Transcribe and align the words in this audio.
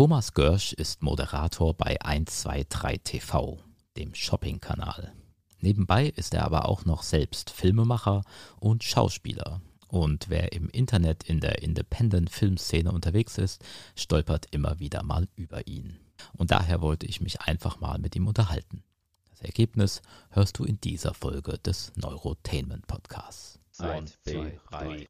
Thomas 0.00 0.32
Görsch 0.32 0.72
ist 0.72 1.02
Moderator 1.02 1.74
bei 1.74 2.00
123 2.00 3.02
TV, 3.04 3.58
dem 3.98 4.14
Shopping-Kanal. 4.14 5.12
Nebenbei 5.58 6.06
ist 6.06 6.32
er 6.32 6.46
aber 6.46 6.70
auch 6.70 6.86
noch 6.86 7.02
selbst 7.02 7.50
Filmemacher 7.50 8.22
und 8.60 8.82
Schauspieler. 8.82 9.60
Und 9.88 10.30
wer 10.30 10.54
im 10.54 10.70
Internet 10.70 11.24
in 11.24 11.40
der 11.40 11.60
Independent-Filmszene 11.60 12.90
unterwegs 12.90 13.36
ist, 13.36 13.62
stolpert 13.94 14.46
immer 14.52 14.78
wieder 14.78 15.02
mal 15.02 15.28
über 15.36 15.66
ihn. 15.66 15.98
Und 16.32 16.50
daher 16.50 16.80
wollte 16.80 17.04
ich 17.04 17.20
mich 17.20 17.42
einfach 17.42 17.78
mal 17.80 17.98
mit 17.98 18.16
ihm 18.16 18.26
unterhalten. 18.26 18.82
Das 19.28 19.42
Ergebnis 19.42 20.00
hörst 20.30 20.58
du 20.58 20.64
in 20.64 20.80
dieser 20.80 21.12
Folge 21.12 21.58
des 21.58 21.92
Neurotainment 21.96 22.86
Podcasts. 22.86 23.60
Eins, 23.76 24.18
zwei, 24.22 24.58
drei. 24.70 25.06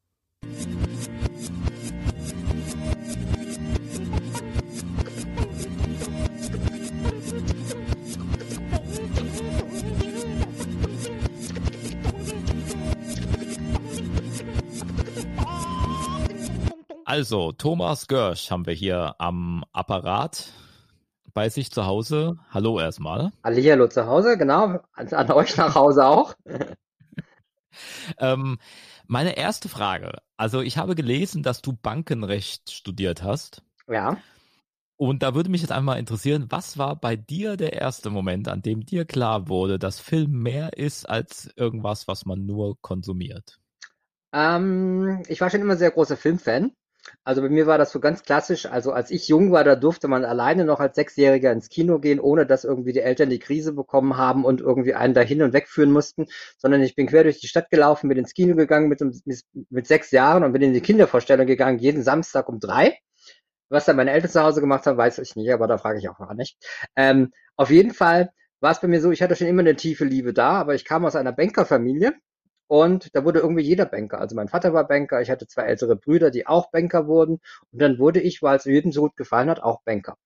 Also, 17.11 17.51
Thomas 17.51 18.07
Görsch 18.07 18.53
haben 18.53 18.67
wir 18.67 18.73
hier 18.73 19.17
am 19.19 19.65
Apparat 19.73 20.53
bei 21.35 21.49
sich 21.49 21.73
zu 21.73 21.85
Hause. 21.85 22.37
Hallo 22.51 22.79
erstmal. 22.79 23.33
Hallihallo 23.43 23.89
zu 23.89 24.07
Hause, 24.07 24.39
genau. 24.39 24.79
An, 24.93 25.09
an 25.09 25.33
euch 25.33 25.57
nach 25.57 25.75
Hause 25.75 26.07
auch. 26.07 26.35
ähm, 28.19 28.59
meine 29.11 29.37
erste 29.37 29.69
Frage. 29.69 30.13
Also, 30.37 30.61
ich 30.61 30.79
habe 30.79 30.95
gelesen, 30.95 31.43
dass 31.43 31.63
du 31.63 31.73
Bankenrecht 31.73 32.71
studiert 32.71 33.23
hast. 33.23 33.63
Ja. 33.89 34.19
Und 34.97 35.23
da 35.23 35.35
würde 35.35 35.51
mich 35.51 35.63
jetzt 35.63 35.73
einmal 35.73 35.99
interessieren, 35.99 36.47
was 36.51 36.79
war 36.79 36.95
bei 36.95 37.17
dir 37.17 37.57
der 37.57 37.73
erste 37.73 38.11
Moment, 38.11 38.47
an 38.47 38.63
dem 38.63 38.87
dir 38.87 39.05
klar 39.05 39.49
wurde, 39.49 39.79
dass 39.79 39.99
Film 39.99 40.43
mehr 40.43 40.75
ist 40.79 41.09
als 41.09 41.51
irgendwas, 41.57 42.07
was 42.07 42.25
man 42.25 42.47
nur 42.47 42.81
konsumiert? 42.83 43.59
Ähm, 44.33 45.23
ich 45.27 45.41
war 45.41 45.51
schon 45.51 45.63
immer 45.63 45.77
sehr 45.77 45.91
großer 45.91 46.17
Filmfan. 46.17 46.73
Also 47.25 47.43
bei 47.43 47.49
mir 47.49 47.67
war 47.67 47.79
das 47.79 47.93
so 47.93 48.01
ganz 48.01 48.23
klassisch. 48.23 48.67
Also 48.67 48.93
als 48.93 49.11
ich 49.11 49.29
jung 49.29 49.53
war, 49.53 49.65
da 49.65 49.77
durfte 49.77 50.09
man 50.09 50.25
alleine 50.25 50.65
noch 50.65 50.81
als 50.81 50.97
Sechsjähriger 50.97 51.53
ins 51.53 51.69
Kino 51.69 51.99
gehen, 51.99 52.21
ohne 52.21 52.47
dass 52.47 52.65
irgendwie 52.65 52.93
die 52.93 53.01
Eltern 53.01 53.31
die 53.31 53.39
Krise 53.39 53.73
bekommen 53.73 54.17
haben 54.17 54.45
und 54.45 54.61
irgendwie 54.61 54.95
einen 54.95 55.15
dahin 55.15 55.43
und 55.43 55.53
wegführen 55.53 55.93
mussten, 55.93 56.27
sondern 56.59 56.83
ich 56.83 56.95
bin 56.95 57.07
quer 57.07 57.25
durch 57.25 57.41
die 57.41 57.49
Stadt 57.49 57.71
gelaufen, 57.71 58.09
bin 58.09 58.19
ins 58.19 58.35
Kino 58.35 58.57
gegangen 58.57 58.89
mit, 58.89 59.01
mit 59.71 59.87
sechs 59.87 60.11
Jahren 60.11 60.45
und 60.45 60.53
bin 60.53 60.63
in 60.63 60.73
die 60.73 60.81
Kindervorstellung 60.81 61.47
gegangen, 61.47 61.79
jeden 61.79 62.03
Samstag 62.03 62.49
um 62.49 62.61
drei. 62.61 62.99
Was 63.69 63.85
dann 63.85 63.97
meine 63.97 64.11
Eltern 64.11 64.31
zu 64.31 64.43
Hause 64.43 64.61
gemacht 64.61 64.87
haben, 64.87 64.99
weiß 64.99 65.19
ich 65.19 65.37
nicht, 65.37 65.53
aber 65.53 65.69
da 65.69 65.79
frage 65.79 65.99
ich 65.99 66.09
auch 66.09 66.19
gar 66.19 66.35
nicht. 66.35 66.59
Ähm, 66.97 67.33
auf 67.57 67.71
jeden 67.71 67.95
Fall 67.95 68.33
war 68.61 68.73
es 68.73 68.81
bei 68.81 68.89
mir 68.89 69.01
so, 69.01 69.11
ich 69.11 69.23
hatte 69.23 69.37
schon 69.37 69.47
immer 69.47 69.61
eine 69.61 69.77
tiefe 69.77 70.05
Liebe 70.05 70.33
da, 70.33 70.53
aber 70.53 70.75
ich 70.75 70.85
kam 70.85 71.05
aus 71.05 71.17
einer 71.17 71.33
Bankerfamilie 71.33 72.15
und 72.71 73.17
da 73.17 73.25
wurde 73.25 73.41
irgendwie 73.41 73.65
jeder 73.65 73.85
Banker. 73.85 74.21
Also 74.21 74.37
mein 74.37 74.47
Vater 74.47 74.73
war 74.73 74.87
Banker, 74.87 75.21
ich 75.21 75.29
hatte 75.29 75.49
zwei 75.49 75.65
ältere 75.65 75.97
Brüder, 75.97 76.31
die 76.31 76.47
auch 76.47 76.71
Banker 76.71 77.09
wurden. 77.09 77.41
Und 77.73 77.83
dann 77.83 77.99
wurde 77.99 78.21
ich, 78.21 78.43
weil 78.43 78.59
es 78.59 78.65
jedem 78.65 78.93
so 78.93 79.01
gut 79.03 79.17
gefallen 79.17 79.51
hat, 79.51 79.61
auch 79.61 79.83
Banker. 79.83 80.17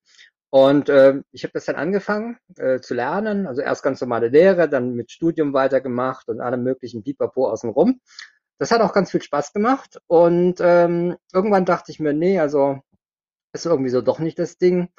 Und 0.50 0.90
äh, 0.90 1.22
ich 1.32 1.44
habe 1.44 1.52
das 1.54 1.64
dann 1.64 1.76
angefangen 1.76 2.36
äh, 2.58 2.80
zu 2.80 2.92
lernen. 2.92 3.46
Also 3.46 3.62
erst 3.62 3.82
ganz 3.82 4.02
normale 4.02 4.28
Lehre, 4.28 4.68
dann 4.68 4.94
mit 4.94 5.10
Studium 5.10 5.54
weitergemacht 5.54 6.28
und 6.28 6.42
allem 6.42 6.62
möglichen 6.64 7.02
Pipapo 7.02 7.48
außenrum. 7.50 8.00
Das 8.58 8.70
hat 8.70 8.82
auch 8.82 8.92
ganz 8.92 9.10
viel 9.10 9.22
Spaß 9.22 9.54
gemacht. 9.54 9.98
Und 10.06 10.56
ähm, 10.60 11.16
irgendwann 11.32 11.64
dachte 11.64 11.92
ich 11.92 11.98
mir, 11.98 12.12
nee, 12.12 12.38
also 12.40 12.78
ist 13.54 13.64
irgendwie 13.64 13.88
so 13.88 14.02
doch 14.02 14.18
nicht 14.18 14.38
das 14.38 14.58
Ding. 14.58 14.90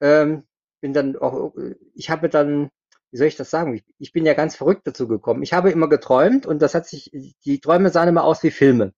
Ähm, 0.00 0.44
bin 0.80 0.94
dann 0.94 1.14
auch, 1.18 1.52
ich 1.92 2.08
habe 2.08 2.30
dann 2.30 2.70
wie 3.16 3.18
soll 3.18 3.28
ich 3.28 3.36
das 3.36 3.48
sagen? 3.48 3.80
Ich, 3.98 4.12
bin 4.12 4.26
ja 4.26 4.34
ganz 4.34 4.56
verrückt 4.56 4.86
dazu 4.86 5.08
gekommen. 5.08 5.42
Ich 5.42 5.54
habe 5.54 5.70
immer 5.70 5.88
geträumt 5.88 6.44
und 6.44 6.60
das 6.60 6.74
hat 6.74 6.86
sich, 6.86 7.10
die 7.46 7.60
Träume 7.60 7.88
sahen 7.88 8.10
immer 8.10 8.24
aus 8.24 8.42
wie 8.42 8.50
Filme. 8.50 8.92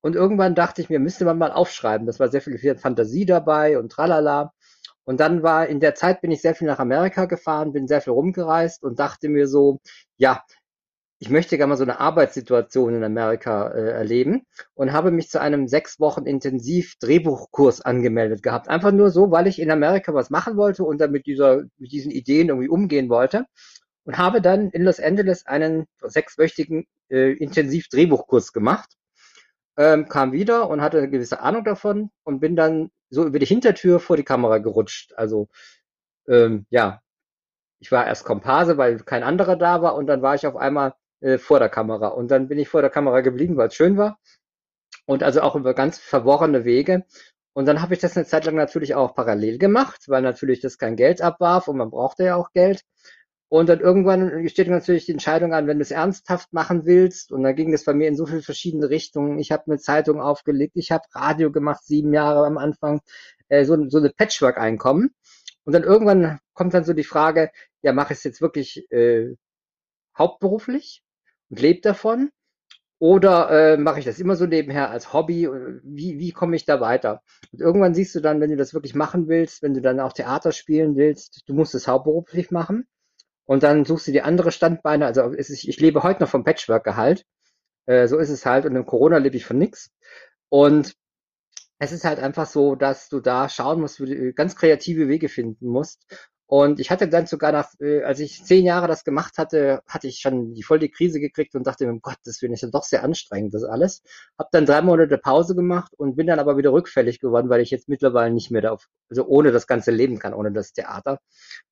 Und 0.00 0.14
irgendwann 0.14 0.54
dachte 0.54 0.80
ich 0.80 0.88
mir, 0.88 1.00
müsste 1.00 1.24
man 1.24 1.36
mal 1.36 1.50
aufschreiben. 1.50 2.06
Das 2.06 2.20
war 2.20 2.28
sehr 2.28 2.42
viel 2.42 2.76
Fantasie 2.78 3.26
dabei 3.26 3.76
und 3.76 3.90
tralala. 3.90 4.52
Und 5.02 5.18
dann 5.18 5.42
war 5.42 5.66
in 5.66 5.80
der 5.80 5.96
Zeit 5.96 6.20
bin 6.20 6.30
ich 6.30 6.42
sehr 6.42 6.54
viel 6.54 6.68
nach 6.68 6.78
Amerika 6.78 7.24
gefahren, 7.24 7.72
bin 7.72 7.88
sehr 7.88 8.00
viel 8.00 8.12
rumgereist 8.12 8.84
und 8.84 9.00
dachte 9.00 9.28
mir 9.28 9.48
so, 9.48 9.80
ja, 10.16 10.44
ich 11.22 11.28
möchte 11.28 11.58
gerne 11.58 11.68
mal 11.68 11.76
so 11.76 11.84
eine 11.84 12.00
Arbeitssituation 12.00 12.94
in 12.94 13.04
Amerika 13.04 13.68
äh, 13.68 13.90
erleben 13.90 14.46
und 14.72 14.94
habe 14.94 15.10
mich 15.10 15.28
zu 15.28 15.38
einem 15.38 15.68
sechs 15.68 16.00
Wochen 16.00 16.24
intensiv 16.24 16.94
Drehbuchkurs 16.98 17.82
angemeldet 17.82 18.42
gehabt. 18.42 18.68
Einfach 18.68 18.90
nur 18.90 19.10
so, 19.10 19.30
weil 19.30 19.46
ich 19.46 19.60
in 19.60 19.70
Amerika 19.70 20.14
was 20.14 20.30
machen 20.30 20.56
wollte 20.56 20.82
und 20.82 20.98
dann 20.98 21.10
mit 21.10 21.26
dieser, 21.26 21.64
mit 21.76 21.92
diesen 21.92 22.10
Ideen 22.10 22.48
irgendwie 22.48 22.70
umgehen 22.70 23.10
wollte. 23.10 23.44
Und 24.04 24.16
habe 24.16 24.40
dann 24.40 24.70
in 24.70 24.82
Los 24.82 24.98
Angeles 24.98 25.44
einen 25.44 25.86
sechswöchigen 26.02 26.86
äh, 27.10 27.32
intensiv 27.32 27.88
Drehbuchkurs 27.88 28.54
gemacht. 28.54 28.88
Ähm, 29.76 30.08
kam 30.08 30.32
wieder 30.32 30.70
und 30.70 30.80
hatte 30.80 30.98
eine 30.98 31.10
gewisse 31.10 31.40
Ahnung 31.40 31.64
davon 31.64 32.10
und 32.24 32.40
bin 32.40 32.56
dann 32.56 32.90
so 33.10 33.26
über 33.26 33.38
die 33.38 33.46
Hintertür 33.46 34.00
vor 34.00 34.16
die 34.16 34.24
Kamera 34.24 34.56
gerutscht. 34.56 35.12
Also 35.16 35.48
ähm, 36.28 36.64
ja, 36.70 37.02
ich 37.78 37.92
war 37.92 38.06
erst 38.06 38.24
Komparse, 38.24 38.78
weil 38.78 39.00
kein 39.00 39.22
anderer 39.22 39.56
da 39.56 39.82
war 39.82 39.96
und 39.96 40.06
dann 40.06 40.22
war 40.22 40.34
ich 40.34 40.46
auf 40.46 40.56
einmal 40.56 40.94
äh, 41.20 41.38
vor 41.38 41.58
der 41.58 41.68
Kamera. 41.68 42.08
Und 42.08 42.30
dann 42.30 42.48
bin 42.48 42.58
ich 42.58 42.68
vor 42.68 42.82
der 42.82 42.90
Kamera 42.90 43.20
geblieben, 43.20 43.56
weil 43.56 43.68
es 43.68 43.74
schön 43.74 43.96
war. 43.96 44.18
Und 45.06 45.22
also 45.22 45.42
auch 45.42 45.56
über 45.56 45.74
ganz 45.74 45.98
verworrene 45.98 46.64
Wege. 46.64 47.04
Und 47.52 47.66
dann 47.66 47.82
habe 47.82 47.94
ich 47.94 48.00
das 48.00 48.16
eine 48.16 48.26
Zeit 48.26 48.44
lang 48.44 48.54
natürlich 48.54 48.94
auch 48.94 49.14
parallel 49.14 49.58
gemacht, 49.58 50.04
weil 50.08 50.22
natürlich 50.22 50.60
das 50.60 50.78
kein 50.78 50.96
Geld 50.96 51.20
abwarf 51.20 51.68
und 51.68 51.76
man 51.76 51.90
brauchte 51.90 52.24
ja 52.24 52.36
auch 52.36 52.52
Geld. 52.52 52.84
Und 53.48 53.68
dann 53.68 53.80
irgendwann 53.80 54.48
steht 54.48 54.68
natürlich 54.68 55.06
die 55.06 55.12
Entscheidung 55.12 55.52
an, 55.52 55.66
wenn 55.66 55.78
du 55.78 55.82
es 55.82 55.90
ernsthaft 55.90 56.52
machen 56.52 56.86
willst. 56.86 57.32
Und 57.32 57.42
dann 57.42 57.56
ging 57.56 57.72
das 57.72 57.84
bei 57.84 57.92
mir 57.92 58.06
in 58.06 58.14
so 58.16 58.24
viele 58.26 58.42
verschiedene 58.42 58.88
Richtungen. 58.90 59.40
Ich 59.40 59.50
habe 59.50 59.64
eine 59.66 59.78
Zeitung 59.78 60.20
aufgelegt, 60.20 60.76
ich 60.76 60.92
habe 60.92 61.02
Radio 61.12 61.50
gemacht, 61.50 61.84
sieben 61.84 62.12
Jahre 62.14 62.46
am 62.46 62.58
Anfang, 62.58 63.00
äh, 63.48 63.64
so, 63.64 63.76
so 63.88 63.98
eine 63.98 64.10
Patchwork-Einkommen. 64.10 65.14
Und 65.64 65.72
dann 65.72 65.82
irgendwann 65.82 66.38
kommt 66.54 66.74
dann 66.74 66.84
so 66.84 66.92
die 66.92 67.04
Frage, 67.04 67.50
ja, 67.82 67.92
mache 67.92 68.12
ich 68.12 68.18
es 68.20 68.24
jetzt 68.24 68.40
wirklich 68.40 68.88
äh, 68.92 69.34
hauptberuflich 70.16 71.02
und 71.50 71.60
lebe 71.60 71.80
davon? 71.80 72.30
Oder 72.98 73.50
äh, 73.50 73.76
mache 73.78 73.98
ich 73.98 74.04
das 74.04 74.20
immer 74.20 74.36
so 74.36 74.44
nebenher 74.44 74.90
als 74.90 75.14
Hobby? 75.14 75.48
Wie, 75.82 76.18
wie 76.18 76.32
komme 76.32 76.54
ich 76.54 76.66
da 76.66 76.80
weiter? 76.80 77.22
Und 77.50 77.60
irgendwann 77.60 77.94
siehst 77.94 78.14
du 78.14 78.20
dann, 78.20 78.40
wenn 78.40 78.50
du 78.50 78.56
das 78.56 78.74
wirklich 78.74 78.94
machen 78.94 79.26
willst, 79.26 79.62
wenn 79.62 79.72
du 79.72 79.80
dann 79.80 80.00
auch 80.00 80.12
Theater 80.12 80.52
spielen 80.52 80.96
willst, 80.96 81.42
du 81.46 81.54
musst 81.54 81.74
es 81.74 81.88
hauptberuflich 81.88 82.50
machen. 82.50 82.86
Und 83.46 83.62
dann 83.62 83.84
suchst 83.86 84.06
du 84.06 84.12
die 84.12 84.22
andere 84.22 84.52
Standbeine. 84.52 85.06
Also 85.06 85.22
ist, 85.30 85.50
ich 85.50 85.80
lebe 85.80 86.02
heute 86.02 86.22
noch 86.22 86.28
vom 86.28 86.44
Patchwork-Gehalt. 86.44 87.24
Äh, 87.86 88.06
so 88.06 88.18
ist 88.18 88.28
es 88.28 88.44
halt. 88.44 88.66
Und 88.66 88.76
im 88.76 88.84
Corona 88.84 89.16
lebe 89.16 89.36
ich 89.36 89.46
von 89.46 89.58
nix. 89.58 89.90
Und 90.50 90.94
es 91.78 91.92
ist 91.92 92.04
halt 92.04 92.18
einfach 92.20 92.46
so, 92.46 92.74
dass 92.74 93.08
du 93.08 93.20
da 93.20 93.48
schauen 93.48 93.80
musst, 93.80 94.00
wie 94.00 94.14
du 94.14 94.32
ganz 94.34 94.56
kreative 94.56 95.08
Wege 95.08 95.30
finden 95.30 95.68
musst, 95.68 96.04
und 96.50 96.80
ich 96.80 96.90
hatte 96.90 97.06
dann 97.06 97.26
sogar 97.26 97.52
nach, 97.52 97.68
äh, 97.78 98.02
als 98.02 98.18
ich 98.18 98.44
zehn 98.44 98.64
Jahre 98.64 98.88
das 98.88 99.04
gemacht 99.04 99.38
hatte, 99.38 99.82
hatte 99.86 100.08
ich 100.08 100.18
schon 100.18 100.52
die 100.52 100.64
voll 100.64 100.80
die 100.80 100.90
Krise 100.90 101.20
gekriegt 101.20 101.54
und 101.54 101.64
dachte 101.64 101.86
mir, 101.86 101.96
Gottes 102.00 102.42
Willen, 102.42 102.54
ist 102.54 102.62
ja 102.62 102.70
doch 102.72 102.82
sehr 102.82 103.04
anstrengend, 103.04 103.54
das 103.54 103.62
alles. 103.62 104.02
Hab 104.36 104.50
dann 104.50 104.66
drei 104.66 104.82
Monate 104.82 105.16
Pause 105.16 105.54
gemacht 105.54 105.92
und 105.96 106.16
bin 106.16 106.26
dann 106.26 106.40
aber 106.40 106.56
wieder 106.56 106.72
rückfällig 106.72 107.20
geworden, 107.20 107.50
weil 107.50 107.60
ich 107.60 107.70
jetzt 107.70 107.88
mittlerweile 107.88 108.34
nicht 108.34 108.50
mehr 108.50 108.62
da 108.62 108.72
auf, 108.72 108.88
also 109.08 109.26
ohne 109.26 109.52
das 109.52 109.68
ganze 109.68 109.92
leben 109.92 110.18
kann, 110.18 110.34
ohne 110.34 110.50
das 110.50 110.72
Theater. 110.72 111.20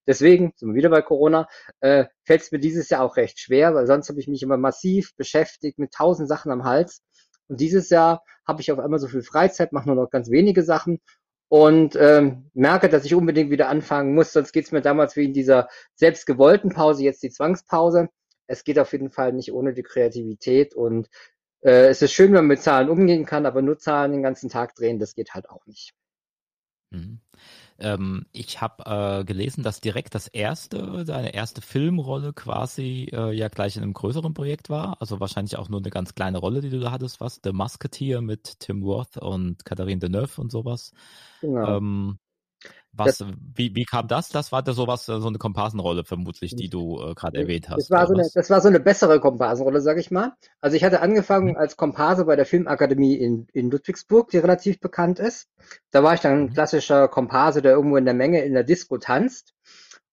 Deswegen, 0.06 0.52
sind 0.54 0.68
wir 0.68 0.76
wieder 0.76 0.90
bei 0.90 1.02
Corona, 1.02 1.48
äh, 1.80 2.04
fällt 2.24 2.42
es 2.42 2.52
mir 2.52 2.60
dieses 2.60 2.88
Jahr 2.88 3.02
auch 3.02 3.16
recht 3.16 3.40
schwer, 3.40 3.74
weil 3.74 3.88
sonst 3.88 4.08
habe 4.08 4.20
ich 4.20 4.28
mich 4.28 4.44
immer 4.44 4.58
massiv 4.58 5.12
beschäftigt 5.16 5.80
mit 5.80 5.90
tausend 5.90 6.28
Sachen 6.28 6.52
am 6.52 6.62
Hals. 6.62 7.02
Und 7.48 7.58
dieses 7.58 7.90
Jahr 7.90 8.22
habe 8.46 8.60
ich 8.60 8.70
auf 8.70 8.78
einmal 8.78 9.00
so 9.00 9.08
viel 9.08 9.22
Freizeit, 9.22 9.72
mache 9.72 9.88
nur 9.88 9.96
noch 9.96 10.10
ganz 10.10 10.30
wenige 10.30 10.62
Sachen 10.62 11.00
und 11.48 11.96
ähm, 11.96 12.50
merke, 12.54 12.88
dass 12.88 13.04
ich 13.04 13.14
unbedingt 13.14 13.50
wieder 13.50 13.68
anfangen 13.68 14.14
muss, 14.14 14.32
sonst 14.32 14.52
geht 14.52 14.66
es 14.66 14.72
mir 14.72 14.82
damals 14.82 15.16
wie 15.16 15.24
in 15.24 15.32
dieser 15.32 15.68
selbstgewollten 15.94 16.70
Pause, 16.70 17.04
jetzt 17.04 17.22
die 17.22 17.30
Zwangspause. 17.30 18.08
Es 18.46 18.64
geht 18.64 18.78
auf 18.78 18.92
jeden 18.92 19.10
Fall 19.10 19.32
nicht 19.32 19.52
ohne 19.52 19.74
die 19.74 19.82
Kreativität 19.82 20.74
und 20.74 21.08
äh, 21.62 21.88
es 21.88 22.02
ist 22.02 22.12
schön, 22.12 22.28
wenn 22.28 22.40
man 22.40 22.46
mit 22.46 22.62
Zahlen 22.62 22.88
umgehen 22.88 23.24
kann, 23.24 23.46
aber 23.46 23.62
nur 23.62 23.78
Zahlen 23.78 24.12
den 24.12 24.22
ganzen 24.22 24.48
Tag 24.48 24.74
drehen, 24.74 24.98
das 24.98 25.14
geht 25.14 25.34
halt 25.34 25.48
auch 25.50 25.64
nicht. 25.66 25.92
Mhm. 26.90 27.20
Ähm, 27.78 28.26
ich 28.32 28.60
habe 28.60 29.20
äh, 29.20 29.24
gelesen, 29.24 29.62
dass 29.62 29.80
direkt 29.80 30.14
das 30.14 30.26
erste, 30.26 31.04
deine 31.04 31.32
erste 31.32 31.60
Filmrolle 31.60 32.32
quasi 32.32 33.08
äh, 33.12 33.32
ja 33.32 33.48
gleich 33.48 33.76
in 33.76 33.82
einem 33.82 33.92
größeren 33.92 34.34
Projekt 34.34 34.68
war. 34.68 35.00
Also 35.00 35.20
wahrscheinlich 35.20 35.56
auch 35.56 35.68
nur 35.68 35.80
eine 35.80 35.90
ganz 35.90 36.14
kleine 36.14 36.38
Rolle, 36.38 36.60
die 36.60 36.70
du 36.70 36.80
da 36.80 36.90
hattest, 36.90 37.20
was? 37.20 37.40
The 37.44 37.52
Musketeer 37.52 38.20
mit 38.20 38.60
Tim 38.60 38.82
Roth 38.82 39.16
und 39.16 39.64
Katharine 39.64 40.00
Deneuve 40.00 40.40
und 40.40 40.50
sowas. 40.50 40.92
Genau. 41.40 41.76
Ähm, 41.76 42.18
Was, 42.92 43.24
wie, 43.54 43.74
wie 43.76 43.84
kam 43.84 44.08
das? 44.08 44.28
Das 44.28 44.50
war 44.50 44.62
da 44.62 44.72
sowas, 44.72 45.06
so 45.06 45.26
eine 45.26 45.38
Komparsenrolle 45.38 46.04
vermutlich, 46.04 46.56
die 46.56 46.68
du 46.68 47.00
äh, 47.00 47.14
gerade 47.14 47.38
erwähnt 47.38 47.68
hast. 47.68 47.78
Das 47.78 47.90
war, 47.90 48.06
so 48.06 48.14
eine, 48.14 48.28
das 48.34 48.50
war 48.50 48.60
so 48.60 48.68
eine 48.68 48.80
bessere 48.80 49.20
Komparsenrolle, 49.20 49.80
sag 49.80 49.98
ich 49.98 50.10
mal. 50.10 50.32
Also 50.60 50.76
ich 50.76 50.82
hatte 50.82 51.00
angefangen 51.00 51.50
mhm. 51.50 51.56
als 51.56 51.76
Komparse 51.76 52.24
bei 52.24 52.34
der 52.34 52.46
Filmakademie 52.46 53.14
in, 53.14 53.46
in 53.52 53.70
Ludwigsburg, 53.70 54.30
die 54.30 54.38
relativ 54.38 54.80
bekannt 54.80 55.20
ist. 55.20 55.48
Da 55.92 56.02
war 56.02 56.14
ich 56.14 56.20
dann 56.20 56.32
ein 56.32 56.42
mhm. 56.46 56.52
klassischer 56.54 57.06
Komparse, 57.06 57.62
der 57.62 57.72
irgendwo 57.72 57.96
in 57.96 58.04
der 58.04 58.14
Menge 58.14 58.42
in 58.42 58.54
der 58.54 58.64
Disco 58.64 58.98
tanzt. 58.98 59.54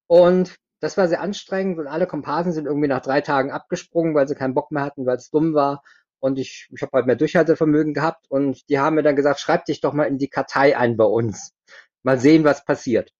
Und 0.05 0.55
das 0.79 0.97
war 0.97 1.07
sehr 1.07 1.21
anstrengend 1.21 1.79
und 1.79 1.87
alle 1.87 2.05
Komparsen 2.05 2.51
sind 2.51 2.65
irgendwie 2.65 2.87
nach 2.87 3.01
drei 3.01 3.21
Tagen 3.21 3.49
abgesprungen, 3.49 4.13
weil 4.13 4.27
sie 4.27 4.35
keinen 4.35 4.53
Bock 4.53 4.71
mehr 4.71 4.83
hatten, 4.83 5.07
weil 5.07 5.17
es 5.17 5.31
dumm 5.31 5.55
war. 5.55 5.81
Und 6.19 6.37
ich, 6.39 6.69
ich 6.71 6.81
habe 6.81 6.91
halt 6.93 7.07
mehr 7.07 7.15
Durchhaltevermögen 7.15 7.93
gehabt 7.93 8.25
und 8.29 8.67
die 8.69 8.79
haben 8.79 8.95
mir 8.95 9.03
dann 9.03 9.15
gesagt, 9.15 9.39
schreib 9.39 9.65
dich 9.65 9.81
doch 9.81 9.93
mal 9.93 10.05
in 10.05 10.17
die 10.17 10.27
Kartei 10.27 10.77
ein 10.77 10.97
bei 10.97 11.05
uns. 11.05 11.53
Mal 12.05 12.19
sehen, 12.19 12.43
was 12.43 12.63
passiert. 12.63 13.11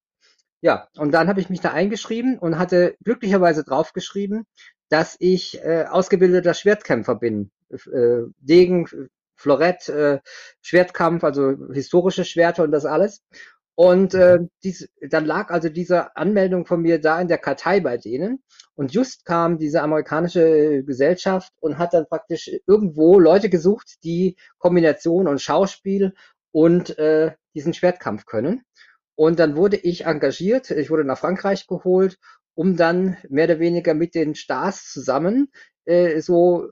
Ja, 0.61 0.87
und 0.97 1.11
dann 1.11 1.27
habe 1.27 1.41
ich 1.41 1.49
mich 1.49 1.59
da 1.59 1.71
eingeschrieben 1.71 2.37
und 2.37 2.59
hatte 2.59 2.95
glücklicherweise 3.03 3.63
draufgeschrieben, 3.63 4.45
dass 4.89 5.15
ich 5.19 5.59
äh, 5.63 5.85
ausgebildeter 5.89 6.53
Schwertkämpfer 6.53 7.15
bin. 7.15 7.51
Äh, 7.71 8.21
Degen, 8.37 8.87
Florett, 9.35 9.89
äh, 9.89 10.19
Schwertkampf, 10.61 11.23
also 11.23 11.55
historische 11.73 12.25
Schwerter 12.25 12.63
und 12.63 12.71
das 12.71 12.85
alles. 12.85 13.23
Und 13.73 14.13
äh, 14.13 14.39
dies, 14.63 14.88
dann 15.01 15.25
lag 15.25 15.49
also 15.49 15.67
diese 15.69 16.15
Anmeldung 16.15 16.67
von 16.67 16.81
mir 16.81 17.01
da 17.01 17.19
in 17.19 17.27
der 17.27 17.39
Kartei 17.39 17.79
bei 17.79 17.97
denen. 17.97 18.43
Und 18.75 18.93
just 18.93 19.25
kam 19.25 19.57
diese 19.57 19.81
amerikanische 19.81 20.83
Gesellschaft 20.83 21.51
und 21.59 21.79
hat 21.79 21.93
dann 21.95 22.07
praktisch 22.07 22.51
irgendwo 22.67 23.19
Leute 23.19 23.49
gesucht, 23.49 23.95
die 24.03 24.38
Kombination 24.59 25.27
und 25.27 25.41
Schauspiel 25.41 26.13
und 26.51 26.97
äh, 26.99 27.33
diesen 27.53 27.73
Schwertkampf 27.73 28.25
können. 28.25 28.63
Und 29.15 29.39
dann 29.39 29.56
wurde 29.56 29.77
ich 29.77 30.06
engagiert, 30.06 30.71
ich 30.71 30.89
wurde 30.89 31.06
nach 31.06 31.17
Frankreich 31.17 31.67
geholt, 31.67 32.17
um 32.53 32.75
dann 32.75 33.17
mehr 33.29 33.45
oder 33.45 33.59
weniger 33.59 33.94
mit 33.94 34.15
den 34.15 34.35
Stars 34.35 34.91
zusammen 34.91 35.51
äh, 35.85 36.19
so 36.21 36.69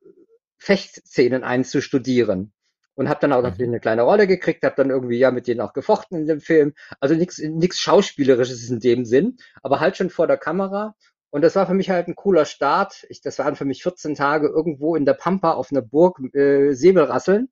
Fechtszenen 0.57 1.43
einzustudieren 1.43 2.53
und 2.95 3.09
habe 3.09 3.19
dann 3.21 3.33
auch 3.33 3.41
natürlich 3.41 3.67
mhm. 3.67 3.73
eine 3.73 3.79
kleine 3.79 4.01
Rolle 4.03 4.27
gekriegt, 4.27 4.63
habe 4.63 4.75
dann 4.75 4.89
irgendwie 4.89 5.17
ja 5.17 5.31
mit 5.31 5.47
denen 5.47 5.61
auch 5.61 5.73
gefochten 5.73 6.17
in 6.17 6.27
dem 6.27 6.41
Film. 6.41 6.73
Also 6.99 7.15
nichts 7.15 7.39
nichts 7.39 7.79
schauspielerisches 7.79 8.69
in 8.69 8.79
dem 8.79 9.05
Sinn, 9.05 9.37
aber 9.61 9.79
halt 9.79 9.97
schon 9.97 10.09
vor 10.09 10.27
der 10.27 10.37
Kamera. 10.37 10.95
Und 11.29 11.41
das 11.41 11.55
war 11.55 11.65
für 11.65 11.73
mich 11.73 11.89
halt 11.89 12.07
ein 12.07 12.15
cooler 12.15 12.45
Start. 12.45 13.07
Ich, 13.09 13.21
das 13.21 13.39
waren 13.39 13.55
für 13.55 13.65
mich 13.65 13.81
14 13.81 14.13
Tage 14.13 14.47
irgendwo 14.47 14.95
in 14.95 15.05
der 15.05 15.15
Pampa 15.15 15.53
auf 15.53 15.71
einer 15.71 15.81
Burg 15.81 16.19
äh, 16.35 16.73
Säbelrasseln. 16.73 17.49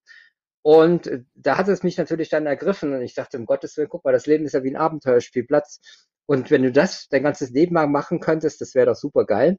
Und 0.63 1.07
äh, 1.07 1.23
da 1.35 1.57
hat 1.57 1.67
es 1.67 1.83
mich 1.83 1.97
natürlich 1.97 2.29
dann 2.29 2.45
ergriffen 2.45 2.93
und 2.93 3.01
ich 3.01 3.15
dachte, 3.15 3.37
um 3.37 3.45
Gottes 3.45 3.77
Willen, 3.77 3.89
guck 3.89 4.05
mal, 4.05 4.11
das 4.11 4.27
Leben 4.27 4.45
ist 4.45 4.53
ja 4.53 4.63
wie 4.63 4.71
ein 4.71 4.77
Abenteuerspielplatz. 4.77 5.79
Und 6.27 6.51
wenn 6.51 6.63
du 6.63 6.71
das 6.71 7.07
dein 7.09 7.23
ganzes 7.23 7.49
Leben 7.51 7.75
lang 7.75 7.91
machen 7.91 8.19
könntest, 8.19 8.61
das 8.61 8.75
wäre 8.75 8.87
doch 8.87 8.95
super 8.95 9.25
geil. 9.25 9.57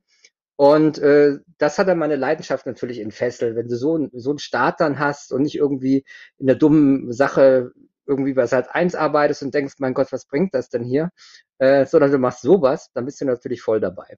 Und 0.57 0.99
äh, 0.99 1.39
das 1.59 1.79
hat 1.79 1.89
dann 1.89 1.99
meine 1.99 2.17
Leidenschaft 2.17 2.67
natürlich 2.67 3.01
entfesselt. 3.01 3.57
Wenn 3.57 3.69
du 3.69 3.77
so, 3.77 4.09
so 4.13 4.31
einen 4.31 4.39
Start 4.39 4.81
dann 4.81 4.99
hast 4.99 5.33
und 5.33 5.43
nicht 5.43 5.57
irgendwie 5.57 6.05
in 6.39 6.47
der 6.47 6.57
dummen 6.57 7.13
Sache 7.13 7.73
irgendwie 8.07 8.35
bei 8.35 8.47
Sat 8.47 8.75
1 8.75 8.95
arbeitest 8.95 9.43
und 9.43 9.55
denkst, 9.55 9.75
mein 9.79 9.95
Gott, 9.95 10.13
was 10.13 10.27
bringt 10.27 10.55
das 10.55 10.69
denn 10.69 10.85
hier? 10.85 11.11
Äh, 11.59 11.87
sondern 11.87 12.11
du 12.13 12.19
machst 12.19 12.43
sowas, 12.43 12.91
dann 12.95 13.07
bist 13.07 13.21
du 13.21 13.25
natürlich 13.25 13.63
voll 13.63 13.81
dabei. 13.81 14.17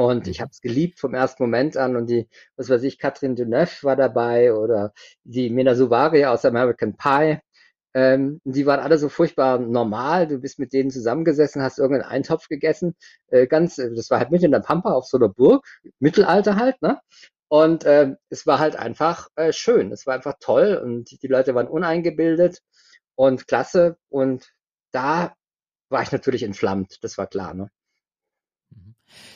Und 0.00 0.28
ich 0.28 0.38
mhm. 0.38 0.44
habe 0.44 0.50
es 0.50 0.62
geliebt 0.62 0.98
vom 0.98 1.12
ersten 1.12 1.42
Moment 1.42 1.76
an 1.76 1.94
und 1.94 2.06
die, 2.06 2.26
was 2.56 2.70
weiß 2.70 2.84
ich, 2.84 2.98
Catherine 2.98 3.34
Deneuve 3.34 3.82
war 3.84 3.96
dabei 3.96 4.54
oder 4.54 4.94
die 5.24 5.50
Mena 5.50 5.74
Suvari 5.74 6.24
aus 6.24 6.46
American 6.46 6.96
Pie. 6.96 7.38
Ähm, 7.92 8.40
die 8.44 8.64
waren 8.64 8.80
alle 8.80 8.96
so 8.96 9.10
furchtbar 9.10 9.58
normal. 9.58 10.26
Du 10.26 10.38
bist 10.38 10.58
mit 10.58 10.72
denen 10.72 10.90
zusammengesessen, 10.90 11.60
hast 11.60 11.78
irgendeinen 11.78 12.10
Eintopf 12.10 12.48
gegessen. 12.48 12.94
Äh, 13.28 13.46
ganz, 13.46 13.76
äh, 13.76 13.94
das 13.94 14.08
war 14.10 14.20
halt 14.20 14.30
mitten 14.30 14.46
in 14.46 14.52
der 14.52 14.60
Pampa 14.60 14.90
auf 14.90 15.04
so 15.06 15.18
einer 15.18 15.28
Burg, 15.28 15.66
Mittelalter 15.98 16.56
halt, 16.56 16.80
ne? 16.80 16.98
Und 17.48 17.84
äh, 17.84 18.14
es 18.30 18.46
war 18.46 18.58
halt 18.58 18.76
einfach 18.76 19.28
äh, 19.36 19.52
schön. 19.52 19.92
Es 19.92 20.06
war 20.06 20.14
einfach 20.14 20.36
toll 20.40 20.80
und 20.82 21.22
die 21.22 21.26
Leute 21.26 21.54
waren 21.54 21.68
uneingebildet 21.68 22.62
und 23.16 23.46
klasse. 23.46 23.98
Und 24.08 24.50
da 24.92 25.34
war 25.90 26.02
ich 26.02 26.12
natürlich 26.12 26.42
entflammt, 26.44 26.98
das 27.02 27.18
war 27.18 27.26
klar, 27.26 27.52
ne? 27.52 27.70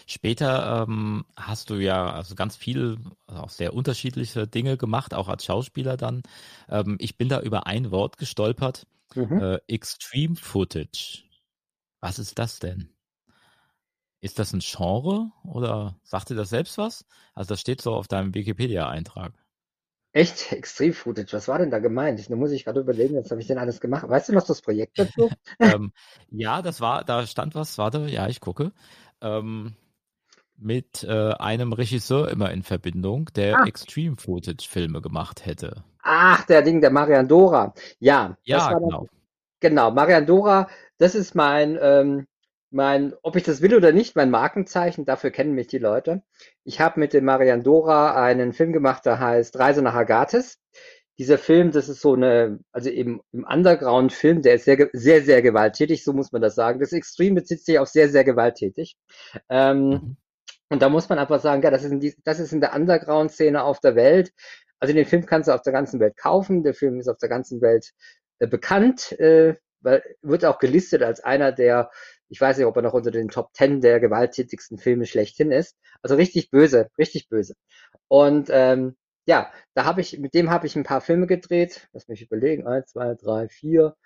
Später 0.07 0.87
ähm, 0.89 1.25
hast 1.37 1.71
du 1.71 1.75
ja 1.75 2.11
also 2.13 2.35
ganz 2.35 2.57
viel, 2.57 2.99
also 3.27 3.43
auch 3.43 3.51
sehr 3.51 3.75
unterschiedliche 3.75 4.47
Dinge 4.47 4.77
gemacht, 4.77 5.15
auch 5.15 5.29
als 5.29 5.45
Schauspieler 5.45 5.97
dann. 5.97 6.23
Ähm, 6.69 6.97
ich 7.01 7.17
bin 7.17 7.29
da 7.29 7.41
über 7.41 7.67
ein 7.67 7.91
Wort 7.91 8.19
gestolpert. 8.19 8.87
Mhm. 9.15 9.41
Äh, 9.41 9.59
Extreme 9.69 10.37
Footage. 10.37 11.25
Was 12.01 12.19
ist 12.19 12.39
das 12.39 12.59
denn? 12.59 12.91
Ist 14.21 14.39
das 14.39 14.53
ein 14.53 14.61
Genre 14.61 15.31
oder 15.45 15.99
sagt 16.03 16.31
dir 16.31 16.35
das 16.35 16.49
selbst 16.49 16.79
was? 16.79 17.05
Also 17.35 17.51
das 17.51 17.61
steht 17.61 17.83
so 17.83 17.95
auf 17.95 18.09
deinem 18.09 18.35
Wikipedia-Eintrag. 18.35 19.35
Echt? 20.15 20.53
Extreme 20.53 20.93
Footage, 20.93 21.33
was 21.33 21.49
war 21.49 21.59
denn 21.59 21.73
da 21.73 21.81
gemeint? 21.81 22.31
Da 22.31 22.37
muss 22.37 22.53
ich 22.53 22.65
gerade 22.65 22.81
überlegen, 22.81 23.17
was 23.17 23.33
habe 23.33 23.41
ich 23.41 23.49
denn 23.49 23.59
alles 23.59 23.81
gemacht? 23.81 24.09
Weißt 24.09 24.29
du 24.29 24.33
noch 24.33 24.47
das 24.47 24.63
Projekt 24.63 24.97
dazu? 24.99 25.29
ähm, 25.59 25.93
ja, 26.31 26.63
das 26.63 26.81
war, 26.81 27.05
da 27.05 27.27
stand 27.27 27.57
was, 27.57 27.79
warte, 27.79 28.07
ja, 28.09 28.29
ich 28.29 28.41
gucke 28.41 28.73
ähm, 29.21 29.75
mit 30.57 31.05
äh, 31.05 31.33
einem 31.33 31.73
Regisseur 31.73 32.31
immer 32.31 32.51
in 32.51 32.63
Verbindung, 32.63 33.31
der 33.35 33.61
ah. 33.61 33.67
Extreme 33.67 34.17
Footage 34.17 34.69
Filme 34.69 35.01
gemacht 35.01 35.47
hätte. 35.47 35.85
Ach, 36.03 36.45
der 36.45 36.63
Ding, 36.63 36.81
der 36.81 36.91
Marian 36.91 37.29
Dora. 37.29 37.75
Ja, 37.99 38.37
ja 38.45 38.73
genau. 38.73 39.01
Das, 39.01 39.11
genau, 39.61 39.91
Marian 39.91 40.27
Dora, 40.27 40.69
das 40.99 41.15
ist 41.15 41.35
mein, 41.35 41.79
ähm, 41.81 42.27
mein, 42.71 43.15
ob 43.23 43.37
ich 43.37 43.43
das 43.43 43.63
will 43.63 43.75
oder 43.75 43.93
nicht, 43.93 44.17
mein 44.17 44.31
Markenzeichen, 44.31 45.05
dafür 45.05 45.31
kennen 45.31 45.55
mich 45.55 45.69
die 45.69 45.79
Leute. 45.79 46.23
Ich 46.65 46.81
habe 46.81 47.01
mit 47.01 47.13
dem 47.13 47.25
Marian 47.25 47.63
Dora 47.63 48.15
einen 48.23 48.53
Film 48.53 48.73
gemacht, 48.73 49.07
der 49.07 49.19
heißt 49.19 49.59
Reise 49.59 49.83
nach 49.83 49.95
Agatis 49.95 50.61
dieser 51.19 51.39
Film, 51.39 51.71
das 51.71 51.89
ist 51.89 52.01
so 52.01 52.15
eine, 52.15 52.59
also 52.73 52.91
eben 52.91 53.21
im 53.33 53.45
Underground-Film, 53.45 54.43
der 54.43 54.55
ist 54.55 54.65
sehr, 54.65 54.89
sehr, 54.93 55.23
sehr 55.23 55.43
gewalttätig, 55.43 56.03
so 56.03 56.13
muss 56.13 56.33
man 56.33 56.43
das 56.43 56.55
sagen. 56.55 56.81
Das 56.81 56.93
Extrem 56.93 57.35
bezieht 57.35 57.65
sich 57.65 57.79
auf 57.79 57.89
sehr, 57.89 58.09
sehr 58.09 58.25
gewalttätig. 58.25 58.97
Ähm, 59.49 59.89
mhm. 59.89 60.17
Und 60.71 60.83
da 60.83 60.89
muss 60.89 61.09
man 61.09 61.19
einfach 61.19 61.41
sagen, 61.41 61.63
ja, 61.63 61.71
das 61.71 61.85
ist 61.85 61.93
in, 61.93 62.01
die, 62.01 62.15
das 62.25 62.41
ist 62.41 62.53
in 62.53 62.61
der 62.61 62.75
Underground-Szene 62.75 63.63
auf 63.63 63.79
der 63.81 63.95
Welt. 63.95 64.33
Also 64.81 64.93
den 64.93 65.07
Film 65.07 65.25
kannst 65.25 65.49
du 65.49 65.53
auf 65.53 65.63
der 65.63 65.73
ganzen 65.73 66.01
Welt 66.01 66.17
kaufen. 66.17 66.65
Der 66.65 66.75
Film 66.75 66.99
ist 66.99 67.09
auf 67.09 67.19
der 67.19 67.29
ganzen 67.29 67.61
Welt 67.61 67.93
äh, 68.41 68.49
bekannt, 68.49 69.13
äh, 69.21 69.55
weil, 69.81 70.03
wird 70.23 70.45
auch 70.45 70.59
gelistet 70.59 71.03
als 71.03 71.21
einer 71.21 71.53
der, 71.53 71.91
ich 72.29 72.41
weiß 72.41 72.57
nicht, 72.57 72.67
ob 72.67 72.75
er 72.77 72.83
noch 72.83 72.95
unter 72.95 73.13
den 73.13 73.29
Top 73.29 73.53
Ten 73.53 73.81
der 73.81 74.01
gewalttätigsten 74.01 74.79
Filme 74.79 75.07
schlechthin 75.07 75.53
ist. 75.53 75.77
Also 76.03 76.17
richtig 76.17 76.51
böse, 76.51 76.89
richtig 76.99 77.29
böse. 77.29 77.55
Und 78.09 78.49
ähm, 78.51 78.97
ja, 79.27 79.51
da 79.75 79.85
habe 79.85 80.01
ich, 80.01 80.19
mit 80.19 80.35
dem 80.35 80.51
habe 80.51 80.67
ich 80.67 80.77
ein 80.77 80.85
paar 80.85 81.01
Filme 81.01 81.27
gedreht. 81.27 81.89
Lass 81.93 82.09
mich 82.09 82.23
überlegen. 82.23 82.67
Eins, 82.67 82.93
zwei, 82.93 83.15
drei, 83.15 83.49
vier, 83.49 83.97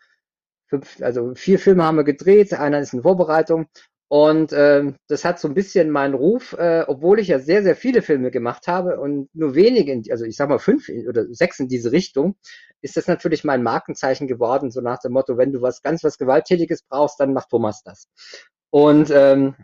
fünf, 0.66 1.00
also 1.02 1.34
vier 1.34 1.58
Filme 1.58 1.84
haben 1.84 1.96
wir 1.96 2.04
gedreht. 2.04 2.52
Einer 2.54 2.80
ist 2.80 2.92
in 2.94 3.02
Vorbereitung. 3.02 3.66
Und 4.10 4.54
ähm, 4.54 4.96
das 5.08 5.24
hat 5.26 5.38
so 5.38 5.48
ein 5.48 5.54
bisschen 5.54 5.90
meinen 5.90 6.14
Ruf, 6.14 6.54
äh, 6.54 6.84
obwohl 6.86 7.20
ich 7.20 7.28
ja 7.28 7.38
sehr, 7.40 7.62
sehr 7.62 7.76
viele 7.76 8.00
Filme 8.00 8.30
gemacht 8.30 8.66
habe 8.66 8.98
und 8.98 9.28
nur 9.34 9.54
wenige, 9.54 9.92
in, 9.92 10.02
also 10.10 10.24
ich 10.24 10.34
sag 10.36 10.48
mal 10.48 10.58
fünf 10.58 10.88
oder 10.88 11.26
sechs 11.34 11.60
in 11.60 11.68
diese 11.68 11.92
Richtung, 11.92 12.36
ist 12.80 12.96
das 12.96 13.06
natürlich 13.06 13.44
mein 13.44 13.62
Markenzeichen 13.62 14.26
geworden, 14.26 14.70
so 14.70 14.80
nach 14.80 14.98
dem 15.00 15.12
Motto, 15.12 15.36
wenn 15.36 15.52
du 15.52 15.60
was 15.60 15.82
ganz 15.82 16.04
was 16.04 16.16
Gewalttätiges 16.16 16.84
brauchst, 16.84 17.20
dann 17.20 17.34
macht 17.34 17.50
Thomas 17.50 17.82
das. 17.82 18.08
Und 18.70 19.10
ähm, 19.10 19.56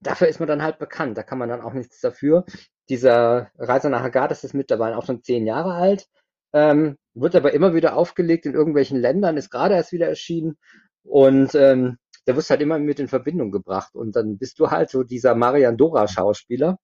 dafür 0.00 0.28
ist 0.28 0.38
man 0.38 0.48
dann 0.48 0.62
halt 0.62 0.78
bekannt. 0.78 1.18
Da 1.18 1.24
kann 1.24 1.38
man 1.38 1.48
dann 1.48 1.60
auch 1.60 1.72
nichts 1.72 2.00
dafür. 2.00 2.44
Dieser 2.90 3.50
Reise 3.56 3.88
nach 3.88 4.02
Agadas 4.02 4.44
ist 4.44 4.52
mittlerweile 4.52 4.98
auch 4.98 5.06
schon 5.06 5.22
zehn 5.22 5.46
Jahre 5.46 5.74
alt, 5.74 6.06
ähm, 6.52 6.96
wird 7.14 7.36
aber 7.36 7.54
immer 7.54 7.74
wieder 7.74 7.96
aufgelegt 7.96 8.46
in 8.46 8.54
irgendwelchen 8.54 8.98
Ländern, 9.00 9.36
ist 9.36 9.50
gerade 9.50 9.76
erst 9.76 9.92
wieder 9.92 10.08
erschienen 10.08 10.58
und 11.04 11.54
ähm, 11.54 11.98
da 12.26 12.36
wirst 12.36 12.50
halt 12.50 12.60
immer 12.60 12.78
mit 12.78 13.00
in 13.00 13.08
Verbindung 13.08 13.52
gebracht 13.52 13.94
und 13.94 14.16
dann 14.16 14.38
bist 14.38 14.58
du 14.58 14.70
halt 14.70 14.90
so 14.90 15.04
dieser 15.04 15.34
Marian 15.36 15.76
Dora 15.76 16.08
Schauspieler 16.08 16.78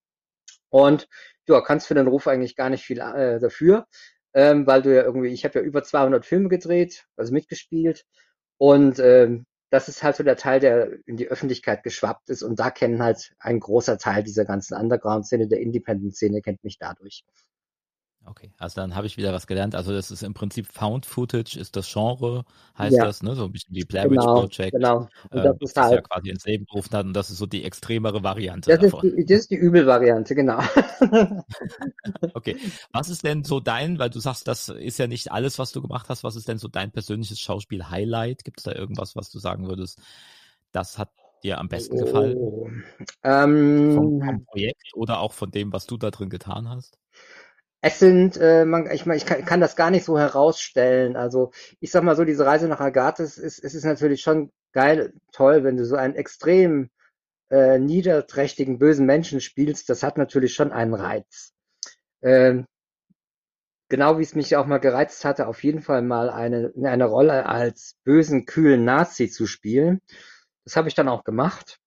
und 0.71 1.09
ja, 1.49 1.61
kannst 1.61 1.89
für 1.89 1.95
den 1.95 2.07
Ruf 2.09 2.29
eigentlich 2.29 2.57
gar 2.57 2.71
nicht 2.71 2.85
viel 2.85 3.01
äh, 3.01 3.41
dafür, 3.41 3.87
ähm, 4.35 4.67
weil 4.67 4.83
du 4.83 4.95
ja 4.95 5.03
irgendwie, 5.03 5.29
ich 5.29 5.45
habe 5.45 5.59
ja 5.59 5.65
über 5.65 5.83
200 5.83 6.25
Filme 6.25 6.49
gedreht, 6.49 7.05
also 7.17 7.33
mitgespielt 7.33 8.05
und 8.59 9.01
ähm, 9.01 9.47
das 9.77 9.89
ist 9.89 10.03
halt 10.03 10.17
so 10.17 10.25
der 10.25 10.39
Teil, 10.39 10.59
der 10.59 11.07
in 11.07 11.19
die 11.19 11.29
Öffentlichkeit 11.29 11.83
geschwappt 11.83 12.31
ist. 12.31 12.43
Und 12.43 12.59
da 12.59 12.71
kennen 12.71 13.03
halt 13.03 13.35
ein 13.39 13.61
großer 13.61 13.99
Teil 13.99 14.23
dieser 14.23 14.47
ganzen 14.47 14.75
Underground-Szene, 14.75 15.49
der 15.49 15.61
Independent-Szene, 15.61 16.41
kennt 16.41 16.65
mich 16.65 16.79
dadurch. 16.79 17.25
Okay, 18.29 18.51
also 18.59 18.81
dann 18.81 18.97
habe 18.97 19.07
ich 19.07 19.17
wieder 19.17 19.33
was 19.33 19.47
gelernt. 19.47 19.77
Also 19.77 19.93
das 19.93 20.11
ist 20.11 20.23
im 20.23 20.35
Prinzip 20.35 20.67
Found 20.73 21.07
Footage 21.07 21.57
ist 21.57 21.77
das 21.77 21.91
Genre, 21.91 22.45
heißt 22.77 22.97
ja. 22.97 23.05
das, 23.05 23.23
ne? 23.23 23.37
So 23.37 23.45
ein 23.45 23.53
bisschen 23.53 23.75
wie 23.75 23.85
Blair 23.85 24.11
Witch 24.11 24.19
genau, 24.19 24.41
Project. 24.41 24.73
Genau. 24.73 25.09
Und 25.31 25.45
das, 25.45 25.57
äh, 25.61 25.65
ist 25.65 25.77
halt, 25.77 25.95
ja 25.95 26.01
quasi 26.01 26.31
ins 26.31 26.45
Leben 26.45 26.65
gerufen 26.67 26.93
hat 26.93 27.07
und 27.07 27.15
das 27.15 27.31
ist 27.31 27.39
so 27.39 27.47
die 27.47 27.65
extremere 27.65 28.25
Variante 28.25 28.71
das 28.71 28.81
davon. 28.81 29.07
Ist 29.07 29.17
die, 29.17 29.25
das 29.27 29.41
ist 29.41 29.51
die 29.53 29.57
Übelvariante, 29.57 30.35
genau. 30.35 30.59
okay. 32.35 32.57
Was 32.93 33.09
ist 33.09 33.25
denn 33.25 33.45
so 33.45 33.61
dein, 33.61 33.99
weil 34.01 34.11
du 34.11 34.19
sagst, 34.19 34.49
das 34.49 34.69
ist 34.69 34.99
ja 34.99 35.07
nicht 35.07 35.31
alles, 35.31 35.59
was 35.61 35.71
du 35.71 35.81
gemacht 35.81 36.09
hast, 36.09 36.25
was 36.25 36.35
ist 36.35 36.49
denn 36.49 36.59
so 36.59 36.69
dein 36.69 36.91
persönliches 36.91 37.39
Schauspiel-Highlight? 37.39 38.45
Gibt 38.45 38.59
es 38.59 38.65
da 38.65 38.73
irgendwas, 38.73 39.15
was 39.15 39.31
du 39.31 39.39
sagen 39.39 39.69
würdest, 39.69 40.01
das 40.73 40.99
hat 40.99 41.11
dir 41.45 41.59
am 41.59 41.69
besten 41.69 41.97
gefallen? 41.97 42.37
Oh. 42.37 42.69
Ähm, 43.23 43.93
vom, 43.95 44.21
vom 44.21 44.45
Projekt 44.47 44.95
oder 44.95 45.21
auch 45.21 45.33
von 45.33 45.53
dem, 45.53 45.73
was 45.73 45.87
du 45.87 45.97
da 45.97 46.11
drin 46.11 46.29
getan 46.29 46.69
hast? 46.69 46.99
Es 47.87 48.01
sind, 48.01 48.37
äh, 48.37 48.65
man, 48.65 48.91
ich 48.91 49.07
ich 49.07 49.27
kann, 49.27 49.45
kann 49.45 49.61
das 49.61 49.77
gar 49.77 49.93
nicht 49.93 50.05
so 50.05 50.19
herausstellen. 50.19 51.15
Also 51.15 51.53
ich 51.79 51.93
sag 51.93 52.03
mal 52.03 52.17
so, 52.17 52.25
diese 52.25 52.45
Reise 52.45 52.67
nach 52.67 52.81
Agathis 52.81 53.39
ist, 53.39 53.61
ist, 53.61 53.75
ist 53.75 53.85
natürlich 53.85 54.23
schon 54.23 54.51
geil, 54.73 55.13
toll, 55.31 55.63
wenn 55.63 55.77
du 55.77 55.85
so 55.85 55.95
einen 55.95 56.17
extrem 56.17 56.91
äh, 57.49 57.79
niederträchtigen, 57.79 58.81
bösen 58.81 59.07
Menschen 59.07 59.41
spielst. 59.41 59.89
Das 59.89 60.03
hat 60.03 60.19
natürlich 60.19 60.53
schon 60.55 60.73
einen 60.73 60.95
Reiz. 60.95 61.53
Ähm, 62.23 62.67
genau 63.89 64.19
wie 64.19 64.25
es 64.25 64.35
mich 64.35 64.57
auch 64.57 64.67
mal 64.67 64.79
gereizt 64.79 65.25
hatte, 65.25 65.47
auf 65.47 65.63
jeden 65.63 65.81
Fall 65.81 66.03
mal 66.03 66.29
eine, 66.29 66.73
eine 66.83 67.05
Rolle 67.05 67.47
als 67.47 67.95
bösen, 68.03 68.47
kühlen 68.47 68.85
Nazi 68.85 69.31
zu 69.31 69.47
spielen. 69.47 70.01
Das 70.65 70.75
habe 70.75 70.89
ich 70.89 70.97
dann 70.97 71.09
auch 71.09 71.23
gemacht. 71.23 71.79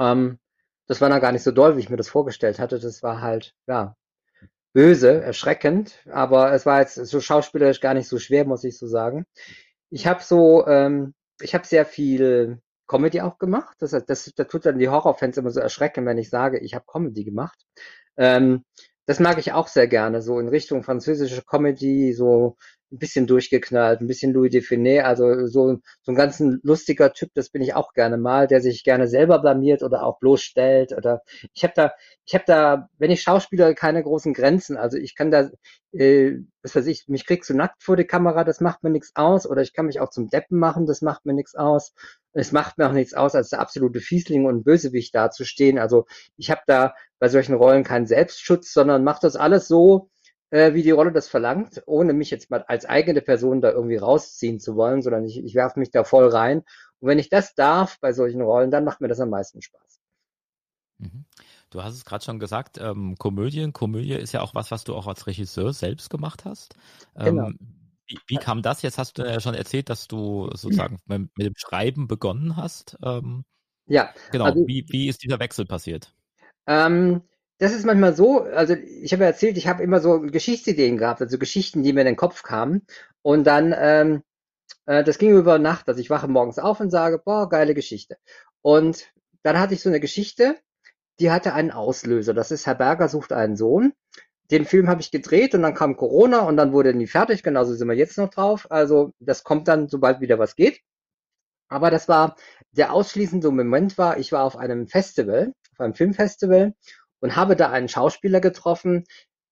Ähm, 0.00 0.40
das 0.88 1.00
war 1.00 1.08
dann 1.10 1.20
gar 1.20 1.30
nicht 1.30 1.44
so 1.44 1.52
doll, 1.52 1.76
wie 1.76 1.80
ich 1.80 1.90
mir 1.90 1.96
das 1.96 2.08
vorgestellt 2.08 2.58
hatte. 2.58 2.80
Das 2.80 3.04
war 3.04 3.20
halt, 3.20 3.54
ja, 3.68 3.94
böse, 4.72 5.22
erschreckend, 5.22 5.98
aber 6.10 6.52
es 6.52 6.66
war 6.66 6.80
jetzt 6.80 6.94
so 6.94 7.20
schauspielerisch 7.20 7.80
gar 7.80 7.94
nicht 7.94 8.08
so 8.08 8.18
schwer, 8.18 8.44
muss 8.44 8.64
ich 8.64 8.78
so 8.78 8.86
sagen. 8.86 9.24
Ich 9.90 10.06
habe 10.06 10.22
so, 10.22 10.66
ähm, 10.66 11.14
ich 11.40 11.54
habe 11.54 11.66
sehr 11.66 11.84
viel 11.86 12.60
Comedy 12.86 13.20
auch 13.20 13.38
gemacht. 13.38 13.76
Das, 13.80 13.90
das, 13.90 14.32
das 14.34 14.48
tut 14.48 14.66
dann 14.66 14.78
die 14.78 14.88
Horrorfans 14.88 15.36
immer 15.36 15.50
so 15.50 15.60
erschrecken, 15.60 16.06
wenn 16.06 16.18
ich 16.18 16.30
sage, 16.30 16.58
ich 16.58 16.74
habe 16.74 16.84
Comedy 16.86 17.24
gemacht. 17.24 17.58
Ähm, 18.16 18.64
das 19.06 19.20
mag 19.20 19.38
ich 19.38 19.52
auch 19.52 19.66
sehr 19.68 19.88
gerne, 19.88 20.22
so 20.22 20.38
in 20.38 20.48
Richtung 20.48 20.82
französische 20.84 21.42
Comedy, 21.42 22.12
so 22.12 22.56
ein 22.92 22.98
bisschen 22.98 23.26
durchgeknallt, 23.26 24.00
ein 24.00 24.06
bisschen 24.06 24.32
Louis 24.32 24.50
Define, 24.50 25.04
also 25.04 25.46
so, 25.46 25.78
so 26.02 26.12
ein 26.12 26.14
ganz 26.14 26.40
lustiger 26.62 27.12
Typ, 27.12 27.30
das 27.34 27.50
bin 27.50 27.62
ich 27.62 27.74
auch 27.74 27.92
gerne 27.94 28.18
mal, 28.18 28.46
der 28.46 28.60
sich 28.60 28.84
gerne 28.84 29.08
selber 29.08 29.38
blamiert 29.40 29.82
oder 29.82 30.04
auch 30.04 30.18
bloßstellt 30.18 30.92
oder 30.92 31.22
ich 31.54 31.64
habe 31.64 31.72
da, 31.74 31.92
ich 32.24 32.34
habe 32.34 32.44
da, 32.46 32.88
wenn 32.98 33.10
ich 33.10 33.22
Schauspieler, 33.22 33.74
keine 33.74 34.02
großen 34.02 34.34
Grenzen, 34.34 34.76
also 34.76 34.98
ich 34.98 35.16
kann 35.16 35.30
da, 35.30 35.50
äh, 35.92 36.38
was 36.62 36.76
weiß 36.76 36.86
ich, 36.86 37.08
mich 37.08 37.26
kriegst 37.26 37.50
du 37.50 37.54
nackt 37.54 37.82
vor 37.82 37.96
die 37.96 38.04
Kamera, 38.04 38.44
das 38.44 38.60
macht 38.60 38.82
mir 38.82 38.90
nichts 38.90 39.12
aus 39.14 39.46
oder 39.46 39.62
ich 39.62 39.72
kann 39.72 39.86
mich 39.86 40.00
auch 40.00 40.10
zum 40.10 40.28
Deppen 40.28 40.58
machen, 40.58 40.86
das 40.86 41.02
macht 41.02 41.24
mir 41.24 41.34
nichts 41.34 41.54
aus. 41.54 41.92
Es 42.34 42.50
macht 42.52 42.78
mir 42.78 42.88
auch 42.88 42.92
nichts 42.92 43.12
aus, 43.14 43.34
als 43.34 43.50
der 43.50 43.60
absolute 43.60 44.00
Fiesling 44.00 44.46
und 44.46 44.64
Bösewicht 44.64 45.14
dazustehen. 45.14 45.78
Also 45.78 46.06
ich 46.36 46.50
habe 46.50 46.62
da 46.66 46.94
bei 47.18 47.28
solchen 47.28 47.54
Rollen 47.54 47.84
keinen 47.84 48.06
Selbstschutz, 48.06 48.72
sondern 48.72 49.04
mache 49.04 49.20
das 49.22 49.36
alles 49.36 49.68
so, 49.68 50.08
äh, 50.52 50.74
wie 50.74 50.82
die 50.82 50.90
Rolle 50.90 51.12
das 51.12 51.28
verlangt, 51.28 51.82
ohne 51.86 52.12
mich 52.12 52.30
jetzt 52.30 52.50
mal 52.50 52.62
als 52.68 52.84
eigene 52.84 53.22
Person 53.22 53.62
da 53.62 53.72
irgendwie 53.72 53.96
rausziehen 53.96 54.60
zu 54.60 54.76
wollen, 54.76 55.00
sondern 55.00 55.24
ich, 55.24 55.42
ich 55.42 55.54
werfe 55.54 55.80
mich 55.80 55.90
da 55.90 56.04
voll 56.04 56.28
rein. 56.28 56.58
Und 57.00 57.08
wenn 57.08 57.18
ich 57.18 57.30
das 57.30 57.54
darf 57.54 57.98
bei 58.00 58.12
solchen 58.12 58.42
Rollen, 58.42 58.70
dann 58.70 58.84
macht 58.84 59.00
mir 59.00 59.08
das 59.08 59.18
am 59.18 59.30
meisten 59.30 59.62
Spaß. 59.62 60.00
Mhm. 60.98 61.24
Du 61.70 61.82
hast 61.82 61.94
es 61.94 62.04
gerade 62.04 62.22
schon 62.22 62.38
gesagt, 62.38 62.78
ähm, 62.78 63.16
Komödien. 63.16 63.72
Komödie 63.72 64.12
ist 64.12 64.32
ja 64.32 64.42
auch 64.42 64.54
was, 64.54 64.70
was 64.70 64.84
du 64.84 64.94
auch 64.94 65.06
als 65.06 65.26
Regisseur 65.26 65.72
selbst 65.72 66.10
gemacht 66.10 66.44
hast. 66.44 66.74
Ähm, 67.16 67.24
genau. 67.24 67.50
Wie, 68.06 68.18
wie, 68.26 68.36
kam 68.36 68.60
das? 68.60 68.82
Jetzt 68.82 68.98
hast 68.98 69.16
du 69.16 69.22
ja 69.22 69.40
schon 69.40 69.54
erzählt, 69.54 69.88
dass 69.88 70.06
du 70.06 70.50
sozusagen 70.52 70.98
mit, 71.06 71.30
mit 71.34 71.46
dem 71.46 71.54
Schreiben 71.56 72.08
begonnen 72.08 72.56
hast. 72.56 72.98
Ähm, 73.02 73.46
ja. 73.86 74.12
Genau. 74.32 74.44
Also, 74.44 74.66
wie, 74.66 74.84
wie 74.90 75.08
ist 75.08 75.22
dieser 75.22 75.38
Wechsel 75.38 75.64
passiert? 75.64 76.14
Ähm, 76.66 77.22
das 77.62 77.72
ist 77.72 77.86
manchmal 77.86 78.12
so, 78.16 78.42
also 78.42 78.74
ich 78.74 79.12
habe 79.12 79.22
ja 79.22 79.28
erzählt, 79.28 79.56
ich 79.56 79.68
habe 79.68 79.84
immer 79.84 80.00
so 80.00 80.20
Geschichtsideen 80.20 80.98
gehabt, 80.98 81.20
also 81.20 81.38
Geschichten, 81.38 81.84
die 81.84 81.92
mir 81.92 82.00
in 82.00 82.06
den 82.06 82.16
Kopf 82.16 82.42
kamen. 82.42 82.84
Und 83.22 83.44
dann, 83.46 83.72
ähm, 83.78 84.22
äh, 84.86 85.04
das 85.04 85.16
ging 85.18 85.30
über 85.30 85.60
Nacht. 85.60 85.88
Also 85.88 86.00
ich 86.00 86.10
wache 86.10 86.26
morgens 86.26 86.58
auf 86.58 86.80
und 86.80 86.90
sage, 86.90 87.20
boah, 87.24 87.48
geile 87.48 87.74
Geschichte. 87.74 88.16
Und 88.62 89.12
dann 89.44 89.60
hatte 89.60 89.74
ich 89.74 89.80
so 89.80 89.90
eine 89.90 90.00
Geschichte, 90.00 90.56
die 91.20 91.30
hatte 91.30 91.54
einen 91.54 91.70
Auslöser. 91.70 92.34
Das 92.34 92.50
ist 92.50 92.66
Herr 92.66 92.74
Berger 92.74 93.08
sucht 93.08 93.32
einen 93.32 93.54
Sohn. 93.56 93.92
Den 94.50 94.64
Film 94.64 94.88
habe 94.88 95.00
ich 95.00 95.12
gedreht 95.12 95.54
und 95.54 95.62
dann 95.62 95.74
kam 95.74 95.96
Corona 95.96 96.40
und 96.40 96.56
dann 96.56 96.72
wurde 96.72 96.92
nie 96.94 97.06
fertig. 97.06 97.44
Genauso 97.44 97.74
sind 97.74 97.86
wir 97.86 97.94
jetzt 97.94 98.18
noch 98.18 98.30
drauf. 98.30 98.66
Also 98.72 99.12
das 99.20 99.44
kommt 99.44 99.68
dann, 99.68 99.86
sobald 99.88 100.20
wieder 100.20 100.40
was 100.40 100.56
geht. 100.56 100.80
Aber 101.68 101.92
das 101.92 102.08
war 102.08 102.34
der 102.72 102.92
ausschließende 102.92 103.52
Moment 103.52 103.98
war, 103.98 104.18
ich 104.18 104.32
war 104.32 104.42
auf 104.42 104.56
einem 104.56 104.88
Festival, 104.88 105.54
auf 105.74 105.80
einem 105.80 105.94
Filmfestival 105.94 106.74
und 107.22 107.36
habe 107.36 107.56
da 107.56 107.70
einen 107.70 107.88
Schauspieler 107.88 108.40
getroffen, 108.40 109.04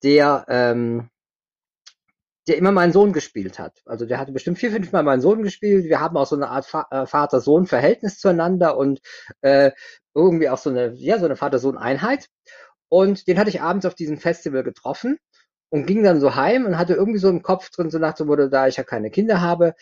der, 0.03 0.45
ähm, 0.49 1.09
der 2.49 2.57
immer 2.57 2.73
meinen 2.73 2.93
Sohn 2.93 3.12
gespielt 3.12 3.59
hat. 3.59 3.81
Also 3.87 4.07
der 4.07 4.19
hatte 4.19 4.33
bestimmt 4.33 4.59
vier, 4.59 4.73
fünf 4.73 4.93
Mal 4.93 5.05
meinen 5.05 5.21
Sohn 5.21 5.43
gespielt. 5.43 5.85
Wir 5.85 6.00
haben 6.00 6.17
auch 6.17 6.27
so 6.27 6.37
eine 6.37 6.49
Art 6.49 6.67
äh, 6.91 7.07
Vater-Sohn-Verhältnis 7.07 8.19
zueinander 8.19 8.77
und 8.77 9.00
äh, 9.43 9.71
irgendwie 10.15 10.49
auch 10.49 10.59
so 10.59 10.71
eine, 10.71 10.93
ja, 10.95 11.19
so 11.19 11.27
eine 11.27 11.37
Vater-Sohn-Einheit. 11.37 12.27
Und 12.89 13.29
den 13.29 13.39
hatte 13.39 13.50
ich 13.50 13.62
abends 13.62 13.87
auf 13.87 13.95
diesem 13.95 14.19
Festival 14.19 14.65
getroffen 14.65 15.19
und 15.71 15.87
ging 15.87 16.03
dann 16.03 16.21
so 16.21 16.35
heim 16.35 16.67
und 16.67 16.77
hatte 16.77 16.95
irgendwie 16.95 17.21
so 17.21 17.29
im 17.29 17.43
Kopf 17.43 17.71
drin, 17.71 17.91
so 17.91 17.99
nach 17.99 18.15
dem 18.15 18.27
Motto, 18.27 18.49
da 18.49 18.67
ich 18.67 18.79
ja 18.79 18.85
keine 18.85 19.11
Kinder 19.11 19.41
habe, 19.41 19.75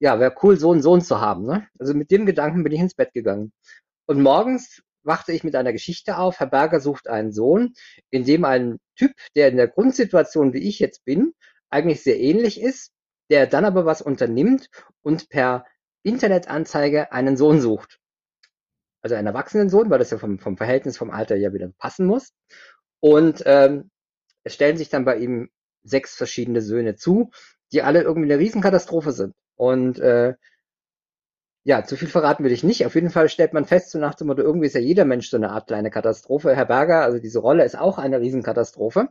ja, 0.00 0.18
wäre 0.18 0.34
cool, 0.42 0.58
so 0.58 0.72
einen 0.72 0.82
Sohn 0.82 1.00
zu 1.00 1.20
haben. 1.20 1.46
Ne? 1.46 1.68
Also 1.78 1.94
mit 1.94 2.10
dem 2.10 2.26
Gedanken 2.26 2.64
bin 2.64 2.72
ich 2.72 2.80
ins 2.80 2.94
Bett 2.94 3.12
gegangen. 3.14 3.52
Und 4.06 4.20
morgens 4.20 4.82
wachte 5.06 5.32
ich 5.32 5.44
mit 5.44 5.54
einer 5.54 5.72
Geschichte 5.72 6.18
auf. 6.18 6.40
Herr 6.40 6.48
Berger 6.48 6.80
sucht 6.80 7.08
einen 7.08 7.32
Sohn, 7.32 7.74
in 8.10 8.24
dem 8.24 8.44
ein 8.44 8.78
Typ, 8.96 9.12
der 9.34 9.48
in 9.48 9.56
der 9.56 9.68
Grundsituation, 9.68 10.52
wie 10.52 10.68
ich 10.68 10.78
jetzt 10.78 11.04
bin, 11.04 11.32
eigentlich 11.70 12.02
sehr 12.02 12.18
ähnlich 12.18 12.60
ist, 12.60 12.92
der 13.30 13.46
dann 13.46 13.64
aber 13.64 13.86
was 13.86 14.02
unternimmt 14.02 14.68
und 15.02 15.28
per 15.28 15.64
Internetanzeige 16.02 17.12
einen 17.12 17.36
Sohn 17.36 17.60
sucht. 17.60 17.98
Also 19.02 19.14
einen 19.14 19.26
erwachsenen 19.26 19.68
Sohn, 19.68 19.90
weil 19.90 19.98
das 19.98 20.10
ja 20.10 20.18
vom, 20.18 20.38
vom 20.38 20.56
Verhältnis, 20.56 20.96
vom 20.96 21.10
Alter 21.10 21.36
ja 21.36 21.52
wieder 21.52 21.70
passen 21.78 22.06
muss. 22.06 22.32
Und 23.00 23.42
ähm, 23.46 23.90
es 24.44 24.54
stellen 24.54 24.76
sich 24.76 24.88
dann 24.88 25.04
bei 25.04 25.18
ihm 25.18 25.50
sechs 25.82 26.16
verschiedene 26.16 26.62
Söhne 26.62 26.96
zu, 26.96 27.30
die 27.72 27.82
alle 27.82 28.02
irgendwie 28.02 28.32
eine 28.32 28.40
Riesenkatastrophe 28.40 29.12
sind. 29.12 29.34
Und 29.56 29.98
äh, 29.98 30.34
ja, 31.66 31.82
zu 31.84 31.96
viel 31.96 32.06
verraten 32.06 32.44
will 32.44 32.52
ich 32.52 32.62
nicht. 32.62 32.86
Auf 32.86 32.94
jeden 32.94 33.10
Fall 33.10 33.28
stellt 33.28 33.52
man 33.52 33.64
fest, 33.64 33.90
so 33.90 33.98
nach 33.98 34.14
dem 34.14 34.28
Motto, 34.28 34.40
irgendwie 34.40 34.68
ist 34.68 34.76
ja 34.76 34.80
jeder 34.80 35.04
Mensch 35.04 35.28
so 35.28 35.36
eine 35.36 35.50
Art 35.50 35.66
kleine 35.66 35.90
Katastrophe. 35.90 36.54
Herr 36.54 36.66
Berger, 36.66 37.02
also 37.02 37.18
diese 37.18 37.40
Rolle 37.40 37.64
ist 37.64 37.76
auch 37.76 37.98
eine 37.98 38.20
Riesenkatastrophe. 38.20 39.08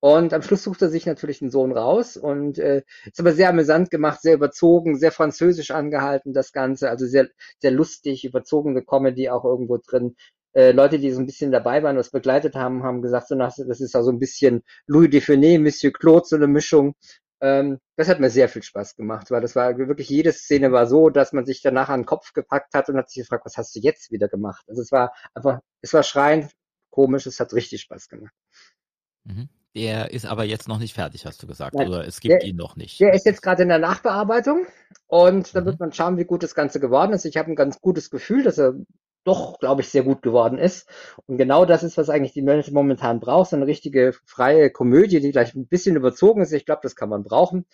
Und 0.00 0.32
am 0.32 0.40
Schluss 0.40 0.62
sucht 0.62 0.80
er 0.80 0.88
sich 0.88 1.04
natürlich 1.04 1.42
einen 1.42 1.50
Sohn 1.50 1.72
raus 1.72 2.16
und 2.16 2.58
äh, 2.58 2.82
ist 3.04 3.20
aber 3.20 3.32
sehr 3.34 3.50
amüsant 3.50 3.90
gemacht, 3.90 4.22
sehr 4.22 4.32
überzogen, 4.32 4.96
sehr 4.96 5.12
französisch 5.12 5.70
angehalten, 5.70 6.32
das 6.32 6.52
Ganze. 6.52 6.88
Also 6.88 7.06
sehr, 7.06 7.28
sehr 7.58 7.72
lustig, 7.72 8.24
überzogene 8.24 8.82
Comedy 8.82 9.28
auch 9.28 9.44
irgendwo 9.44 9.76
drin. 9.76 10.16
Äh, 10.54 10.72
Leute, 10.72 10.98
die 10.98 11.10
so 11.10 11.20
ein 11.20 11.26
bisschen 11.26 11.52
dabei 11.52 11.82
waren, 11.82 11.98
was 11.98 12.08
begleitet 12.10 12.54
haben, 12.54 12.84
haben 12.84 13.02
gesagt, 13.02 13.28
so 13.28 13.34
nach, 13.34 13.54
das 13.54 13.82
ist 13.82 13.92
ja 13.92 14.02
so 14.02 14.10
ein 14.10 14.18
bisschen 14.18 14.62
Louis 14.86 15.10
Define, 15.10 15.58
Monsieur 15.58 15.92
Claude, 15.92 16.24
so 16.24 16.36
eine 16.36 16.46
Mischung. 16.46 16.94
Ähm, 17.40 17.78
das 17.96 18.08
hat 18.08 18.20
mir 18.20 18.30
sehr 18.30 18.48
viel 18.48 18.62
Spaß 18.62 18.96
gemacht, 18.96 19.30
weil 19.30 19.42
das 19.42 19.54
war 19.54 19.76
wirklich, 19.76 20.08
jede 20.08 20.32
Szene 20.32 20.72
war 20.72 20.86
so, 20.86 21.10
dass 21.10 21.32
man 21.32 21.44
sich 21.44 21.60
danach 21.60 21.88
an 21.88 22.00
den 22.00 22.06
Kopf 22.06 22.32
gepackt 22.32 22.72
hat 22.74 22.88
und 22.88 22.96
hat 22.96 23.10
sich 23.10 23.22
gefragt, 23.22 23.44
was 23.44 23.58
hast 23.58 23.74
du 23.76 23.80
jetzt 23.80 24.10
wieder 24.10 24.28
gemacht? 24.28 24.64
Also 24.68 24.80
es 24.80 24.90
war 24.90 25.12
einfach, 25.34 25.60
es 25.82 25.92
war 25.92 26.02
schreiend 26.02 26.50
komisch, 26.90 27.26
es 27.26 27.40
hat 27.40 27.52
richtig 27.52 27.82
Spaß 27.82 28.08
gemacht. 28.08 28.32
Mhm. 29.24 29.48
Der 29.74 30.10
ist 30.10 30.24
aber 30.24 30.44
jetzt 30.44 30.68
noch 30.68 30.78
nicht 30.78 30.94
fertig, 30.94 31.26
hast 31.26 31.42
du 31.42 31.46
gesagt, 31.46 31.74
Nein, 31.74 31.88
oder 31.88 32.06
es 32.06 32.20
gibt 32.20 32.40
der, 32.40 32.48
ihn 32.48 32.56
noch 32.56 32.76
nicht. 32.76 32.98
Der 32.98 33.12
ist 33.12 33.26
jetzt 33.26 33.42
gerade 33.42 33.62
in 33.62 33.68
der 33.68 33.78
Nachbearbeitung 33.78 34.66
und 35.06 35.54
dann 35.54 35.64
mhm. 35.64 35.66
wird 35.66 35.80
man 35.80 35.92
schauen, 35.92 36.16
wie 36.16 36.24
gut 36.24 36.42
das 36.42 36.54
Ganze 36.54 36.80
geworden 36.80 37.12
ist. 37.12 37.26
Ich 37.26 37.36
habe 37.36 37.50
ein 37.50 37.56
ganz 37.56 37.82
gutes 37.82 38.08
Gefühl, 38.08 38.42
dass 38.42 38.56
er 38.56 38.72
doch, 39.26 39.58
glaube 39.58 39.82
ich, 39.82 39.88
sehr 39.88 40.02
gut 40.02 40.22
geworden 40.22 40.58
ist. 40.58 40.88
Und 41.26 41.36
genau 41.38 41.64
das 41.64 41.82
ist, 41.82 41.96
was 41.96 42.10
eigentlich 42.10 42.32
die 42.32 42.42
Menschen 42.42 42.74
momentan 42.74 43.20
braucht, 43.20 43.50
so 43.50 43.56
eine 43.56 43.66
richtige 43.66 44.12
freie 44.24 44.70
Komödie, 44.70 45.20
die 45.20 45.32
gleich 45.32 45.54
ein 45.54 45.66
bisschen 45.66 45.96
überzogen 45.96 46.42
ist. 46.42 46.52
Ich 46.52 46.64
glaube, 46.66 46.80
das 46.82 46.96
kann 46.96 47.08
man 47.08 47.24
brauchen. 47.24 47.66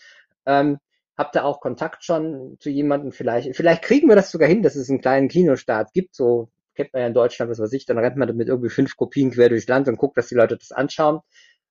Ähm, 0.47 0.79
habt 1.17 1.37
ihr 1.37 1.45
auch 1.45 1.61
Kontakt 1.61 2.05
schon 2.05 2.57
zu 2.59 2.71
jemandem 2.71 3.13
vielleicht? 3.13 3.55
Vielleicht 3.55 3.83
kriegen 3.83 4.09
wir 4.09 4.17
das 4.17 4.31
sogar 4.31 4.49
hin, 4.49 4.63
dass 4.63 4.77
es 4.77 4.89
einen 4.89 5.01
kleinen 5.01 5.29
Kinostart 5.29 5.93
gibt. 5.93 6.15
So 6.15 6.51
kennt 6.75 6.93
man 6.93 7.03
ja 7.03 7.09
in 7.09 7.15
Deutschland, 7.15 7.51
was 7.51 7.61
weiß 7.61 7.73
ich, 7.75 7.87
dann 7.87 7.99
rennt 7.99 8.17
man 8.17 8.35
mit 8.37 8.49
irgendwie 8.49 8.71
fünf 8.71 8.97
Kopien 8.97 9.31
quer 9.31 9.49
durchs 9.51 9.69
Land 9.69 9.89
und 9.89 9.97
guckt, 9.99 10.17
dass 10.17 10.29
die 10.29 10.35
Leute 10.35 10.57
das 10.57 10.73
anschauen. 10.73 11.21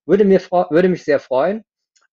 Würde 0.05 0.25
mir 0.25 0.39
würde 0.39 0.89
mich 0.89 1.03
sehr 1.03 1.19
freuen. 1.19 1.63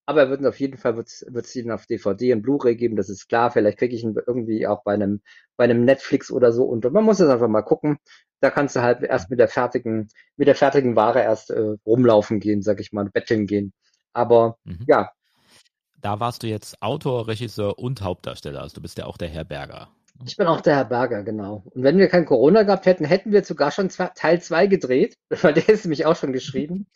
Aber 0.08 0.30
würden 0.30 0.46
auf 0.46 0.58
jeden 0.58 0.78
Fall 0.78 0.96
wird 0.96 1.10
es 1.44 1.54
ihn 1.54 1.70
auf 1.70 1.84
DVD 1.84 2.32
und 2.32 2.40
Blu-ray 2.40 2.76
geben, 2.76 2.96
das 2.96 3.10
ist 3.10 3.28
klar. 3.28 3.50
Vielleicht 3.50 3.76
kriege 3.76 3.94
ich 3.94 4.04
ihn 4.04 4.16
irgendwie 4.26 4.66
auch 4.66 4.82
bei 4.82 4.94
einem, 4.94 5.20
bei 5.58 5.64
einem 5.64 5.84
Netflix 5.84 6.30
oder 6.30 6.50
so 6.50 6.64
und 6.64 6.90
man 6.90 7.04
muss 7.04 7.20
es 7.20 7.28
einfach 7.28 7.46
mal 7.46 7.60
gucken. 7.60 7.98
Da 8.40 8.48
kannst 8.48 8.74
du 8.74 8.80
halt 8.80 9.02
erst 9.02 9.28
mit 9.28 9.38
der 9.38 9.48
fertigen, 9.48 10.08
mit 10.38 10.48
der 10.48 10.54
fertigen 10.54 10.96
Ware 10.96 11.20
erst 11.20 11.50
äh, 11.50 11.74
rumlaufen 11.84 12.40
gehen, 12.40 12.62
sag 12.62 12.80
ich 12.80 12.90
mal, 12.90 13.04
betteln 13.10 13.46
gehen. 13.46 13.74
Aber 14.14 14.56
mhm. 14.64 14.86
ja. 14.86 15.10
Da 16.00 16.18
warst 16.20 16.42
du 16.42 16.46
jetzt 16.46 16.80
Autor, 16.80 17.28
Regisseur 17.28 17.78
und 17.78 18.00
Hauptdarsteller. 18.00 18.62
Also 18.62 18.76
du 18.76 18.80
bist 18.80 18.96
ja 18.96 19.04
auch 19.04 19.18
der 19.18 19.28
Herr 19.28 19.44
Berger. 19.44 19.90
Ich 20.24 20.36
bin 20.36 20.46
auch 20.46 20.60
der 20.60 20.76
Herr 20.76 20.84
Berger, 20.84 21.22
genau. 21.22 21.62
Und 21.70 21.82
wenn 21.82 21.98
wir 21.98 22.08
kein 22.08 22.24
Corona 22.24 22.64
gehabt 22.64 22.86
hätten, 22.86 23.04
hätten 23.04 23.32
wir 23.32 23.44
sogar 23.44 23.70
schon 23.70 23.90
zwei, 23.90 24.10
Teil 24.14 24.42
2 24.42 24.66
gedreht, 24.66 25.16
weil 25.42 25.54
der 25.54 25.68
ist 25.68 25.84
nämlich 25.84 26.06
auch 26.06 26.16
schon 26.16 26.32
geschrieben. 26.32 26.86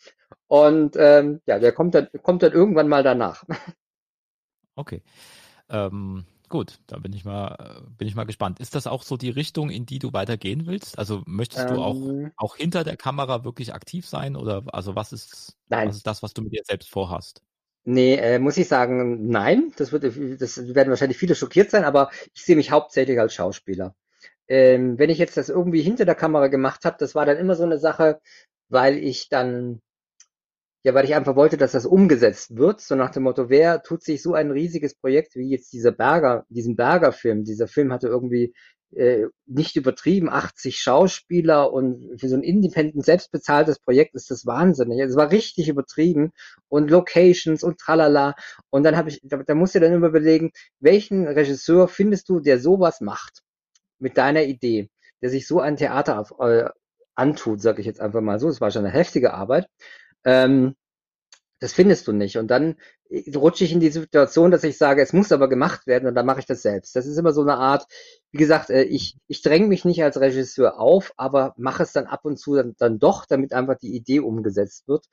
Und 0.47 0.95
ähm, 0.97 1.41
ja, 1.45 1.59
der 1.59 1.71
kommt 1.71 1.95
dann, 1.95 2.09
kommt 2.21 2.43
dann 2.43 2.51
irgendwann 2.51 2.87
mal 2.87 3.03
danach. 3.03 3.43
Okay. 4.75 5.03
Ähm, 5.69 6.25
gut, 6.49 6.79
da 6.87 6.97
bin 6.97 7.13
ich 7.13 7.25
mal, 7.25 7.83
bin 7.95 8.07
ich 8.07 8.15
mal 8.15 8.23
gespannt. 8.23 8.59
Ist 8.59 8.73
das 8.73 8.87
auch 8.87 9.03
so 9.03 9.17
die 9.17 9.29
Richtung, 9.29 9.69
in 9.69 9.85
die 9.85 9.99
du 9.99 10.13
weitergehen 10.13 10.65
willst? 10.65 10.97
Also 10.97 11.21
möchtest 11.27 11.69
ähm, 11.69 11.75
du 11.75 11.81
auch, 11.83 11.95
ähm. 11.95 12.31
auch 12.37 12.55
hinter 12.55 12.83
der 12.83 12.97
Kamera 12.97 13.43
wirklich 13.43 13.75
aktiv 13.75 14.07
sein? 14.07 14.35
Oder 14.35 14.63
also 14.73 14.95
was 14.95 15.13
ist, 15.13 15.59
nein. 15.69 15.89
was 15.89 15.97
ist 15.97 16.07
das, 16.07 16.23
was 16.23 16.33
du 16.33 16.41
mit 16.41 16.53
dir 16.53 16.63
selbst 16.65 16.89
vorhast? 16.89 17.43
Nee, 17.85 18.15
äh, 18.15 18.39
muss 18.39 18.57
ich 18.57 18.67
sagen, 18.67 19.27
nein. 19.27 19.73
Das, 19.77 19.91
wird, 19.91 20.03
das 20.05 20.73
werden 20.75 20.89
wahrscheinlich 20.89 21.17
viele 21.17 21.35
schockiert 21.35 21.69
sein, 21.69 21.83
aber 21.83 22.09
ich 22.33 22.43
sehe 22.45 22.55
mich 22.55 22.71
hauptsächlich 22.71 23.19
als 23.19 23.33
Schauspieler. 23.33 23.95
Ähm, 24.47 24.99
wenn 24.99 25.09
ich 25.09 25.17
jetzt 25.19 25.37
das 25.37 25.49
irgendwie 25.49 25.81
hinter 25.81 26.05
der 26.05 26.15
Kamera 26.15 26.47
gemacht 26.47 26.85
habe, 26.85 26.97
das 26.99 27.15
war 27.15 27.25
dann 27.25 27.37
immer 27.37 27.55
so 27.55 27.63
eine 27.63 27.79
Sache, 27.79 28.21
weil 28.69 28.97
ich 28.97 29.29
dann, 29.29 29.81
ja, 30.83 30.93
weil 30.93 31.05
ich 31.05 31.15
einfach 31.15 31.35
wollte, 31.35 31.57
dass 31.57 31.71
das 31.71 31.85
umgesetzt 31.85 32.57
wird, 32.57 32.81
so 32.81 32.95
nach 32.95 33.11
dem 33.11 33.23
Motto, 33.23 33.49
wer 33.49 33.81
tut 33.83 34.03
sich 34.03 34.21
so 34.21 34.33
ein 34.33 34.51
riesiges 34.51 34.95
Projekt 34.95 35.35
wie 35.35 35.49
jetzt 35.49 35.71
dieser 35.73 35.91
Berger, 35.91 36.45
diesen 36.49 36.75
Berger-Film. 36.75 37.43
Dieser 37.45 37.67
Film 37.67 37.93
hatte 37.93 38.07
irgendwie 38.07 38.53
äh, 38.95 39.27
nicht 39.45 39.75
übertrieben, 39.75 40.29
80 40.29 40.77
Schauspieler 40.77 41.71
und 41.71 42.19
für 42.19 42.29
so 42.29 42.35
ein 42.35 42.43
independent, 42.43 43.05
selbstbezahltes 43.05 43.79
Projekt 43.79 44.15
ist 44.15 44.31
das 44.31 44.45
wahnsinnig. 44.45 44.99
Es 44.99 45.15
war 45.15 45.31
richtig 45.31 45.69
übertrieben 45.69 46.31
und 46.69 46.89
Locations 46.89 47.63
und 47.63 47.79
tralala. 47.79 48.35
Und 48.69 48.83
dann 48.83 48.97
habe 48.97 49.09
ich, 49.09 49.19
da, 49.23 49.37
da 49.37 49.55
musst 49.55 49.75
du 49.75 49.79
dann 49.79 49.93
immer 49.93 50.07
überlegen, 50.07 50.51
welchen 50.79 51.27
Regisseur 51.27 51.87
findest 51.87 52.29
du, 52.29 52.39
der 52.39 52.59
sowas 52.59 53.01
macht 53.01 53.41
mit 53.99 54.17
deiner 54.17 54.43
Idee, 54.43 54.89
der 55.21 55.29
sich 55.29 55.47
so 55.47 55.59
ein 55.59 55.77
Theater 55.77 56.19
auf, 56.19 56.33
äh, 56.39 56.69
antut, 57.15 57.61
sage 57.61 57.81
ich 57.81 57.87
jetzt 57.87 58.01
einfach 58.01 58.21
mal 58.21 58.39
so. 58.39 58.49
Es 58.49 58.61
war 58.61 58.71
schon 58.71 58.85
eine 58.85 58.93
heftige 58.93 59.33
Arbeit. 59.33 59.67
Ähm, 60.25 60.75
das 61.63 61.71
findest 61.71 62.07
du 62.09 62.11
nicht. 62.11 62.37
Und 62.37 62.47
dann 62.51 62.75
äh, 63.09 63.31
rutsche 63.37 63.63
ich 63.63 63.71
in 63.71 63.79
die 63.79 63.89
Situation, 63.89 64.51
dass 64.51 64.65
ich 64.65 64.77
sage, 64.77 65.01
es 65.01 65.13
muss 65.13 65.31
aber 65.31 65.47
gemacht 65.47 65.87
werden 65.87 66.07
und 66.09 66.15
dann 66.15 66.25
mache 66.25 66.41
ich 66.41 66.45
das 66.45 66.61
selbst. 66.61 66.93
Das 66.93 67.05
ist 67.05 67.17
immer 67.17 67.31
so 67.31 67.41
eine 67.41 67.55
Art, 67.55 67.87
wie 68.31 68.37
gesagt, 68.37 68.69
äh, 68.69 68.83
ich, 68.83 69.17
ich 69.27 69.41
dränge 69.41 69.67
mich 69.67 69.85
nicht 69.85 70.03
als 70.03 70.19
Regisseur 70.19 70.77
auf, 70.77 71.13
aber 71.15 71.53
mache 71.55 71.83
es 71.83 71.93
dann 71.93 72.05
ab 72.05 72.25
und 72.25 72.37
zu 72.37 72.55
dann, 72.55 72.75
dann 72.79 72.99
doch, 72.99 73.25
damit 73.25 73.53
einfach 73.53 73.77
die 73.77 73.95
Idee 73.95 74.19
umgesetzt 74.19 74.89
wird. 74.89 75.05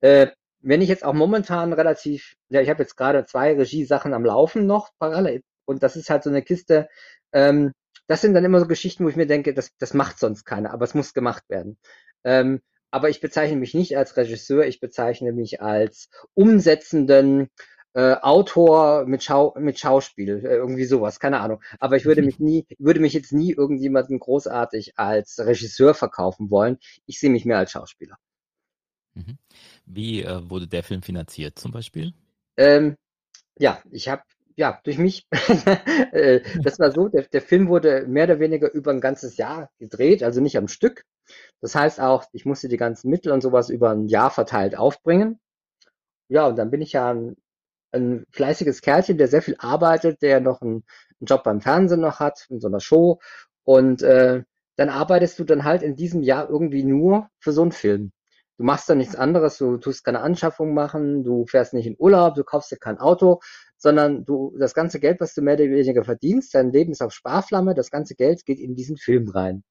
Äh, 0.00 0.28
wenn 0.60 0.82
ich 0.82 0.88
jetzt 0.88 1.04
auch 1.04 1.12
momentan 1.12 1.72
relativ, 1.72 2.34
ja, 2.48 2.60
ich 2.60 2.68
habe 2.68 2.82
jetzt 2.82 2.96
gerade 2.96 3.24
zwei 3.24 3.54
Regiesachen 3.54 4.12
am 4.12 4.24
Laufen 4.24 4.66
noch 4.66 4.90
parallel 4.98 5.42
und 5.66 5.84
das 5.84 5.94
ist 5.94 6.10
halt 6.10 6.24
so 6.24 6.30
eine 6.30 6.42
Kiste, 6.42 6.88
ähm, 7.32 7.70
das 8.08 8.22
sind 8.22 8.34
dann 8.34 8.44
immer 8.44 8.58
so 8.58 8.66
Geschichten, 8.66 9.04
wo 9.04 9.08
ich 9.08 9.16
mir 9.16 9.28
denke, 9.28 9.54
das, 9.54 9.70
das 9.78 9.94
macht 9.94 10.18
sonst 10.18 10.44
keiner, 10.46 10.72
aber 10.72 10.84
es 10.84 10.94
muss 10.94 11.14
gemacht 11.14 11.44
werden. 11.48 11.78
Ähm, 12.24 12.60
aber 12.92 13.08
ich 13.08 13.20
bezeichne 13.20 13.56
mich 13.56 13.74
nicht 13.74 13.96
als 13.96 14.16
Regisseur, 14.16 14.66
ich 14.66 14.78
bezeichne 14.78 15.32
mich 15.32 15.60
als 15.62 16.10
umsetzenden 16.34 17.48
äh, 17.94 18.14
Autor 18.16 19.06
mit, 19.06 19.24
Schau 19.24 19.54
mit 19.58 19.78
Schauspiel, 19.78 20.44
äh, 20.44 20.56
irgendwie 20.56 20.84
sowas, 20.84 21.18
keine 21.18 21.40
Ahnung. 21.40 21.62
Aber 21.80 21.96
ich 21.96 22.04
würde 22.04 22.22
mich 22.22 22.38
nie, 22.38 22.66
würde 22.78 23.00
mich 23.00 23.14
jetzt 23.14 23.32
nie 23.32 23.52
irgendjemanden 23.52 24.18
großartig 24.18 24.98
als 24.98 25.38
Regisseur 25.38 25.94
verkaufen 25.94 26.50
wollen. 26.50 26.78
Ich 27.06 27.18
sehe 27.18 27.30
mich 27.30 27.44
mehr 27.44 27.58
als 27.58 27.72
Schauspieler. 27.72 28.18
Mhm. 29.14 29.38
Wie 29.86 30.22
äh, 30.22 30.48
wurde 30.48 30.68
der 30.68 30.82
Film 30.82 31.02
finanziert 31.02 31.58
zum 31.58 31.72
Beispiel? 31.72 32.12
Ähm, 32.56 32.96
ja, 33.58 33.82
ich 33.90 34.08
habe 34.08 34.22
ja, 34.56 34.80
durch 34.84 34.98
mich. 34.98 35.26
Äh, 36.12 36.42
das 36.62 36.78
war 36.78 36.90
so, 36.92 37.08
der, 37.08 37.22
der 37.22 37.40
Film 37.40 37.68
wurde 37.68 38.06
mehr 38.06 38.24
oder 38.24 38.38
weniger 38.38 38.70
über 38.72 38.90
ein 38.90 39.00
ganzes 39.00 39.38
Jahr 39.38 39.70
gedreht, 39.78 40.22
also 40.22 40.40
nicht 40.42 40.58
am 40.58 40.68
Stück. 40.68 41.04
Das 41.62 41.74
heißt 41.74 42.00
auch, 42.00 42.24
ich 42.32 42.44
musste 42.44 42.68
die 42.68 42.76
ganzen 42.76 43.10
Mittel 43.10 43.32
und 43.32 43.40
sowas 43.40 43.70
über 43.70 43.90
ein 43.90 44.08
Jahr 44.08 44.30
verteilt 44.30 44.76
aufbringen. 44.76 45.40
Ja, 46.28 46.46
und 46.46 46.56
dann 46.56 46.70
bin 46.70 46.82
ich 46.82 46.92
ja 46.92 47.10
ein, 47.12 47.36
ein 47.92 48.26
fleißiges 48.32 48.82
Kerlchen, 48.82 49.18
der 49.18 49.28
sehr 49.28 49.42
viel 49.42 49.56
arbeitet, 49.58 50.22
der 50.22 50.40
noch 50.40 50.60
einen, 50.62 50.84
einen 51.20 51.26
Job 51.26 51.44
beim 51.44 51.60
Fernsehen 51.60 52.00
noch 52.00 52.20
hat, 52.20 52.46
in 52.50 52.60
so 52.60 52.68
einer 52.68 52.80
Show. 52.80 53.20
Und 53.64 54.02
äh, 54.02 54.42
dann 54.76 54.88
arbeitest 54.88 55.38
du 55.38 55.44
dann 55.44 55.64
halt 55.64 55.82
in 55.82 55.96
diesem 55.96 56.22
Jahr 56.22 56.48
irgendwie 56.50 56.84
nur 56.84 57.28
für 57.40 57.52
so 57.52 57.62
einen 57.62 57.72
Film. 57.72 58.12
Du 58.58 58.64
machst 58.64 58.88
dann 58.88 58.98
nichts 58.98 59.16
anderes, 59.16 59.58
du 59.58 59.76
tust 59.78 60.04
keine 60.04 60.20
Anschaffung 60.20 60.74
machen, 60.74 61.24
du 61.24 61.46
fährst 61.46 61.74
nicht 61.74 61.86
in 61.86 61.96
Urlaub, 61.98 62.34
du 62.34 62.44
kaufst 62.44 62.70
dir 62.70 62.76
kein 62.76 62.98
Auto, 62.98 63.40
sondern 63.82 64.24
du, 64.24 64.56
das 64.58 64.74
ganze 64.74 65.00
Geld, 65.00 65.20
was 65.20 65.34
du 65.34 65.42
mehr 65.42 65.54
oder 65.54 65.64
weniger 65.64 66.04
verdienst, 66.04 66.54
dein 66.54 66.70
Leben 66.70 66.92
ist 66.92 67.02
auf 67.02 67.12
Sparflamme, 67.12 67.74
das 67.74 67.90
ganze 67.90 68.14
Geld 68.14 68.46
geht 68.46 68.60
in 68.60 68.76
diesen 68.76 68.96
Film 68.96 69.28
rein. 69.28 69.64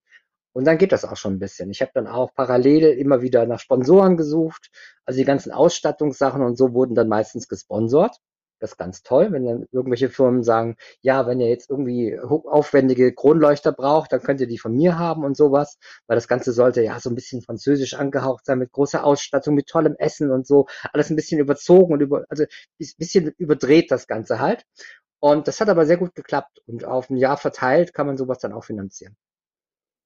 Und 0.53 0.65
dann 0.67 0.77
geht 0.77 0.91
das 0.91 1.05
auch 1.05 1.15
schon 1.15 1.35
ein 1.35 1.39
bisschen. 1.39 1.71
Ich 1.71 1.81
habe 1.81 1.91
dann 1.93 2.07
auch 2.07 2.33
parallel 2.35 2.83
immer 2.99 3.21
wieder 3.21 3.45
nach 3.45 3.61
Sponsoren 3.61 4.17
gesucht. 4.17 4.69
Also 5.05 5.17
die 5.17 5.25
ganzen 5.25 5.53
Ausstattungssachen 5.53 6.41
und 6.41 6.57
so 6.57 6.73
wurden 6.73 6.93
dann 6.93 7.07
meistens 7.07 7.47
gesponsert. 7.47 8.17
Das 8.61 8.73
ist 8.73 8.77
ganz 8.77 9.01
toll, 9.01 9.31
wenn 9.31 9.43
dann 9.43 9.65
irgendwelche 9.71 10.09
Firmen 10.09 10.43
sagen, 10.43 10.77
ja, 11.01 11.25
wenn 11.25 11.39
ihr 11.39 11.49
jetzt 11.49 11.71
irgendwie 11.71 12.19
aufwendige 12.19 13.11
Kronleuchter 13.11 13.71
braucht, 13.71 14.13
dann 14.13 14.21
könnt 14.21 14.39
ihr 14.39 14.47
die 14.47 14.59
von 14.59 14.73
mir 14.73 14.99
haben 14.99 15.23
und 15.23 15.35
sowas, 15.35 15.79
weil 16.05 16.15
das 16.15 16.27
Ganze 16.27 16.53
sollte 16.53 16.83
ja 16.83 16.99
so 16.99 17.09
ein 17.09 17.15
bisschen 17.15 17.41
französisch 17.41 17.95
angehaucht 17.95 18.45
sein, 18.45 18.59
mit 18.59 18.71
großer 18.71 19.03
Ausstattung, 19.03 19.55
mit 19.55 19.67
tollem 19.67 19.95
Essen 19.97 20.31
und 20.31 20.45
so, 20.45 20.67
alles 20.93 21.09
ein 21.09 21.15
bisschen 21.15 21.39
überzogen 21.39 21.91
und 21.93 22.01
über, 22.01 22.25
also 22.29 22.43
ein 22.43 22.87
bisschen 22.97 23.33
überdreht 23.37 23.89
das 23.89 24.05
Ganze 24.05 24.39
halt. 24.39 24.63
Und 25.19 25.47
das 25.47 25.59
hat 25.59 25.69
aber 25.69 25.87
sehr 25.87 25.97
gut 25.97 26.13
geklappt 26.13 26.61
und 26.67 26.85
auf 26.85 27.09
ein 27.09 27.17
Jahr 27.17 27.37
verteilt 27.37 27.93
kann 27.95 28.05
man 28.05 28.17
sowas 28.17 28.39
dann 28.39 28.53
auch 28.53 28.63
finanzieren. 28.63 29.15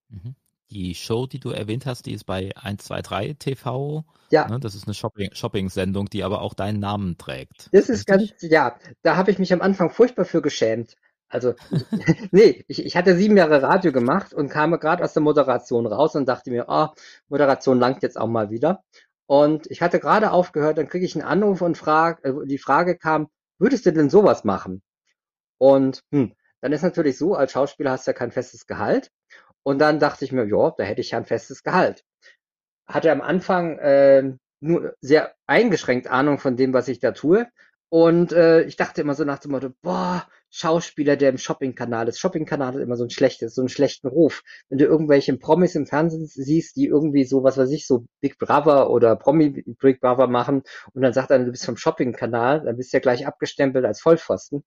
Mhm. 0.10 0.36
Die 0.72 0.96
Show, 0.96 1.28
die 1.28 1.40
du 1.40 1.52
erwähnt 1.52 1.86
hast, 1.86 2.06
die 2.06 2.14
ist 2.14 2.26
bei 2.26 2.52
123 2.56 3.38
TV. 3.38 4.04
Ja. 4.32 4.48
Ne, 4.48 4.60
das 4.60 4.76
ist 4.76 4.88
eine 4.88 4.94
Shopping-Sendung, 4.96 6.10
die 6.10 6.24
aber 6.24 6.42
auch 6.42 6.54
deinen 6.54 6.80
Namen 6.80 7.18
trägt. 7.18 7.70
Das 7.72 7.90
ist 7.90 8.08
ganz, 8.08 8.32
ja, 8.42 8.78
da 9.04 9.16
habe 9.16 9.32
ich 9.32 9.40
mich 9.40 9.54
am 9.54 9.62
Anfang 9.62 9.92
furchtbar 9.92 10.26
für 10.26 10.42
geschämt. 10.42 10.96
Also, 11.28 11.54
nee, 12.32 12.64
ich, 12.68 12.86
ich 12.86 12.96
hatte 12.96 13.16
sieben 13.16 13.38
Jahre 13.38 13.62
Radio 13.62 13.92
gemacht 13.92 14.34
und 14.34 14.50
kam 14.50 14.72
gerade 14.80 15.04
aus 15.04 15.14
der 15.14 15.24
Moderation 15.24 15.86
raus 15.86 16.16
und 16.16 16.28
dachte 16.28 16.52
mir, 16.52 16.66
oh, 16.68 16.88
Moderation 17.28 17.80
langt 17.80 18.04
jetzt 18.04 18.18
auch 18.18 18.28
mal 18.28 18.50
wieder. 18.50 18.84
Und 19.28 19.70
ich 19.72 19.82
hatte 19.82 20.00
gerade 20.00 20.32
aufgehört, 20.32 20.78
dann 20.78 20.88
kriege 20.88 21.06
ich 21.06 21.16
einen 21.16 21.26
Anruf 21.26 21.62
und 21.62 21.78
frag, 21.78 22.24
äh, 22.24 22.34
die 22.46 22.58
Frage 22.58 22.98
kam, 22.98 23.28
würdest 23.58 23.86
du 23.86 23.94
denn 23.94 24.10
sowas 24.10 24.44
machen? 24.44 24.82
Und 25.58 26.02
hm, 26.12 26.34
dann 26.62 26.72
ist 26.72 26.84
natürlich 26.84 27.18
so, 27.18 27.36
als 27.36 27.52
Schauspieler 27.52 27.92
hast 27.92 28.08
du 28.08 28.12
ja 28.12 28.18
kein 28.18 28.32
festes 28.32 28.68
Gehalt. 28.68 29.12
Und 29.66 29.80
dann 29.80 30.00
dachte 30.00 30.24
ich 30.26 30.32
mir, 30.32 30.46
ja, 30.46 30.74
da 30.78 30.84
hätte 30.84 31.02
ich 31.02 31.12
ja 31.12 31.18
ein 31.18 31.26
festes 31.26 31.64
Gehalt. 31.64 32.04
Hatte 32.88 33.12
am 33.12 33.22
Anfang 33.22 33.80
äh, 33.80 34.34
nur 34.60 34.94
sehr 35.02 35.34
eingeschränkt 35.48 36.08
Ahnung 36.08 36.38
von 36.38 36.56
dem, 36.56 36.72
was 36.74 36.88
ich 36.88 37.00
da 37.00 37.12
tue. 37.12 37.48
Und 37.90 38.32
äh, 38.32 38.62
ich 38.64 38.76
dachte 38.76 39.02
immer 39.02 39.16
so 39.16 39.24
nach 39.24 39.40
dem 39.40 39.52
Motto, 39.52 39.70
boah, 39.82 40.28
Schauspieler, 40.52 41.16
der 41.18 41.30
im 41.32 41.40
Shopping-Kanal 41.40 42.08
ist. 42.08 42.20
Shopping-Kanal 42.20 42.76
hat 42.76 42.82
immer 42.82 42.96
so 42.96 43.06
ein 43.06 43.10
schlechtes, 43.10 43.56
so 43.56 43.62
einen 43.62 43.70
schlechten 43.70 44.08
Ruf. 44.08 44.44
Wenn 44.70 44.78
du 44.78 44.86
irgendwelche 44.86 45.36
Promis 45.36 45.74
im 45.76 45.88
Fernsehen 45.88 46.28
siehst, 46.28 46.76
die 46.76 46.86
irgendwie 46.86 47.24
so, 47.26 47.44
was 47.44 47.58
weiß 47.58 47.72
ich, 47.72 47.88
so 47.88 48.06
Big 48.22 48.38
Brother 48.38 48.92
oder 48.92 49.16
Promi 49.16 49.50
Big 49.50 50.00
Brother 50.00 50.28
machen 50.28 50.62
und 50.94 51.02
dann 51.02 51.14
sagt 51.14 51.32
einer, 51.32 51.46
du 51.46 51.52
bist 51.52 51.66
vom 51.66 51.78
Shopping-Kanal, 51.78 52.66
dann 52.66 52.78
bist 52.78 52.94
du 52.94 52.98
ja 52.98 53.02
gleich 53.02 53.26
abgestempelt 53.26 53.86
als 53.86 54.02
Vollpfosten. 54.02 54.64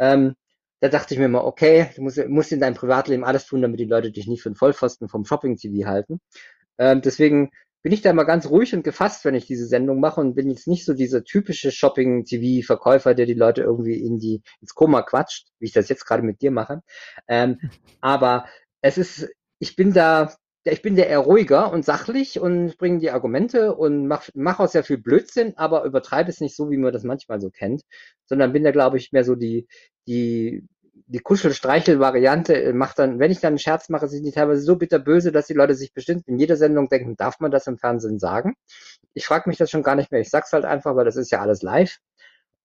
Ähm, 0.00 0.34
da 0.82 0.88
dachte 0.88 1.14
ich 1.14 1.20
mir 1.20 1.28
mal, 1.28 1.44
okay, 1.44 1.90
du 1.94 2.02
musst, 2.02 2.28
musst 2.28 2.50
in 2.50 2.58
deinem 2.58 2.74
Privatleben 2.74 3.22
alles 3.22 3.46
tun, 3.46 3.62
damit 3.62 3.78
die 3.78 3.84
Leute 3.84 4.10
dich 4.10 4.26
nicht 4.26 4.42
für 4.42 4.48
einen 4.48 4.56
Vollpfosten 4.56 5.08
vom 5.08 5.24
Shopping-TV 5.24 5.88
halten. 5.88 6.20
Ähm, 6.76 7.02
deswegen 7.02 7.52
bin 7.82 7.92
ich 7.92 8.02
da 8.02 8.12
mal 8.12 8.24
ganz 8.24 8.50
ruhig 8.50 8.74
und 8.74 8.82
gefasst, 8.82 9.24
wenn 9.24 9.36
ich 9.36 9.46
diese 9.46 9.66
Sendung 9.66 10.00
mache 10.00 10.20
und 10.20 10.34
bin 10.34 10.50
jetzt 10.50 10.66
nicht 10.66 10.84
so 10.84 10.92
dieser 10.92 11.22
typische 11.22 11.70
Shopping-TV-Verkäufer, 11.70 13.14
der 13.14 13.26
die 13.26 13.34
Leute 13.34 13.62
irgendwie 13.62 13.94
in 13.94 14.18
die, 14.18 14.42
ins 14.60 14.74
Koma 14.74 15.02
quatscht, 15.02 15.46
wie 15.60 15.66
ich 15.66 15.72
das 15.72 15.88
jetzt 15.88 16.04
gerade 16.04 16.24
mit 16.24 16.42
dir 16.42 16.50
mache. 16.50 16.82
Ähm, 17.28 17.60
aber 18.00 18.46
es 18.80 18.98
ist, 18.98 19.28
ich 19.60 19.76
bin 19.76 19.92
da, 19.92 20.34
ich 20.64 20.82
bin 20.82 20.96
da 20.96 21.04
eher 21.04 21.20
ruhiger 21.20 21.72
und 21.72 21.84
sachlich 21.84 22.40
und 22.40 22.76
bringe 22.76 22.98
die 22.98 23.12
Argumente 23.12 23.76
und 23.76 24.08
mache 24.08 24.32
mach 24.34 24.58
auch 24.58 24.68
sehr 24.68 24.82
viel 24.82 24.98
Blödsinn, 24.98 25.56
aber 25.56 25.84
übertreibe 25.84 26.30
es 26.30 26.40
nicht 26.40 26.56
so, 26.56 26.72
wie 26.72 26.76
man 26.76 26.92
das 26.92 27.04
manchmal 27.04 27.40
so 27.40 27.50
kennt, 27.50 27.82
sondern 28.26 28.52
bin 28.52 28.64
da, 28.64 28.72
glaube 28.72 28.96
ich, 28.96 29.12
mehr 29.12 29.24
so 29.24 29.36
die, 29.36 29.68
die 30.08 30.66
die 31.12 31.20
Kuschel-Streichel-Variante 31.20 32.54
äh, 32.54 32.72
macht 32.72 32.98
dann, 32.98 33.18
wenn 33.18 33.30
ich 33.30 33.40
dann 33.40 33.50
einen 33.50 33.58
Scherz 33.58 33.88
mache, 33.90 34.08
sind 34.08 34.24
die 34.24 34.32
teilweise 34.32 34.62
so 34.62 34.76
bitterböse, 34.76 35.30
dass 35.30 35.46
die 35.46 35.52
Leute 35.52 35.74
sich 35.74 35.92
bestimmt 35.92 36.26
in 36.26 36.38
jeder 36.38 36.56
Sendung 36.56 36.88
denken, 36.88 37.16
darf 37.16 37.38
man 37.38 37.50
das 37.50 37.66
im 37.66 37.78
Fernsehen 37.78 38.18
sagen? 38.18 38.54
Ich 39.12 39.26
frage 39.26 39.48
mich 39.48 39.58
das 39.58 39.70
schon 39.70 39.82
gar 39.82 39.94
nicht 39.94 40.10
mehr. 40.10 40.22
Ich 40.22 40.30
sag's 40.30 40.52
halt 40.52 40.64
einfach, 40.64 40.96
weil 40.96 41.04
das 41.04 41.16
ist 41.16 41.30
ja 41.30 41.40
alles 41.40 41.62
live. 41.62 41.98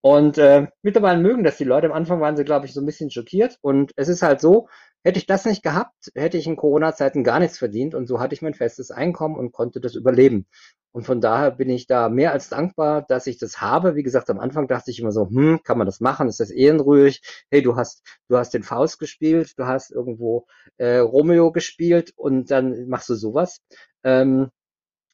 Und 0.02 0.38
äh, 0.38 0.68
mittlerweile 0.84 1.20
mögen 1.20 1.44
das 1.44 1.58
die 1.58 1.64
Leute. 1.64 1.88
Am 1.88 1.94
Anfang 1.94 2.22
waren 2.22 2.38
sie, 2.38 2.46
glaube 2.46 2.66
ich, 2.66 2.74
so 2.74 2.82
ein 2.82 2.86
bisschen 2.86 3.12
schockiert. 3.12 3.58
Und 3.62 3.92
es 3.96 4.08
ist 4.08 4.22
halt 4.22 4.42
so, 4.42 4.68
hätte 5.04 5.20
ich 5.20 5.26
das 5.26 5.46
nicht 5.46 5.64
gehabt, 5.64 6.12
hätte 6.16 6.38
ich 6.38 6.48
in 6.48 6.56
Corona-Zeiten 6.56 7.24
gar 7.24 7.40
nichts 7.40 7.58
verdient. 7.58 7.96
Und 7.96 8.08
so 8.08 8.20
hatte 8.20 8.34
ich 8.34 8.42
mein 8.42 8.54
festes 8.54 8.92
Einkommen 8.92 9.36
und 9.38 9.52
konnte 9.52 9.82
das 9.82 9.96
überleben. 9.96 10.46
Und 10.92 11.04
von 11.04 11.22
daher 11.22 11.52
bin 11.52 11.70
ich 11.70 11.86
da 11.86 12.10
mehr 12.10 12.32
als 12.32 12.50
dankbar, 12.50 13.04
dass 13.08 13.28
ich 13.28 13.38
das 13.38 13.62
habe. 13.62 13.96
Wie 13.96 14.04
gesagt, 14.04 14.30
am 14.30 14.40
Anfang 14.40 14.68
dachte 14.68 14.90
ich 14.90 15.00
immer 15.00 15.12
so, 15.12 15.30
hm, 15.30 15.62
kann 15.64 15.78
man 15.78 15.86
das 15.86 16.00
machen? 16.00 16.28
Ist 16.28 16.40
das 16.40 16.50
ehrenruhig? 16.50 17.22
Hey, 17.52 17.62
du 17.62 17.76
hast, 17.76 18.04
du 18.30 18.38
hast 18.38 18.54
den 18.54 18.64
Faust 18.64 18.98
gespielt, 19.00 19.54
du 19.58 19.68
hast 19.68 19.92
irgendwo 19.92 20.48
äh, 20.78 20.98
Romeo 20.98 21.52
gespielt 21.52 22.14
und 22.16 22.50
dann 22.50 22.88
machst 22.88 23.10
du 23.10 23.16
sowas. 23.16 23.62
Ähm, 24.04 24.50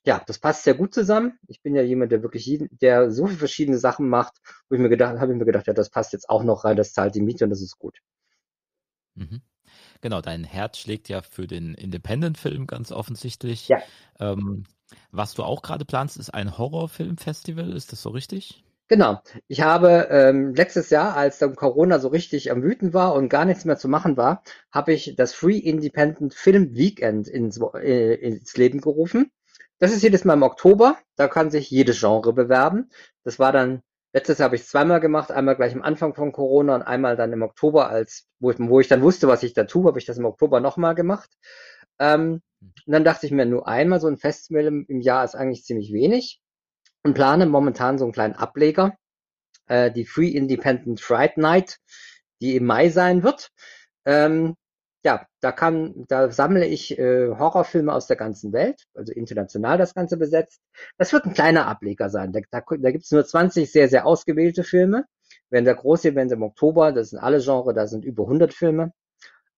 ja, 0.05 0.21
das 0.25 0.39
passt 0.39 0.63
sehr 0.63 0.73
gut 0.73 0.93
zusammen. 0.93 1.39
Ich 1.47 1.61
bin 1.61 1.75
ja 1.75 1.81
jemand, 1.81 2.11
der 2.11 2.23
wirklich 2.23 2.45
jeden, 2.45 2.69
der 2.79 3.11
so 3.11 3.25
viele 3.27 3.39
verschiedene 3.39 3.77
Sachen 3.77 4.09
macht, 4.09 4.33
wo 4.69 4.75
ich 4.75 4.81
mir 4.81 4.89
gedacht, 4.89 5.19
habe 5.19 5.31
ich 5.31 5.37
mir 5.37 5.45
gedacht, 5.45 5.67
ja, 5.67 5.73
das 5.73 5.89
passt 5.89 6.13
jetzt 6.13 6.29
auch 6.29 6.43
noch 6.43 6.65
rein, 6.65 6.75
das 6.75 6.93
zahlt 6.93 7.15
die 7.15 7.21
Miete 7.21 7.45
und 7.45 7.49
das 7.49 7.61
ist 7.61 7.77
gut. 7.77 7.99
Mhm. 9.15 9.41
Genau, 10.01 10.21
dein 10.21 10.43
Herz 10.43 10.77
schlägt 10.77 11.07
ja 11.07 11.21
für 11.21 11.47
den 11.47 11.75
Independent-Film 11.75 12.67
ganz 12.67 12.91
offensichtlich. 12.91 13.69
Ja. 13.69 13.77
Ähm, 14.19 14.65
was 15.11 15.33
du 15.33 15.43
auch 15.43 15.61
gerade 15.61 15.85
planst, 15.85 16.17
ist 16.17 16.33
ein 16.33 16.57
Horrorfilmfestival, 16.57 17.71
ist 17.71 17.93
das 17.93 18.01
so 18.01 18.09
richtig? 18.09 18.63
Genau. 18.89 19.21
Ich 19.47 19.61
habe 19.61 20.09
ähm, 20.11 20.53
letztes 20.53 20.89
Jahr, 20.89 21.15
als 21.15 21.39
dann 21.39 21.55
Corona 21.55 21.99
so 21.99 22.09
richtig 22.09 22.51
am 22.51 22.61
Wüten 22.61 22.93
war 22.93 23.15
und 23.15 23.29
gar 23.29 23.45
nichts 23.45 23.63
mehr 23.63 23.77
zu 23.77 23.87
machen 23.87 24.17
war, 24.17 24.43
habe 24.71 24.91
ich 24.91 25.15
das 25.15 25.33
Free 25.33 25.57
Independent 25.57 26.33
Film 26.33 26.75
Weekend 26.75 27.29
ins, 27.29 27.59
äh, 27.75 28.15
ins 28.15 28.57
Leben 28.57 28.81
gerufen. 28.81 29.31
Das 29.83 29.91
ist 29.91 30.01
jedes 30.01 30.23
Mal 30.23 30.35
im 30.35 30.43
Oktober. 30.43 30.97
Da 31.17 31.27
kann 31.27 31.51
sich 31.51 31.69
jedes 31.69 31.99
Genre 31.99 32.31
bewerben. 32.31 32.89
Das 33.25 33.37
war 33.37 33.51
dann, 33.51 33.81
letztes 34.13 34.37
Jahr 34.37 34.45
habe 34.45 34.55
ich 34.55 34.61
es 34.61 34.69
zweimal 34.69 35.01
gemacht. 35.01 35.29
Einmal 35.29 35.57
gleich 35.57 35.75
am 35.75 35.81
Anfang 35.81 36.15
von 36.15 36.31
Corona 36.31 36.75
und 36.75 36.83
einmal 36.83 37.17
dann 37.17 37.33
im 37.33 37.41
Oktober, 37.41 37.89
als 37.89 38.29
wo 38.39 38.51
ich, 38.51 38.57
wo 38.59 38.79
ich 38.79 38.87
dann 38.87 39.01
wusste, 39.01 39.27
was 39.27 39.43
ich 39.43 39.53
da 39.53 39.65
tue, 39.65 39.85
habe 39.85 39.99
ich 39.99 40.05
das 40.05 40.17
im 40.17 40.23
Oktober 40.23 40.61
nochmal 40.61 40.95
gemacht. 40.95 41.29
Ähm, 41.99 42.41
und 42.61 42.93
dann 42.93 43.03
dachte 43.03 43.25
ich 43.25 43.33
mir, 43.33 43.45
nur 43.45 43.67
einmal 43.67 43.99
so 43.99 44.07
ein 44.07 44.15
Festival 44.15 44.63
im, 44.67 44.85
im 44.87 45.01
Jahr 45.01 45.25
ist 45.25 45.35
eigentlich 45.35 45.65
ziemlich 45.65 45.91
wenig 45.91 46.39
und 47.03 47.13
plane 47.13 47.45
momentan 47.45 47.97
so 47.97 48.05
einen 48.05 48.13
kleinen 48.13 48.35
Ableger, 48.35 48.95
äh, 49.67 49.91
die 49.91 50.05
Free 50.05 50.29
Independent 50.29 51.01
Fright 51.01 51.35
Night, 51.35 51.79
die 52.39 52.55
im 52.55 52.63
Mai 52.67 52.87
sein 52.87 53.21
wird. 53.21 53.51
Ähm, 54.05 54.55
ja, 55.05 55.27
da 55.41 55.51
kann, 55.51 56.05
da 56.07 56.31
sammle 56.31 56.65
ich 56.65 56.97
äh, 56.97 57.29
Horrorfilme 57.29 57.93
aus 57.93 58.07
der 58.07 58.15
ganzen 58.15 58.53
Welt, 58.53 58.85
also 58.93 59.11
international 59.11 59.77
das 59.77 59.93
Ganze 59.93 60.17
besetzt. 60.17 60.61
Das 60.97 61.11
wird 61.11 61.25
ein 61.25 61.33
kleiner 61.33 61.67
Ableger 61.67 62.09
sein. 62.09 62.31
Da, 62.31 62.39
da, 62.51 62.61
da 62.61 62.91
gibt 62.91 63.03
es 63.03 63.11
nur 63.11 63.25
20 63.25 63.71
sehr, 63.71 63.89
sehr 63.89 64.05
ausgewählte 64.05 64.63
Filme. 64.63 65.05
Wenn 65.49 65.65
der 65.65 65.75
große 65.75 66.09
Event 66.09 66.31
im 66.31 66.43
Oktober, 66.43 66.91
das 66.93 67.09
sind 67.09 67.19
alle 67.19 67.39
Genres, 67.41 67.75
da 67.75 67.87
sind 67.87 68.05
über 68.05 68.23
100 68.23 68.53
Filme. 68.53 68.93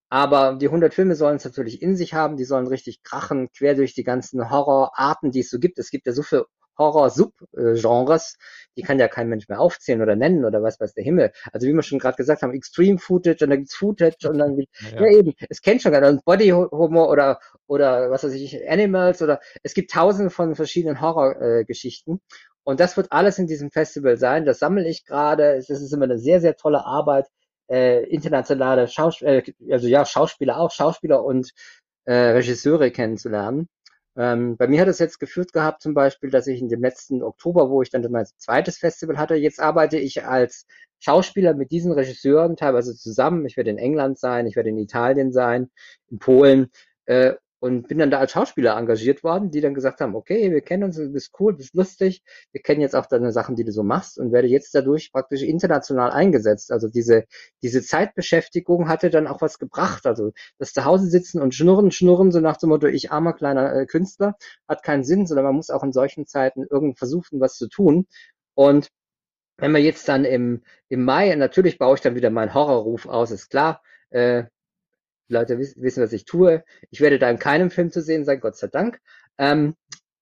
Aber 0.08 0.56
die 0.56 0.66
100 0.66 0.94
Filme 0.94 1.14
sollen 1.16 1.36
es 1.36 1.44
natürlich 1.44 1.82
in 1.82 1.96
sich 1.96 2.14
haben, 2.14 2.36
die 2.36 2.44
sollen 2.44 2.66
richtig 2.66 3.02
krachen, 3.02 3.48
quer 3.56 3.74
durch 3.74 3.94
die 3.94 4.04
ganzen 4.04 4.50
Horrorarten, 4.50 5.32
die 5.32 5.40
es 5.40 5.50
so 5.50 5.58
gibt. 5.58 5.78
Es 5.78 5.90
gibt 5.90 6.06
ja 6.06 6.12
so 6.12 6.22
viele 6.22 6.46
Horror-Subgenres, 6.78 8.36
die 8.76 8.82
kann 8.82 8.98
ja 8.98 9.08
kein 9.08 9.28
Mensch 9.28 9.48
mehr 9.48 9.60
aufzählen 9.60 10.02
oder 10.02 10.16
nennen 10.16 10.44
oder 10.44 10.62
was 10.62 10.80
weiß 10.80 10.94
der 10.94 11.04
Himmel. 11.04 11.32
Also 11.52 11.66
wie 11.66 11.72
wir 11.72 11.82
schon 11.82 11.98
gerade 11.98 12.16
gesagt 12.16 12.42
haben, 12.42 12.52
Extreme 12.54 12.98
Footage 12.98 13.44
und 13.44 13.50
dann 13.50 13.58
gibt's 13.58 13.74
Footage 13.74 14.28
und 14.28 14.38
dann 14.38 14.58
ja, 14.58 14.66
ja 15.00 15.06
eben, 15.18 15.34
es 15.48 15.62
kennt 15.62 15.82
schon 15.82 15.92
gar 15.92 16.10
nicht. 16.10 16.24
Body 16.24 16.50
Humor 16.50 17.10
oder 17.10 17.40
oder 17.66 18.10
was 18.10 18.24
weiß 18.24 18.32
ich, 18.32 18.68
Animals 18.68 19.22
oder 19.22 19.40
es 19.62 19.74
gibt 19.74 19.90
tausende 19.90 20.30
von 20.30 20.54
verschiedenen 20.54 21.00
Horrorgeschichten. 21.00 22.14
Äh, 22.16 22.18
und 22.64 22.80
das 22.80 22.96
wird 22.96 23.12
alles 23.12 23.38
in 23.38 23.46
diesem 23.46 23.70
Festival 23.70 24.16
sein. 24.16 24.44
Das 24.44 24.58
sammle 24.58 24.88
ich 24.88 25.04
gerade. 25.04 25.54
Es 25.56 25.70
ist 25.70 25.92
immer 25.92 26.04
eine 26.04 26.18
sehr, 26.18 26.40
sehr 26.40 26.56
tolle 26.56 26.84
Arbeit. 26.84 27.26
Äh, 27.68 28.04
internationale 28.04 28.88
Schauspieler, 28.88 29.46
äh, 29.46 29.52
also 29.70 29.86
ja, 29.88 30.04
Schauspieler 30.04 30.58
auch, 30.58 30.70
Schauspieler 30.72 31.24
und 31.24 31.50
äh, 32.04 32.12
Regisseure 32.14 32.90
kennenzulernen. 32.90 33.68
Ähm, 34.16 34.56
bei 34.56 34.66
mir 34.66 34.80
hat 34.80 34.88
es 34.88 34.98
jetzt 34.98 35.20
geführt 35.20 35.52
gehabt, 35.52 35.82
zum 35.82 35.92
Beispiel, 35.94 36.30
dass 36.30 36.46
ich 36.46 36.60
in 36.60 36.68
dem 36.68 36.80
letzten 36.80 37.22
Oktober, 37.22 37.70
wo 37.70 37.82
ich 37.82 37.90
dann 37.90 38.06
mein 38.10 38.26
zweites 38.38 38.78
Festival 38.78 39.18
hatte, 39.18 39.34
jetzt 39.34 39.60
arbeite 39.60 39.98
ich 39.98 40.24
als 40.24 40.66
Schauspieler 41.00 41.54
mit 41.54 41.70
diesen 41.70 41.92
Regisseuren 41.92 42.56
teilweise 42.56 42.96
zusammen. 42.96 43.44
Ich 43.46 43.56
werde 43.56 43.70
in 43.70 43.78
England 43.78 44.18
sein, 44.18 44.46
ich 44.46 44.56
werde 44.56 44.70
in 44.70 44.78
Italien 44.78 45.32
sein, 45.32 45.70
in 46.10 46.18
Polen. 46.18 46.70
Äh, 47.04 47.34
und 47.66 47.88
bin 47.88 47.98
dann 47.98 48.10
da 48.10 48.20
als 48.20 48.32
Schauspieler 48.32 48.76
engagiert 48.76 49.24
worden, 49.24 49.50
die 49.50 49.60
dann 49.60 49.74
gesagt 49.74 50.00
haben, 50.00 50.14
okay, 50.14 50.52
wir 50.52 50.60
kennen 50.60 50.84
uns, 50.84 50.96
du 50.96 51.12
bist 51.12 51.32
cool, 51.40 51.52
du 51.52 51.58
bist 51.58 51.74
lustig, 51.74 52.22
wir 52.52 52.62
kennen 52.62 52.80
jetzt 52.80 52.94
auch 52.94 53.06
deine 53.06 53.32
Sachen, 53.32 53.56
die 53.56 53.64
du 53.64 53.72
so 53.72 53.82
machst 53.82 54.18
und 54.18 54.32
werde 54.32 54.48
jetzt 54.48 54.74
dadurch 54.74 55.10
praktisch 55.12 55.42
international 55.42 56.12
eingesetzt. 56.12 56.70
Also 56.70 56.88
diese, 56.88 57.24
diese 57.62 57.82
Zeitbeschäftigung 57.82 58.88
hatte 58.88 59.10
dann 59.10 59.26
auch 59.26 59.42
was 59.42 59.58
gebracht. 59.58 60.06
Also 60.06 60.32
das 60.58 60.72
zu 60.72 60.84
Hause 60.84 61.06
sitzen 61.08 61.42
und 61.42 61.54
schnurren, 61.54 61.90
schnurren, 61.90 62.30
so 62.30 62.40
nach 62.40 62.56
dem 62.56 62.68
Motto, 62.68 62.86
ich 62.86 63.10
armer 63.10 63.32
kleiner 63.32 63.74
äh, 63.74 63.86
Künstler, 63.86 64.36
hat 64.68 64.84
keinen 64.84 65.04
Sinn, 65.04 65.26
sondern 65.26 65.44
man 65.46 65.56
muss 65.56 65.70
auch 65.70 65.82
in 65.82 65.92
solchen 65.92 66.26
Zeiten 66.26 66.64
irgendwie 66.70 66.96
versuchen, 66.96 67.40
was 67.40 67.56
zu 67.56 67.68
tun. 67.68 68.06
Und 68.54 68.88
wenn 69.58 69.72
man 69.72 69.82
jetzt 69.82 70.08
dann 70.08 70.24
im, 70.24 70.62
im 70.88 71.04
Mai, 71.04 71.34
natürlich 71.34 71.78
baue 71.78 71.96
ich 71.96 72.00
dann 72.00 72.14
wieder 72.14 72.30
meinen 72.30 72.54
Horrorruf 72.54 73.06
aus, 73.06 73.30
ist 73.32 73.48
klar, 73.48 73.82
äh, 74.10 74.44
die 75.28 75.34
Leute 75.34 75.58
wissen, 75.58 76.02
was 76.02 76.12
ich 76.12 76.24
tue. 76.24 76.64
Ich 76.90 77.00
werde 77.00 77.18
da 77.18 77.30
in 77.30 77.38
keinem 77.38 77.70
Film 77.70 77.90
zu 77.90 78.02
sehen 78.02 78.24
sein, 78.24 78.40
Gott 78.40 78.56
sei 78.56 78.68
Dank. 78.68 79.00
Ähm, 79.38 79.74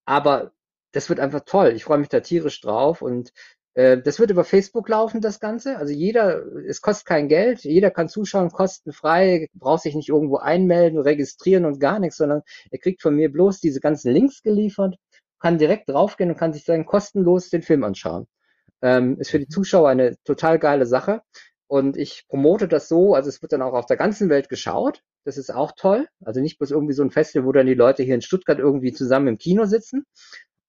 aber 0.05 0.53
das 0.93 1.09
wird 1.09 1.21
einfach 1.21 1.43
toll. 1.45 1.73
Ich 1.75 1.85
freue 1.85 1.99
mich 1.99 2.09
da 2.09 2.21
tierisch 2.21 2.61
drauf 2.61 3.03
und 3.03 3.33
äh, 3.75 4.01
das 4.01 4.19
wird 4.19 4.31
über 4.31 4.45
Facebook 4.45 4.89
laufen, 4.89 5.21
das 5.21 5.41
Ganze. 5.41 5.77
Also 5.77 5.93
jeder, 5.93 6.45
es 6.67 6.81
kostet 6.81 7.07
kein 7.07 7.29
Geld, 7.29 7.65
jeder 7.65 7.91
kann 7.91 8.09
zuschauen, 8.09 8.51
kostenfrei, 8.51 9.49
braucht 9.55 9.83
sich 9.83 9.95
nicht 9.95 10.09
irgendwo 10.09 10.37
einmelden, 10.37 11.01
registrieren 11.01 11.65
und 11.65 11.81
gar 11.81 11.99
nichts, 11.99 12.17
sondern 12.17 12.43
er 12.71 12.79
kriegt 12.79 13.03
von 13.03 13.15
mir 13.17 13.31
bloß 13.31 13.61
diese 13.61 13.81
ganzen 13.81 14.13
Links 14.13 14.43
geliefert, 14.43 14.97
kann 15.41 15.59
direkt 15.59 15.89
draufgehen 15.89 16.31
und 16.31 16.39
kann 16.39 16.53
sich 16.53 16.65
dann 16.65 16.87
kostenlos 16.87 17.51
den 17.51 17.63
Film 17.63 17.85
anschauen. 17.85 18.27
Ähm, 18.83 19.19
ist 19.19 19.31
für 19.31 19.39
die 19.39 19.49
Zuschauer 19.49 19.89
eine 19.89 20.17
total 20.25 20.59
geile 20.59 20.87
Sache. 20.87 21.23
Und 21.75 21.97
ich 21.97 22.29
promote 22.29 22.69
das 22.69 22.87
so, 22.87 23.17
also 23.17 23.29
es 23.29 23.43
wird 23.43 23.53
dann 23.53 23.61
auch 23.61 23.73
auf 23.73 23.87
der 23.87 23.97
ganzen 23.97 24.29
Welt 24.29 24.49
geschaut. 24.49 25.03
Das 25.25 25.37
ist 25.37 25.53
auch 25.53 25.73
toll. 25.77 26.07
Also 26.25 26.41
nicht 26.41 26.57
bloß 26.59 26.71
irgendwie 26.71 26.95
so 26.95 27.03
ein 27.03 27.11
Festival, 27.11 27.49
wo 27.49 27.51
dann 27.51 27.67
die 27.67 27.75
Leute 27.75 28.05
hier 28.05 28.15
in 28.15 28.23
Stuttgart 28.23 28.61
irgendwie 28.61 28.93
zusammen 28.93 29.27
im 29.27 29.39
Kino 29.39 29.65
sitzen. 29.65 30.05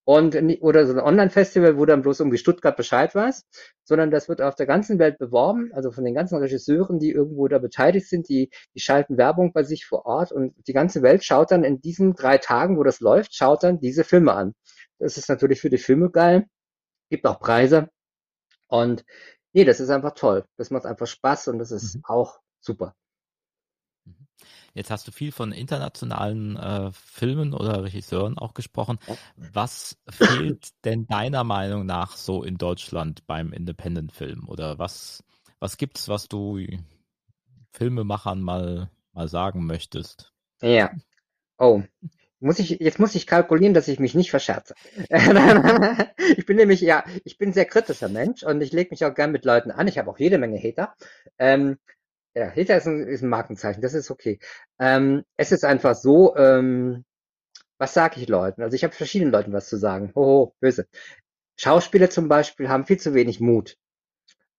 Und, 0.04 0.36
oder 0.62 0.88
so 0.88 0.94
ein 0.94 1.00
Online-Festival, 1.00 1.78
wo 1.78 1.86
dann 1.86 2.02
bloß 2.02 2.22
irgendwie 2.22 2.39
Stuttgart 2.39 2.76
Bescheid 2.76 3.13
weiß, 3.13 3.46
sondern 3.84 4.10
das 4.10 4.30
wird 4.30 4.41
auf 4.41 4.56
der 4.56 4.65
ganzen 4.65 4.98
Welt 4.98 5.20
beworben, 5.20 5.70
also 5.74 5.91
von 5.91 6.06
den 6.06 6.15
ganzen 6.15 6.39
Regisseuren, 6.39 6.98
die 6.98 7.12
irgendwo 7.12 7.48
da 7.48 7.60
beteiligt 7.60 8.10
sind, 8.10 8.28
die, 8.28 8.50
die 8.74 8.80
schalten 8.80 9.15
Werbung 9.15 9.54
bei 9.54 9.62
sich 9.62 9.86
vor 9.86 10.08
Ort 10.08 10.32
und 10.32 10.56
die 10.65 10.74
ganze 10.74 11.04
Welt 11.04 11.24
schaut 11.24 11.52
dann 11.52 11.63
in 11.63 11.82
diesen 11.82 12.15
drei 12.15 12.39
Tagen, 12.39 12.80
wo 12.80 12.84
das 12.84 13.00
läuft, 13.00 13.36
schaut 13.36 13.62
dann 13.62 13.80
diese 13.80 14.04
Filme 14.04 14.34
an. 14.34 14.56
Das 14.98 15.18
ist 15.18 15.30
natürlich 15.30 15.62
für 15.62 15.70
die 15.70 15.78
Filme 15.78 16.10
geil, 16.10 16.46
gibt 17.12 17.28
auch 17.28 17.39
Preise 17.39 17.89
und 18.68 19.06
Nee, 19.56 19.63
das 19.63 19.80
ist 19.80 19.89
einfach 19.89 20.13
toll. 20.15 20.44
Das 20.58 20.70
macht 20.70 20.86
einfach 20.86 21.08
Spaß 21.08 21.48
und 21.48 21.60
das 21.60 21.72
ist 21.72 21.96
mhm. 21.96 22.02
auch 22.04 22.41
super. 22.60 22.94
Mhm. 24.04 24.28
Jetzt 24.74 24.91
hast 24.91 25.08
du 25.08 25.13
viel 25.13 25.32
von 25.32 25.54
internationalen 25.54 26.58
äh, 26.58 26.91
Filmen 26.91 27.54
oder 27.54 27.82
Regisseuren 27.86 28.38
auch 28.38 28.54
gesprochen. 28.54 29.00
Was 29.38 29.98
fehlt 30.10 30.72
denn 30.84 31.08
deiner 31.08 31.46
Meinung 31.46 31.86
nach 31.86 32.18
so 32.18 32.44
in 32.44 32.58
Deutschland 32.58 33.26
beim 33.28 33.54
Independent-Film? 33.54 34.50
Oder 34.50 34.78
was, 34.78 35.24
was 35.60 35.78
gibt's, 35.78 36.10
was 36.10 36.28
du 36.28 36.60
Filmemachern 37.72 38.41
mal, 38.41 38.91
mal 39.13 39.30
sagen 39.30 39.65
möchtest? 39.65 40.34
Ja. 40.62 40.91
Oh, 41.58 41.82
muss 42.39 42.60
ich, 42.60 42.71
jetzt 42.71 43.00
muss 43.00 43.15
ich 43.15 43.28
kalkulieren, 43.28 43.74
dass 43.74 43.88
ich 43.88 44.00
mich 44.00 44.15
nicht 44.15 44.30
verscherze. 44.30 44.76
ich 46.38 46.45
bin 46.45 46.58
nämlich, 46.58 46.82
ja, 46.82 47.04
ich 47.24 47.38
bin 47.38 47.50
ein 47.50 47.54
sehr 47.54 47.65
kritischer 47.65 48.10
Mensch 48.10 48.43
und 48.43 48.62
ich 48.62 48.74
lege 48.74 48.89
mich 48.91 49.06
auch 49.06 49.13
gern 49.13 49.32
mit 49.32 49.45
Leuten 49.45 49.71
an. 49.71 49.88
Ich 49.88 49.98
habe 49.98 50.10
auch 50.10 50.19
jede 50.19 50.38
Menge 50.38 50.60
Hater. 50.60 50.95
Ähm, 51.39 51.78
ja, 52.36 52.50
Hater 52.50 52.78
ist 52.78 52.88
ein, 52.88 53.08
ist 53.08 53.21
ein 53.21 53.30
Markenzeichen, 53.30 53.82
das 53.82 53.93
ist 53.93 54.12
okay. 54.12 54.39
Ähm, 54.80 55.24
es 55.38 55.52
ist 55.52 55.63
einfach 55.63 55.95
so, 55.95 56.36
ähm, 56.36 57.06
was 57.78 57.93
sage 57.93 58.19
ich 58.21 58.28
Leuten? 58.28 58.62
Also 58.62 58.76
ich 58.76 58.84
habe 58.84 58.93
verschiedenen 58.93 59.32
Leuten 59.32 59.54
was 59.54 59.67
zu 59.67 59.78
sagen. 59.78 60.12
Hoho, 60.15 60.56
böse. 60.60 60.88
Schauspieler 61.58 62.10
zum 62.10 62.28
Beispiel 62.28 62.69
haben 62.69 62.86
viel 62.86 63.00
zu 63.00 63.13
wenig 63.13 63.39
Mut. 63.39 63.78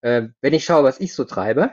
Äh, 0.03 0.29
wenn 0.41 0.55
ich 0.55 0.65
schaue, 0.65 0.85
was 0.85 1.01
ich 1.01 1.15
so 1.15 1.25
treibe, 1.25 1.73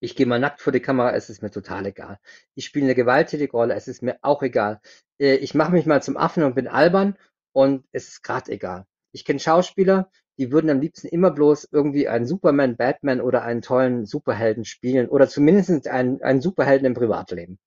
ich 0.00 0.16
gehe 0.16 0.26
mal 0.26 0.38
nackt 0.38 0.60
vor 0.60 0.72
die 0.72 0.80
Kamera, 0.80 1.14
es 1.14 1.30
ist 1.30 1.42
mir 1.42 1.50
total 1.50 1.86
egal. 1.86 2.18
Ich 2.54 2.64
spiele 2.64 2.86
eine 2.86 2.94
gewalttätige 2.94 3.52
Rolle, 3.52 3.74
es 3.74 3.88
ist 3.88 4.02
mir 4.02 4.18
auch 4.22 4.42
egal. 4.42 4.80
Äh, 5.18 5.36
ich 5.36 5.54
mache 5.54 5.72
mich 5.72 5.86
mal 5.86 6.02
zum 6.02 6.16
Affen 6.16 6.42
und 6.44 6.54
bin 6.54 6.68
albern 6.68 7.16
und 7.52 7.84
es 7.92 8.08
ist 8.08 8.22
gerade 8.22 8.52
egal. 8.52 8.84
Ich 9.12 9.24
kenne 9.24 9.40
Schauspieler, 9.40 10.10
die 10.38 10.52
würden 10.52 10.70
am 10.70 10.80
liebsten 10.80 11.08
immer 11.08 11.30
bloß 11.30 11.68
irgendwie 11.72 12.08
einen 12.08 12.26
Superman, 12.26 12.76
Batman 12.76 13.20
oder 13.20 13.42
einen 13.42 13.62
tollen 13.62 14.06
Superhelden 14.06 14.64
spielen 14.64 15.08
oder 15.08 15.28
zumindest 15.28 15.88
einen, 15.88 16.22
einen 16.22 16.40
Superhelden 16.40 16.86
im 16.86 16.94
Privatleben. 16.94 17.58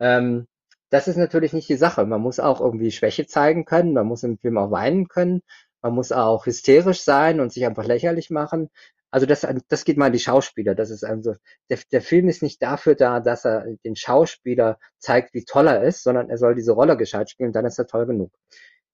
Ähm, 0.00 0.46
das 0.90 1.08
ist 1.08 1.16
natürlich 1.16 1.52
nicht 1.52 1.68
die 1.68 1.76
Sache. 1.76 2.04
Man 2.06 2.20
muss 2.20 2.38
auch 2.38 2.60
irgendwie 2.60 2.90
Schwäche 2.92 3.26
zeigen 3.26 3.64
können, 3.64 3.94
man 3.94 4.06
muss 4.06 4.22
im 4.22 4.38
Film 4.38 4.58
auch 4.58 4.70
weinen 4.70 5.08
können, 5.08 5.42
man 5.80 5.94
muss 5.94 6.12
auch 6.12 6.46
hysterisch 6.46 7.02
sein 7.02 7.40
und 7.40 7.52
sich 7.52 7.66
einfach 7.66 7.84
lächerlich 7.86 8.30
machen. 8.30 8.70
Also 9.12 9.26
das, 9.26 9.46
das 9.68 9.84
geht 9.84 9.98
mal 9.98 10.06
an 10.06 10.12
die 10.12 10.18
Schauspieler. 10.18 10.74
Das 10.74 10.90
ist 10.90 11.04
also, 11.04 11.36
der, 11.70 11.78
der 11.92 12.02
Film 12.02 12.28
ist 12.28 12.42
nicht 12.42 12.62
dafür 12.62 12.94
da, 12.94 13.20
dass 13.20 13.44
er 13.44 13.66
den 13.84 13.94
Schauspieler 13.94 14.78
zeigt, 14.98 15.34
wie 15.34 15.44
toll 15.44 15.68
er 15.68 15.82
ist, 15.84 16.02
sondern 16.02 16.30
er 16.30 16.38
soll 16.38 16.54
diese 16.54 16.72
Rolle 16.72 16.96
gescheit 16.96 17.30
spielen, 17.30 17.52
dann 17.52 17.66
ist 17.66 17.78
er 17.78 17.86
toll 17.86 18.06
genug. 18.06 18.32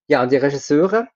Ja, 0.08 0.22
und 0.22 0.32
die 0.32 0.36
Regisseure, 0.36 1.08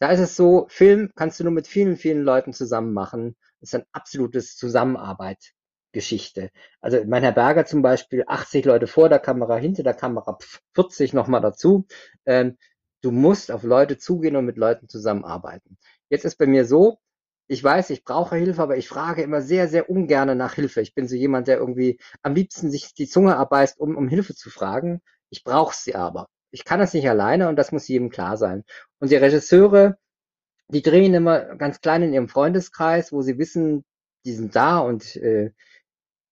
da 0.00 0.10
ist 0.10 0.20
es 0.20 0.36
so, 0.36 0.66
Film 0.68 1.12
kannst 1.14 1.38
du 1.38 1.44
nur 1.44 1.52
mit 1.52 1.68
vielen, 1.68 1.96
vielen 1.96 2.22
Leuten 2.22 2.52
zusammen 2.52 2.92
machen. 2.92 3.36
Das 3.60 3.70
ist 3.70 3.74
ein 3.76 3.86
absolutes 3.92 4.56
Zusammenarbeit. 4.56 5.52
Geschichte. 5.92 6.50
Also 6.80 7.04
mein 7.04 7.24
Herr 7.24 7.32
Berger 7.32 7.66
zum 7.66 7.82
Beispiel, 7.82 8.24
80 8.26 8.64
Leute 8.64 8.86
vor 8.86 9.08
der 9.08 9.18
Kamera, 9.18 9.56
hinter 9.56 9.82
der 9.82 9.94
Kamera 9.94 10.38
40 10.74 11.14
nochmal 11.14 11.40
dazu. 11.40 11.86
Ähm, 12.26 12.58
du 13.02 13.10
musst 13.10 13.50
auf 13.50 13.64
Leute 13.64 13.98
zugehen 13.98 14.36
und 14.36 14.44
mit 14.44 14.56
Leuten 14.56 14.88
zusammenarbeiten. 14.88 15.78
Jetzt 16.08 16.24
ist 16.24 16.36
bei 16.36 16.46
mir 16.46 16.64
so, 16.64 17.00
ich 17.50 17.64
weiß, 17.64 17.90
ich 17.90 18.04
brauche 18.04 18.36
Hilfe, 18.36 18.62
aber 18.62 18.76
ich 18.76 18.88
frage 18.88 19.22
immer 19.22 19.42
sehr, 19.42 19.66
sehr 19.66 19.90
ungern 19.90 20.38
nach 20.38 20.54
Hilfe. 20.54 20.82
Ich 20.82 20.94
bin 20.94 21.08
so 21.08 21.16
jemand, 21.16 21.48
der 21.48 21.58
irgendwie 21.58 21.98
am 22.22 22.32
liebsten 22.32 22.70
sich 22.70 22.94
die 22.94 23.08
Zunge 23.08 23.36
abbeißt, 23.36 23.80
um, 23.80 23.96
um 23.96 24.06
Hilfe 24.06 24.36
zu 24.36 24.50
fragen. 24.50 25.00
Ich 25.30 25.42
brauche 25.42 25.74
sie 25.74 25.96
aber. 25.96 26.28
Ich 26.52 26.64
kann 26.64 26.78
das 26.78 26.94
nicht 26.94 27.08
alleine 27.08 27.48
und 27.48 27.56
das 27.56 27.72
muss 27.72 27.88
jedem 27.88 28.08
klar 28.08 28.36
sein. 28.36 28.62
Und 29.00 29.10
die 29.10 29.16
Regisseure, 29.16 29.98
die 30.68 30.80
drehen 30.80 31.12
immer 31.12 31.56
ganz 31.56 31.80
klein 31.80 32.04
in 32.04 32.12
ihrem 32.12 32.28
Freundeskreis, 32.28 33.10
wo 33.10 33.20
sie 33.20 33.36
wissen, 33.36 33.84
die 34.24 34.32
sind 34.32 34.54
da 34.54 34.78
und 34.78 35.16
äh, 35.16 35.50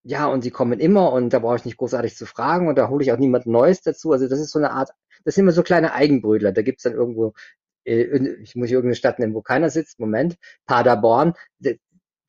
ja, 0.05 0.27
und 0.29 0.43
sie 0.43 0.53
kommen 0.53 0.79
immer 0.79 1.13
und 1.13 1.31
da 1.33 1.41
brauche 1.41 1.57
ich 1.57 1.65
nicht 1.65 1.79
großartig 1.79 2.15
zu 2.17 2.27
fragen 2.27 2.69
und 2.69 2.79
da 2.79 2.91
hole 2.91 3.03
ich 3.03 3.11
auch 3.11 3.19
niemand 3.19 3.47
Neues 3.47 3.83
dazu. 3.83 4.13
Also 4.13 4.29
das 4.29 4.39
ist 4.39 4.53
so 4.53 4.61
eine 4.61 4.71
Art, 4.71 4.91
das 5.25 5.35
sind 5.35 5.43
immer 5.47 5.53
so 5.53 5.65
kleine 5.65 5.95
Eigenbrödler. 5.95 6.53
Da 6.53 6.63
gibt's 6.63 6.85
dann 6.85 6.93
irgendwo, 6.93 7.35
ich 7.89 8.57
muss 8.57 8.69
hier 8.69 8.79
irgendeine 8.79 8.97
Stadt 8.97 9.19
nennen, 9.19 9.35
wo 9.35 9.43
keiner 9.43 9.71
sitzt, 9.71 9.99
Moment, 9.99 10.37
Paderborn. 10.67 11.35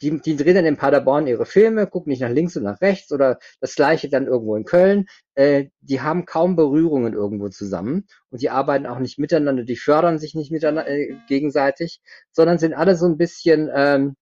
Die, 0.02 0.22
die 0.22 0.38
drehen 0.38 0.56
dann 0.56 0.66
in 0.66 0.78
Paderborn 0.78 1.28
ihre 1.28 1.46
Filme, 1.46 1.86
gucken 1.86 2.12
nicht 2.12 2.22
nach 2.22 2.30
links 2.30 2.56
und 2.56 2.64
nach 2.64 2.80
rechts 2.80 3.12
oder 3.12 3.38
das 3.60 3.76
gleiche 3.76 4.10
dann 4.10 4.28
irgendwo 4.28 4.56
in 4.56 4.64
Köln. 4.64 5.08
Äh, 5.36 5.68
die 5.82 6.00
haben 6.00 6.26
kaum 6.26 6.56
Berührungen 6.56 7.14
irgendwo 7.14 7.50
zusammen 7.50 8.08
und 8.30 8.42
die 8.42 8.50
arbeiten 8.50 8.86
auch 8.86 9.00
nicht 9.00 9.20
miteinander, 9.20 9.64
die 9.64 9.76
fördern 9.76 10.18
sich 10.18 10.36
nicht 10.36 10.52
miteinander 10.52 10.88
äh, 10.88 11.18
gegenseitig, 11.28 12.02
sondern 12.32 12.60
sind 12.60 12.74
alle 12.74 12.96
so 12.96 13.08
ein 13.08 13.18
bisschen 13.18 13.70
ähm, 13.74 14.16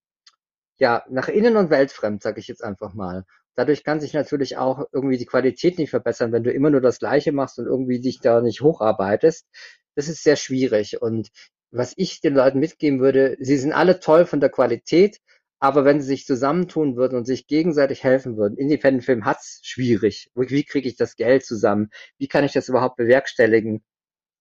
ja, 0.79 1.03
nach 1.09 1.27
innen 1.27 1.57
und 1.57 1.69
weltfremd, 1.69 2.21
sage 2.23 2.39
ich 2.39 2.47
jetzt 2.47 2.63
einfach 2.63 2.93
mal. 2.93 3.25
Dadurch 3.57 3.83
kann 3.83 3.99
sich 3.99 4.13
natürlich 4.13 4.57
auch 4.57 4.85
irgendwie 4.93 5.17
die 5.17 5.25
Qualität 5.25 5.79
nicht 5.79 5.89
verbessern, 5.89 6.31
wenn 6.31 6.43
du 6.43 6.51
immer 6.51 6.69
nur 6.69 6.81
das 6.81 6.99
Gleiche 6.99 7.31
machst 7.31 7.57
und 7.59 7.65
irgendwie 7.65 7.99
dich 7.99 8.19
da 8.21 8.39
nicht 8.41 8.61
hocharbeitest. 8.61 9.47
Das 9.95 10.07
ist 10.07 10.23
sehr 10.23 10.35
schwierig. 10.35 11.01
Und 11.01 11.29
was 11.71 11.93
ich 11.97 12.21
den 12.21 12.35
Leuten 12.35 12.59
mitgeben 12.59 12.99
würde, 12.99 13.35
sie 13.39 13.57
sind 13.57 13.73
alle 13.73 13.99
toll 13.99 14.25
von 14.25 14.39
der 14.39 14.49
Qualität, 14.49 15.19
aber 15.59 15.85
wenn 15.85 15.99
sie 16.01 16.07
sich 16.07 16.25
zusammentun 16.25 16.95
würden 16.97 17.17
und 17.17 17.25
sich 17.25 17.47
gegenseitig 17.47 18.03
helfen 18.03 18.37
würden, 18.37 18.57
Independent 18.57 19.03
Film 19.03 19.25
hat's 19.25 19.59
schwierig. 19.63 20.29
Wie 20.35 20.63
kriege 20.63 20.87
ich 20.87 20.95
das 20.95 21.15
Geld 21.15 21.43
zusammen? 21.43 21.89
Wie 22.19 22.27
kann 22.27 22.43
ich 22.43 22.53
das 22.53 22.69
überhaupt 22.69 22.97
bewerkstelligen? 22.97 23.81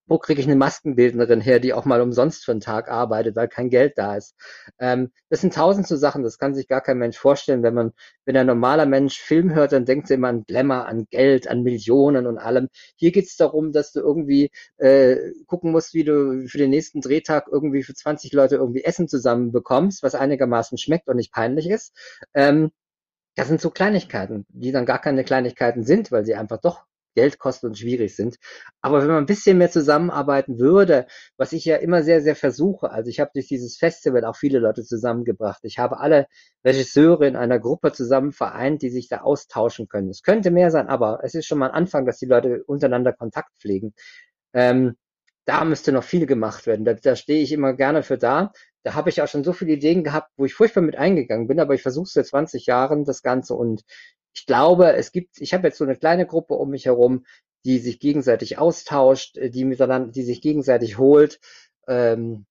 Wo 0.07 0.19
kriege 0.19 0.41
ich 0.41 0.47
eine 0.47 0.57
Maskenbildnerin 0.57 1.41
her, 1.41 1.61
die 1.61 1.73
auch 1.73 1.85
mal 1.85 2.01
umsonst 2.01 2.45
für 2.45 2.53
einen 2.53 2.61
Tag 2.61 2.89
arbeitet, 2.89 3.37
weil 3.37 3.49
kein 3.49 3.71
Geld 3.71 3.95
da 3.97 4.17
ist. 4.17 4.37
Ähm, 4.79 5.11
das 5.31 5.41
sind 5.41 5.55
tausend 5.55 5.87
so 5.87 5.97
Sachen, 5.97 6.23
das 6.23 6.39
kann 6.39 6.55
sich 6.55 6.69
gar 6.69 6.81
kein 6.81 6.99
Mensch 6.99 7.19
vorstellen. 7.19 7.63
Wenn 7.63 7.75
man, 7.75 7.93
wenn 8.25 8.37
ein 8.37 8.47
normaler 8.47 8.87
Mensch 8.87 9.21
Film 9.21 9.55
hört, 9.55 9.73
dann 9.73 9.85
denkt 9.85 10.11
er 10.11 10.17
immer 10.17 10.29
an 10.29 10.45
Glamour, 10.45 10.87
an 10.87 11.07
Geld, 11.11 11.49
an 11.49 11.63
Millionen 11.63 12.27
und 12.27 12.39
allem. 12.39 12.69
Hier 12.97 13.13
geht 13.13 13.27
es 13.27 13.37
darum, 13.37 13.73
dass 13.73 13.93
du 13.93 14.01
irgendwie 14.01 14.51
äh, 14.79 15.17
gucken 15.47 15.73
musst, 15.73 15.95
wie 15.95 16.05
du 16.05 16.47
für 16.49 16.59
den 16.59 16.71
nächsten 16.71 17.01
Drehtag 17.01 17.49
irgendwie 17.51 17.83
für 17.83 17.95
20 17.95 18.33
Leute 18.33 18.57
irgendwie 18.57 18.85
Essen 18.85 19.09
zusammen 19.09 19.53
bekommst, 19.53 20.03
was 20.03 20.15
einigermaßen 20.15 20.79
schmeckt 20.79 21.09
und 21.09 21.17
nicht 21.17 21.33
peinlich 21.33 21.69
ist. 21.69 21.93
Ähm, 22.35 22.71
das 23.37 23.49
sind 23.49 23.61
so 23.61 23.71
Kleinigkeiten, 23.71 24.47
die 24.49 24.73
dann 24.73 24.87
gar 24.87 25.01
keine 25.01 25.23
Kleinigkeiten 25.25 25.85
sind, 25.85 26.11
weil 26.11 26.25
sie 26.25 26.35
einfach 26.35 26.59
doch 26.59 26.85
Geld 27.17 27.39
kosten 27.41 27.67
und 27.67 27.79
schwierig 27.79 28.15
sind. 28.15 28.37
Aber 28.83 29.01
wenn 29.01 29.09
man 29.09 29.17
ein 29.17 29.27
bisschen 29.27 29.59
mehr 29.59 29.71
zusammenarbeiten 29.71 30.61
würde, 30.61 31.07
was 31.37 31.53
ich 31.53 31.65
ja 31.65 31.77
immer 31.77 32.03
sehr, 32.03 32.21
sehr 32.21 32.37
versuche, 32.37 32.91
also 32.91 33.11
ich 33.11 33.19
habe 33.19 33.31
durch 33.35 33.49
dieses 33.49 33.77
Festival 33.77 34.25
auch 34.25 34.37
viele 34.37 34.61
Leute 34.61 34.85
zusammengebracht. 34.85 35.61
Ich 35.65 35.79
habe 35.79 35.99
alle 35.99 36.27
Regisseure 36.65 37.27
in 37.27 37.37
einer 37.37 37.59
Gruppe 37.59 37.93
zusammen 37.93 38.33
vereint, 38.33 38.83
die 38.83 38.91
sich 38.91 39.09
da 39.09 39.23
austauschen 39.23 39.89
können. 39.89 40.11
Es 40.11 40.23
könnte 40.23 40.51
mehr 40.51 40.71
sein, 40.71 40.89
aber 40.89 41.21
es 41.25 41.35
ist 41.35 41.47
schon 41.47 41.59
mal 41.59 41.71
ein 41.71 41.75
Anfang, 41.75 42.07
dass 42.07 42.19
die 42.19 42.27
Leute 42.27 42.63
untereinander 42.65 43.13
Kontakt 43.13 43.57
pflegen. 43.59 43.95
Ähm, 44.53 44.97
da 45.47 45.65
müsste 45.65 45.93
noch 45.93 46.05
viel 46.05 46.27
gemacht 46.27 46.67
werden. 46.67 46.85
Da, 46.85 46.95
da 46.95 47.17
stehe 47.17 47.43
ich 47.43 47.53
immer 47.53 47.73
gerne 47.73 48.03
für 48.03 48.19
da. 48.19 48.53
Da 48.83 48.95
habe 48.95 49.11
ich 49.11 49.23
auch 49.23 49.29
schon 49.29 49.45
so 49.45 49.53
viele 49.53 49.73
Ideen 49.73 50.05
gehabt, 50.05 50.31
wo 50.37 50.45
ich 50.45 50.55
furchtbar 50.55 50.83
mit 50.83 50.97
eingegangen 50.97 51.47
bin, 51.49 51.61
aber 51.61 51.75
ich 51.75 51.83
versuche 51.83 52.09
seit 52.09 52.27
20 52.27 52.67
Jahren 52.67 53.05
das 53.05 53.23
Ganze 53.23 53.55
und 53.55 53.83
ich 54.37 54.45
glaube, 54.45 54.93
es 54.93 55.13
gibt, 55.13 55.41
ich 55.41 55.55
habe 55.55 55.67
jetzt 55.67 55.79
so 55.79 55.85
eine 55.85 55.97
kleine 55.97 56.27
Gruppe 56.27 56.55
um 56.55 56.71
mich 56.71 56.85
herum, 56.85 57.25
die 57.65 57.79
sich 57.79 57.99
gegenseitig 57.99 58.59
austauscht, 58.59 59.39
äh, 59.39 59.51
die 59.51 59.65
miteinander, 59.65 60.13
die 60.13 60.23
sich 60.23 60.43
gegenseitig 60.43 60.99
holt. 60.99 61.41
Ähm, 61.89 62.47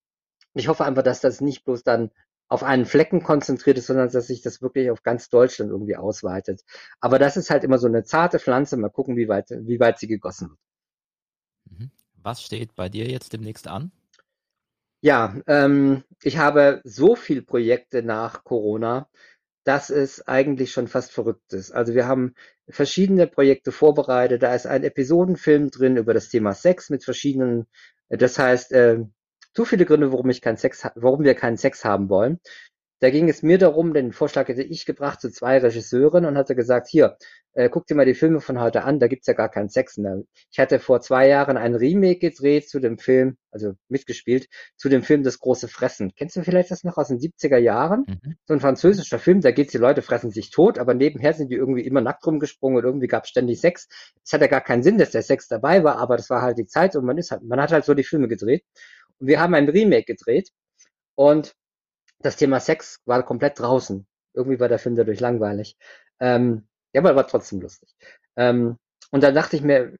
ich 0.54 0.68
hoffe 0.68 0.84
einfach, 0.84 1.04
dass 1.04 1.20
das 1.20 1.40
nicht 1.40 1.64
bloß 1.64 1.84
dann 1.84 2.10
auf 2.48 2.64
einen 2.64 2.86
Flecken 2.86 3.22
konzentriert 3.22 3.78
ist, 3.78 3.86
sondern 3.86 4.10
dass 4.10 4.26
sich 4.26 4.42
das 4.42 4.62
wirklich 4.62 4.90
auf 4.90 5.02
ganz 5.02 5.28
Deutschland 5.28 5.70
irgendwie 5.70 5.96
ausweitet. 5.96 6.62
Aber 7.00 7.18
das 7.18 7.36
ist 7.36 7.50
halt 7.50 7.64
immer 7.64 7.78
so 7.78 7.86
eine 7.86 8.04
zarte 8.04 8.38
Pflanze. 8.38 8.76
Mal 8.76 8.90
gucken, 8.90 9.16
wie 9.16 9.28
weit, 9.28 9.50
wie 9.50 9.80
weit 9.80 9.98
sie 9.98 10.08
gegossen 10.08 10.50
wird. 10.50 11.78
Mhm. 11.78 11.90
Was 12.16 12.42
steht 12.42 12.74
bei 12.74 12.88
dir 12.88 13.08
jetzt 13.08 13.32
demnächst 13.32 13.68
an? 13.68 13.92
Ja, 15.02 15.36
ähm, 15.46 16.02
ich 16.22 16.38
habe 16.38 16.80
so 16.82 17.14
viel 17.14 17.42
Projekte 17.42 18.02
nach 18.02 18.42
Corona, 18.42 19.08
dass 19.66 19.90
es 19.90 20.26
eigentlich 20.28 20.70
schon 20.70 20.86
fast 20.86 21.10
verrückt 21.10 21.52
ist. 21.52 21.72
Also 21.72 21.92
wir 21.94 22.06
haben 22.06 22.36
verschiedene 22.68 23.26
Projekte 23.26 23.72
vorbereitet. 23.72 24.44
Da 24.44 24.54
ist 24.54 24.64
ein 24.64 24.84
Episodenfilm 24.84 25.72
drin 25.72 25.96
über 25.96 26.14
das 26.14 26.28
Thema 26.28 26.54
Sex 26.54 26.88
mit 26.88 27.02
verschiedenen, 27.02 27.66
das 28.08 28.38
heißt, 28.38 28.70
äh, 28.70 29.00
zu 29.54 29.64
viele 29.64 29.84
Gründe, 29.84 30.12
warum 30.12 30.30
ich 30.30 30.40
keinen 30.40 30.56
Sex, 30.56 30.86
warum 30.94 31.24
wir 31.24 31.34
keinen 31.34 31.56
Sex 31.56 31.84
haben 31.84 32.08
wollen. 32.08 32.38
Da 33.00 33.10
ging 33.10 33.28
es 33.28 33.42
mir 33.42 33.58
darum, 33.58 33.92
den 33.92 34.12
Vorschlag 34.12 34.48
hätte 34.48 34.62
ich 34.62 34.86
gebracht 34.86 35.20
zu 35.20 35.30
zwei 35.30 35.58
Regisseuren 35.58 36.24
und 36.24 36.38
hatte 36.38 36.56
gesagt, 36.56 36.88
hier, 36.88 37.18
äh, 37.52 37.68
guck 37.68 37.86
dir 37.86 37.94
mal 37.94 38.06
die 38.06 38.14
Filme 38.14 38.40
von 38.40 38.58
heute 38.60 38.84
an, 38.84 38.98
da 38.98 39.06
gibt's 39.06 39.26
ja 39.26 39.34
gar 39.34 39.50
keinen 39.50 39.68
Sex 39.68 39.98
mehr. 39.98 40.22
Ich 40.50 40.58
hatte 40.58 40.78
vor 40.78 41.00
zwei 41.00 41.28
Jahren 41.28 41.56
ein 41.56 41.74
Remake 41.74 42.18
gedreht 42.18 42.68
zu 42.68 42.80
dem 42.80 42.98
Film, 42.98 43.36
also 43.50 43.74
mitgespielt, 43.88 44.48
zu 44.76 44.88
dem 44.88 45.02
Film 45.02 45.22
Das 45.22 45.38
große 45.38 45.68
Fressen. 45.68 46.12
Kennst 46.16 46.36
du 46.36 46.42
vielleicht 46.42 46.70
das 46.70 46.84
noch 46.84 46.96
aus 46.96 47.08
den 47.08 47.18
70er 47.18 47.58
Jahren? 47.58 48.04
Mhm. 48.08 48.36
So 48.46 48.54
ein 48.54 48.60
französischer 48.60 49.18
Film, 49.18 49.42
da 49.42 49.50
geht's, 49.50 49.72
die 49.72 49.78
Leute 49.78 50.00
fressen 50.00 50.30
sich 50.30 50.50
tot, 50.50 50.78
aber 50.78 50.94
nebenher 50.94 51.34
sind 51.34 51.50
die 51.50 51.56
irgendwie 51.56 51.82
immer 51.82 52.00
nackt 52.00 52.26
rumgesprungen 52.26 52.78
und 52.78 52.84
irgendwie 52.84 53.08
gab's 53.08 53.28
ständig 53.28 53.60
Sex. 53.60 53.88
Es 54.24 54.32
hat 54.32 54.40
ja 54.40 54.46
gar 54.46 54.62
keinen 54.62 54.82
Sinn, 54.82 54.96
dass 54.96 55.10
der 55.10 55.22
Sex 55.22 55.48
dabei 55.48 55.84
war, 55.84 55.98
aber 55.98 56.16
das 56.16 56.30
war 56.30 56.40
halt 56.40 56.56
die 56.58 56.66
Zeit 56.66 56.96
und 56.96 57.04
man 57.04 57.18
ist 57.18 57.30
halt, 57.30 57.42
man 57.42 57.60
hat 57.60 57.72
halt 57.72 57.84
so 57.84 57.94
die 57.94 58.04
Filme 58.04 58.28
gedreht. 58.28 58.64
Und 59.18 59.28
wir 59.28 59.40
haben 59.40 59.54
ein 59.54 59.68
Remake 59.68 60.04
gedreht 60.04 60.50
und 61.14 61.54
das 62.20 62.36
Thema 62.36 62.60
Sex 62.60 63.00
war 63.04 63.22
komplett 63.22 63.58
draußen. 63.58 64.06
Irgendwie 64.34 64.60
war 64.60 64.68
der 64.68 64.78
Film 64.78 64.96
dadurch 64.96 65.20
langweilig. 65.20 65.76
Ähm, 66.20 66.66
ja, 66.92 67.00
aber 67.00 67.16
war 67.16 67.26
trotzdem 67.26 67.60
lustig. 67.60 67.94
Ähm, 68.36 68.76
und 69.10 69.22
da 69.22 69.30
dachte 69.32 69.56
ich 69.56 69.62
mir, 69.62 69.96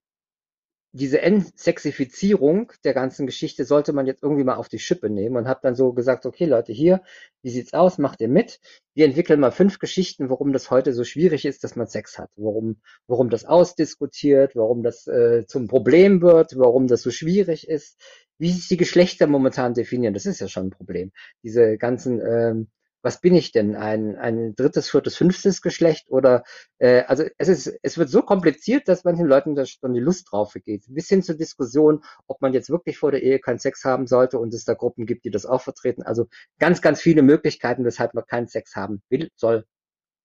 diese 0.97 1.21
Entsexifizierung 1.21 2.73
der 2.85 2.95
ganzen 2.95 3.27
Geschichte 3.27 3.67
sollte 3.67 3.93
man 3.93 4.07
jetzt 4.07 4.23
irgendwie 4.23 4.45
mal 4.45 4.55
auf 4.55 4.71
die 4.71 4.79
Schippe 4.79 5.11
nehmen 5.11 5.37
und 5.37 5.47
habe 5.47 5.61
dann 5.63 5.75
so 5.75 5.93
gesagt, 5.93 6.25
okay 6.25 6.47
Leute, 6.47 6.73
hier, 6.73 7.03
wie 7.43 7.51
sieht's 7.51 7.75
aus? 7.75 7.99
Macht 7.99 8.23
ihr 8.23 8.29
mit? 8.29 8.61
Wir 8.95 9.05
entwickeln 9.05 9.41
mal 9.41 9.51
fünf 9.51 9.79
Geschichten, 9.79 10.31
warum 10.31 10.55
das 10.55 10.71
heute 10.71 10.95
so 10.95 11.05
schwierig 11.05 11.45
ist, 11.45 11.65
dass 11.65 11.77
man 11.77 11.87
Sex 11.87 12.19
hat, 12.19 12.31
warum, 12.37 12.81
warum 13.09 13.29
das 13.29 13.45
ausdiskutiert, 13.45 14.57
warum 14.57 14.83
das 14.83 15.07
äh, 15.07 15.45
zum 15.47 15.69
Problem 15.69 16.23
wird, 16.23 16.57
warum 16.57 16.87
das 16.87 17.03
so 17.03 17.11
schwierig 17.11 17.69
ist, 17.69 18.01
wie 18.39 18.51
sich 18.51 18.69
die 18.69 18.77
Geschlechter 18.77 19.27
momentan 19.27 19.75
definieren. 19.75 20.15
Das 20.15 20.27
ist 20.27 20.41
ja 20.41 20.49
schon 20.49 20.67
ein 20.67 20.71
Problem. 20.71 21.13
Diese 21.43 21.79
ganzen 21.79 22.21
ähm, 22.21 22.69
was 23.07 23.21
bin 23.21 23.37
ich 23.37 23.53
denn? 23.53 23.77
Ein, 23.77 24.17
ein 24.17 24.57
drittes, 24.57 24.91
viertes, 24.91 25.17
fünftes 25.17 25.63
Geschlecht? 25.63 26.11
Oder 26.11 26.43
äh, 26.79 27.05
also 27.05 27.25
es 27.39 27.47
ist, 27.47 27.79
es 27.83 27.99
wird 27.99 28.09
so 28.09 28.21
kompliziert, 28.23 28.89
dass 28.89 29.05
manchen 29.05 29.27
Leuten 29.27 29.55
da 29.55 29.65
schon 29.65 29.95
die 29.95 30.01
Lust 30.01 30.33
drauf 30.33 30.55
geht. 30.65 30.87
Bis 30.89 31.09
hin 31.09 31.23
zur 31.23 31.37
Diskussion, 31.37 32.03
ob 32.27 32.43
man 32.43 32.53
jetzt 32.53 32.69
wirklich 32.69 32.99
vor 32.99 33.13
der 33.13 33.23
Ehe 33.23 33.39
keinen 33.39 33.61
Sex 33.61 33.85
haben 33.85 34.09
sollte 34.09 34.41
und 34.41 34.53
es 34.53 34.65
da 34.65 34.75
Gruppen 34.75 35.07
gibt, 35.07 35.25
die 35.25 35.31
das 35.31 35.47
auch 35.47 35.63
vertreten. 35.63 36.03
Also 36.03 36.27
ganz, 36.59 36.83
ganz 36.83 37.01
viele 37.01 37.23
Möglichkeiten, 37.23 37.85
weshalb 37.85 38.13
man 38.13 38.27
keinen 38.27 38.49
Sex 38.49 38.75
haben 38.75 39.01
will, 39.09 39.31
soll, 39.37 39.67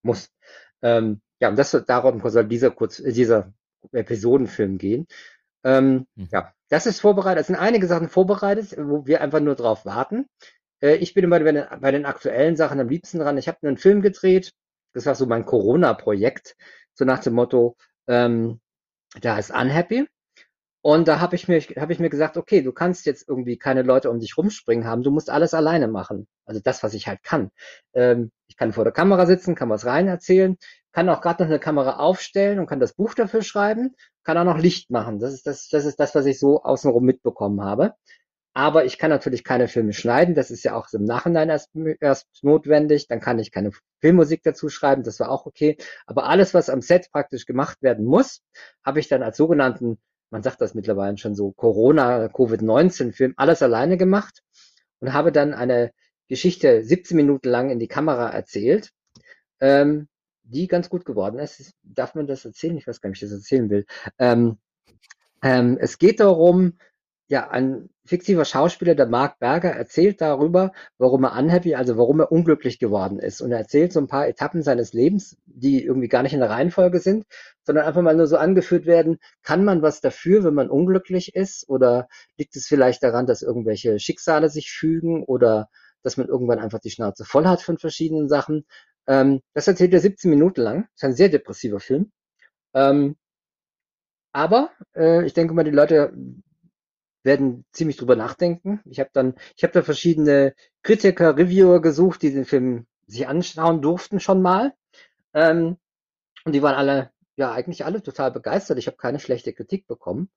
muss. 0.02 0.32
Ähm, 0.82 1.22
ja, 1.40 1.50
und 1.50 1.60
das 1.60 1.80
darum 1.86 2.28
soll 2.28 2.48
dieser 2.48 2.72
kurz, 2.72 2.98
dieser 2.98 3.54
Episodenfilm 3.92 4.80
gehen. 4.80 5.06
Ähm, 5.64 6.08
mhm. 6.16 6.30
Ja, 6.32 6.52
das 6.72 6.86
ist 6.86 7.02
vorbereitet. 7.02 7.42
Es 7.42 7.48
sind 7.48 7.58
einige 7.58 7.86
Sachen 7.86 8.08
vorbereitet, 8.08 8.76
wo 8.78 9.06
wir 9.06 9.22
einfach 9.22 9.42
nur 9.42 9.56
drauf 9.56 9.86
warten. 9.86 10.28
Äh, 10.82 10.96
ich 10.96 11.14
bin 11.14 11.26
immer 11.26 11.40
bei 11.40 11.52
den, 11.52 11.66
bei 11.82 11.92
den 11.92 12.06
aktuellen 12.06 12.56
Sachen 12.56 12.80
am 12.80 12.88
liebsten 12.88 13.20
dran. 13.20 13.38
Ich 13.38 13.50
habe 13.50 13.58
einen 13.64 13.78
Film 13.78 14.02
gedreht. 14.02 14.54
Das 14.94 15.06
war 15.06 15.16
so 15.16 15.26
mein 15.26 15.46
Corona-Projekt. 15.46 16.56
So 16.94 17.04
nach 17.04 17.20
dem 17.20 17.34
Motto, 17.34 17.76
ähm, 18.08 18.62
da 19.20 19.38
ist 19.38 19.52
Unhappy. 19.52 20.08
Und 20.82 21.10
da 21.10 21.20
habe 21.20 21.36
ich 21.36 21.48
mir, 21.50 21.60
habe 21.60 21.92
ich 21.94 22.00
mir 22.00 22.10
gesagt, 22.10 22.38
okay, 22.38 22.62
du 22.62 22.72
kannst 22.72 23.06
jetzt 23.06 23.28
irgendwie 23.28 23.58
keine 23.58 23.84
Leute 23.84 24.10
um 24.10 24.20
dich 24.20 24.38
rumspringen 24.38 24.88
haben, 24.88 25.04
du 25.04 25.12
musst 25.12 25.30
alles 25.30 25.54
alleine 25.54 25.88
machen. 25.88 26.28
Also 26.46 26.62
das, 26.64 26.82
was 26.84 26.96
ich 26.96 27.08
halt 27.08 27.22
kann. 27.22 27.52
Ähm, 27.94 28.32
ich 28.48 28.58
kann 28.58 28.74
vor 28.74 28.84
der 28.84 28.94
Kamera 28.94 29.26
sitzen, 29.28 29.56
kann 29.56 29.70
was 29.70 29.86
rein 29.86 30.08
erzählen, 30.08 30.58
kann 30.92 31.10
auch 31.10 31.22
gerade 31.22 31.44
noch 31.44 31.50
eine 31.50 31.60
Kamera 31.60 31.98
aufstellen 31.98 32.60
und 32.60 32.66
kann 32.66 32.80
das 32.80 32.94
Buch 32.94 33.14
dafür 33.14 33.44
schreiben, 33.44 33.96
kann 34.24 34.38
auch 34.38 34.44
noch 34.44 34.58
Licht 34.58 34.90
machen. 34.92 35.20
Das 35.20 35.34
ist 35.34 35.48
das, 35.48 35.68
das 35.70 35.86
ist 35.86 36.00
das, 36.00 36.16
was 36.16 36.26
ich 36.26 36.40
so 36.40 36.64
außenrum 36.64 37.04
mitbekommen 37.04 37.62
habe. 37.62 37.94
Aber 38.54 38.84
ich 38.86 38.98
kann 38.98 39.10
natürlich 39.10 39.44
keine 39.44 39.68
Filme 39.68 39.94
schneiden. 39.94 40.36
Das 40.36 40.52
ist 40.52 40.64
ja 40.64 40.76
auch 40.76 40.88
im 40.94 41.06
Nachhinein 41.06 41.50
erst, 41.50 41.70
erst 42.02 42.28
notwendig. 42.44 43.08
Dann 43.08 43.22
kann 43.22 43.40
ich 43.40 43.52
keine 43.52 43.72
Filmmusik 44.02 44.44
dazu 44.44 44.70
schreiben. 44.70 45.04
Das 45.04 45.20
war 45.22 45.32
auch 45.32 45.46
okay. 45.46 45.78
Aber 46.06 46.26
alles, 46.28 46.54
was 46.54 46.70
am 46.70 46.82
Set 46.82 47.10
praktisch 47.12 47.46
gemacht 47.46 47.82
werden 47.82 48.06
muss, 48.06 48.42
habe 48.84 49.00
ich 49.00 49.08
dann 49.08 49.24
als 49.24 49.38
sogenannten 49.38 50.00
man 50.32 50.44
sagt 50.44 50.62
das 50.62 50.74
mittlerweile 50.74 51.18
schon 51.18 51.36
so, 51.36 51.52
Corona, 51.52 52.30
Covid-19-Film, 52.30 53.34
alles 53.36 53.62
alleine 53.62 53.98
gemacht 53.98 54.42
und 55.00 55.14
habe 55.14 55.32
dann 55.32 55.54
eine 55.54 55.92
Geschichte 56.28 56.84
17 56.84 57.18
Minuten 57.18 57.50
lang 57.50 57.70
in 57.70 57.80
die 57.80 57.90
Kamera 57.90 58.30
erzählt, 58.30 58.92
ähm, 59.60 60.08
die 60.52 60.68
ganz 60.68 60.90
gut 60.90 61.06
geworden 61.06 61.40
ist. 61.40 61.74
Darf 61.84 62.16
man 62.16 62.28
das 62.28 62.46
erzählen? 62.46 62.78
Ich 62.78 62.88
weiß 62.88 63.02
gar 63.02 63.10
nicht, 63.10 63.24
ob 63.24 63.24
ich 63.24 63.30
das 63.30 63.40
erzählen 63.40 63.70
will. 63.70 63.86
Ähm, 64.20 64.58
ähm, 65.42 65.78
es 65.80 65.98
geht 65.98 66.20
darum, 66.20 66.74
ja, 67.32 67.50
ein 67.50 67.90
fiktiver 68.04 68.44
Schauspieler, 68.44 68.94
der 68.94 69.08
Mark 69.08 69.40
Berger, 69.40 69.70
erzählt 69.70 70.20
darüber, 70.20 70.74
warum 70.98 71.24
er 71.24 71.38
unhappy, 71.38 71.76
also 71.76 71.98
warum 71.98 72.20
er 72.20 72.30
unglücklich 72.30 72.78
geworden 72.78 73.20
ist. 73.20 73.40
Und 73.40 73.54
er 73.54 73.60
erzählt 73.60 73.94
so 73.94 74.02
ein 74.02 74.08
paar 74.08 74.28
Etappen 74.28 74.64
seines 74.64 74.92
Lebens, 74.92 75.38
die 75.46 75.82
irgendwie 75.82 76.10
gar 76.10 76.24
nicht 76.24 76.34
in 76.34 76.42
der 76.42 76.50
Reihenfolge 76.50 77.00
sind, 77.00 77.26
sondern 77.64 77.86
einfach 77.86 78.02
mal 78.02 78.18
nur 78.18 78.28
so 78.28 78.36
angeführt 78.36 78.86
werden, 78.86 79.18
kann 79.44 79.64
man 79.64 79.82
was 79.82 80.02
dafür, 80.02 80.44
wenn 80.44 80.54
man 80.54 80.70
unglücklich 80.70 81.34
ist? 81.34 81.70
Oder 81.70 82.10
liegt 82.38 82.58
es 82.58 82.68
vielleicht 82.68 83.02
daran, 83.02 83.28
dass 83.28 83.42
irgendwelche 83.42 83.98
Schicksale 84.00 84.50
sich 84.50 84.70
fügen 84.70 85.24
oder 85.24 85.70
dass 86.04 86.18
man 86.18 86.28
irgendwann 86.28 86.60
einfach 86.60 86.80
die 86.80 86.92
Schnauze 86.92 87.24
voll 87.24 87.46
hat 87.46 87.62
von 87.62 87.78
verschiedenen 87.78 88.28
Sachen? 88.28 88.66
Ähm, 89.12 89.42
das 89.54 89.68
erzählt 89.68 89.94
er 89.94 90.00
17 90.00 90.30
Minuten 90.30 90.62
lang. 90.62 90.84
Das 90.84 90.96
ist 90.96 91.04
ein 91.04 91.16
sehr 91.16 91.28
depressiver 91.28 91.82
Film. 91.82 92.14
Ähm, 92.74 93.18
aber 94.32 94.72
äh, 94.96 95.26
ich 95.26 95.34
denke 95.34 95.54
mal, 95.54 95.66
die 95.66 95.72
Leute 95.72 96.14
werden 97.24 97.66
ziemlich 97.74 97.98
drüber 97.98 98.16
nachdenken. 98.16 98.80
Ich 98.86 99.02
habe 99.02 99.10
dann, 99.12 99.36
ich 99.58 99.64
habe 99.64 99.74
da 99.74 99.82
verschiedene 99.84 100.56
Kritiker, 100.82 101.36
Reviewer 101.38 101.82
gesucht, 101.82 102.22
die 102.22 102.32
den 102.32 102.46
Film 102.46 102.88
sich 103.06 103.28
anschauen 103.28 103.82
durften 103.82 104.22
schon 104.22 104.42
mal. 104.42 104.74
Ähm, 105.34 105.76
und 106.46 106.54
die 106.54 106.62
waren 106.62 106.76
alle, 106.76 107.12
ja, 107.36 107.52
eigentlich 107.52 107.84
alle 107.84 108.02
total 108.02 108.32
begeistert. 108.32 108.78
Ich 108.78 108.88
habe 108.88 108.96
keine 108.96 109.20
schlechte 109.20 109.52
Kritik 109.52 109.88
bekommen. 109.88 110.30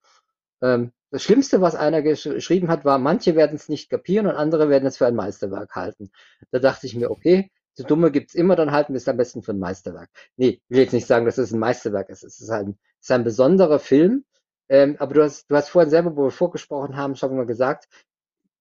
Ähm, 0.63 0.91
das 1.11 1.23
Schlimmste, 1.23 1.61
was 1.61 1.77
einer 1.77 2.03
gesch 2.03 2.25
geschrieben 2.25 2.69
hat, 2.69 2.85
war, 2.85 2.99
manche 2.99 3.37
werden 3.37 3.55
es 3.55 3.69
nicht 3.69 3.89
kapieren 3.89 4.27
und 4.27 4.35
andere 4.35 4.69
werden 4.69 4.87
es 4.87 4.97
für 4.97 5.07
ein 5.07 5.15
Meisterwerk 5.15 5.77
halten. 5.77 6.11
Da 6.51 6.59
dachte 6.59 6.89
ich 6.89 6.97
mir, 6.97 7.13
okay, 7.13 7.53
so 7.75 7.85
dumme 7.85 8.11
gibt's 8.11 8.35
immer, 8.35 8.57
dann 8.57 8.73
halten 8.73 8.93
wir 8.93 8.99
es 8.99 9.09
am 9.09 9.17
besten 9.17 9.43
für 9.43 9.53
ein 9.53 9.59
Meisterwerk. 9.59 10.11
Nee, 10.37 10.61
ich 10.69 10.71
will 10.71 10.83
jetzt 10.83 10.93
nicht 10.93 11.07
sagen, 11.07 11.27
dass 11.27 11.39
es 11.39 11.53
ein 11.53 11.59
Meisterwerk 11.59 12.09
ist. 12.09 12.25
Es 12.25 12.41
ist 12.41 12.51
ein, 12.51 12.79
es 13.01 13.07
ist 13.07 13.11
ein 13.11 13.25
besonderer 13.25 13.79
Film, 13.79 14.25
ähm, 14.69 14.97
aber 14.99 15.15
du 15.15 15.23
hast, 15.23 15.51
du 15.51 15.57
hast 15.57 15.69
vorhin 15.69 15.91
selber, 15.91 16.17
wo 16.17 16.25
wir 16.25 16.31
vorgesprochen 16.31 16.97
haben, 16.97 17.17
schon 17.17 17.37
mal 17.37 17.47
gesagt, 17.47 17.87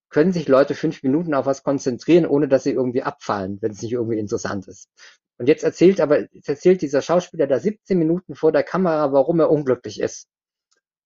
können 0.09 0.31
sich 0.31 0.47
Leute 0.47 0.75
fünf 0.75 1.01
Minuten 1.03 1.33
auf 1.33 1.45
was 1.45 1.63
konzentrieren, 1.63 2.25
ohne 2.25 2.47
dass 2.47 2.63
sie 2.63 2.71
irgendwie 2.71 3.03
abfallen, 3.03 3.57
wenn 3.61 3.71
es 3.71 3.81
nicht 3.81 3.93
irgendwie 3.93 4.19
interessant 4.19 4.67
ist. 4.67 4.89
Und 5.37 5.47
jetzt 5.47 5.63
erzählt 5.63 5.99
aber, 5.99 6.31
jetzt 6.33 6.49
erzählt 6.49 6.81
dieser 6.81 7.01
Schauspieler 7.01 7.47
da 7.47 7.59
17 7.59 7.97
Minuten 7.97 8.35
vor 8.35 8.51
der 8.51 8.63
Kamera, 8.63 9.11
warum 9.11 9.39
er 9.39 9.49
unglücklich 9.49 9.99
ist. 9.99 10.27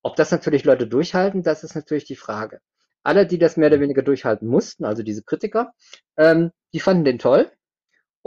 Ob 0.04 0.16
das 0.16 0.32
natürlich 0.32 0.66
Leute 0.66 0.88
durchhalten, 0.88 1.44
das 1.44 1.64
ist 1.64 1.76
natürlich 1.76 2.06
die 2.06 2.16
Frage. 2.16 2.60
Alle, 3.04 3.26
die 3.26 3.38
das 3.38 3.56
mehr 3.56 3.70
oder 3.70 3.80
weniger 3.80 4.02
durchhalten 4.02 4.48
mussten, 4.48 4.84
also 4.84 5.04
diese 5.04 5.24
Kritiker, 5.24 5.74
ähm, 6.18 6.52
die 6.74 6.82
fanden 6.82 7.06
den 7.06 7.20
toll. 7.20 7.50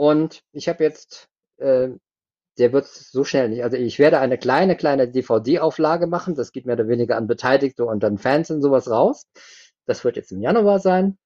Und 0.01 0.41
ich 0.51 0.67
habe 0.67 0.83
jetzt 0.83 1.29
äh, 1.57 1.89
der 2.57 2.73
wird 2.73 2.87
so 2.87 3.23
schnell 3.23 3.49
nicht. 3.49 3.63
Also 3.63 3.77
ich 3.77 3.99
werde 3.99 4.19
eine 4.19 4.37
kleine, 4.37 4.75
kleine 4.75 5.07
DVD-Auflage 5.07 6.07
machen. 6.07 6.35
Das 6.35 6.51
geht 6.51 6.65
mehr 6.65 6.75
oder 6.75 6.87
weniger 6.87 7.17
an 7.17 7.27
Beteiligte 7.27 7.85
und 7.85 8.01
dann 8.03 8.17
Fans 8.17 8.51
und 8.51 8.61
sowas 8.61 8.89
raus. 8.89 9.25
Das 9.85 10.03
wird 10.03 10.15
jetzt 10.15 10.31
im 10.31 10.41
Januar 10.41 10.79
sein. 10.79 11.17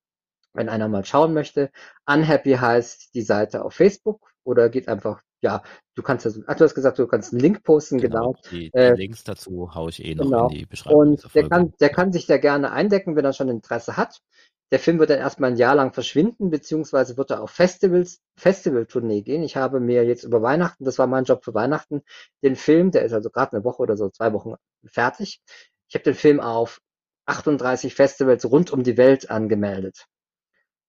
Wenn 0.53 0.69
einer 0.69 0.87
mal 0.87 1.03
schauen 1.03 1.33
möchte. 1.33 1.71
Unhappy 2.05 2.53
heißt 2.53 3.13
die 3.13 3.23
Seite 3.23 3.65
auf 3.65 3.73
Facebook 3.73 4.21
oder 4.43 4.69
geht 4.69 4.87
einfach, 4.87 5.21
ja, 5.41 5.63
du 5.95 6.03
kannst 6.03 6.25
ja, 6.25 6.31
ach, 6.47 6.55
du 6.55 6.63
hast 6.63 6.75
gesagt, 6.75 6.99
du 6.99 7.07
kannst 7.07 7.33
einen 7.33 7.41
Link 7.41 7.63
posten, 7.63 7.97
genau. 7.97 8.33
genau. 8.33 8.41
Die, 8.51 8.71
die 8.71 8.77
äh, 8.77 8.93
Links 8.93 9.23
dazu 9.23 9.73
haue 9.73 9.89
ich 9.89 10.05
eh 10.05 10.15
noch 10.15 10.25
genau. 10.25 10.47
in 10.47 10.55
die 10.55 10.65
Beschreibung. 10.65 10.99
Und 10.99 11.35
der 11.35 11.49
kann, 11.49 11.73
der 11.79 11.89
kann 11.89 12.13
sich 12.13 12.27
da 12.27 12.37
gerne 12.37 12.71
eindecken, 12.71 13.15
wenn 13.15 13.25
er 13.25 13.33
schon 13.33 13.49
Interesse 13.49 13.97
hat. 13.97 14.21
Der 14.71 14.79
Film 14.79 14.99
wird 14.99 15.11
dann 15.11 15.19
erstmal 15.19 15.51
ein 15.51 15.57
Jahr 15.57 15.75
lang 15.75 15.93
verschwinden, 15.93 16.49
beziehungsweise 16.49 17.17
wird 17.17 17.31
er 17.31 17.41
auf 17.41 17.51
Festivals, 17.51 18.21
Festivaltournee 18.35 19.21
gehen. 19.21 19.43
Ich 19.43 19.55
habe 19.55 19.79
mir 19.79 20.03
jetzt 20.05 20.23
über 20.23 20.41
Weihnachten, 20.41 20.85
das 20.85 20.97
war 20.97 21.07
mein 21.07 21.23
Job 21.25 21.45
für 21.45 21.53
Weihnachten, 21.53 22.01
den 22.43 22.55
Film, 22.55 22.91
der 22.91 23.03
ist 23.03 23.13
also 23.13 23.29
gerade 23.29 23.53
eine 23.53 23.63
Woche 23.63 23.83
oder 23.83 23.95
so, 23.95 24.09
zwei 24.09 24.33
Wochen 24.33 24.55
fertig. 24.85 25.41
Ich 25.87 25.95
habe 25.95 26.03
den 26.03 26.15
Film 26.15 26.39
auf 26.39 26.81
38 27.27 27.93
Festivals 27.93 28.45
rund 28.45 28.71
um 28.71 28.83
die 28.83 28.97
Welt 28.97 29.29
angemeldet. 29.29 30.07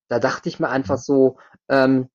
Da 0.08 0.18
dachte 0.18 0.48
ich 0.48 0.60
mir 0.60 0.68
einfach 0.68 0.96
mhm. 0.96 1.02
so, 1.02 1.38
ähm, 1.68 2.08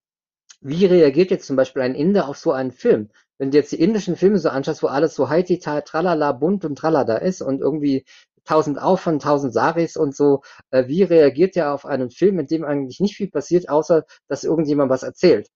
wie 0.61 0.85
reagiert 0.85 1.31
jetzt 1.31 1.47
zum 1.47 1.55
Beispiel 1.55 1.81
ein 1.81 1.95
Inder 1.95 2.27
auf 2.27 2.37
so 2.37 2.51
einen 2.51 2.71
Film? 2.71 3.09
Wenn 3.37 3.49
du 3.49 3.57
jetzt 3.57 3.71
die 3.71 3.81
indischen 3.81 4.15
Filme 4.15 4.37
so 4.37 4.49
anschaust, 4.49 4.83
wo 4.83 4.87
alles 4.87 5.15
so 5.15 5.29
heiti, 5.29 5.57
tralala, 5.59 6.31
bunt 6.31 6.63
und 6.63 6.75
tralala 6.75 7.17
ist 7.17 7.41
und 7.41 7.59
irgendwie 7.59 8.05
tausend 8.45 8.81
auf 8.81 9.01
von 9.01 9.19
tausend 9.19 9.53
Saris 9.53 9.95
und 9.97 10.15
so. 10.15 10.41
Äh, 10.71 10.87
wie 10.87 11.03
reagiert 11.03 11.55
er 11.57 11.73
auf 11.73 11.85
einen 11.85 12.09
Film, 12.11 12.39
in 12.39 12.47
dem 12.47 12.63
eigentlich 12.63 12.99
nicht 12.99 13.15
viel 13.15 13.29
passiert, 13.29 13.69
außer 13.69 14.05
dass 14.27 14.43
irgendjemand 14.43 14.89
was 14.89 15.03
erzählt? 15.03 15.49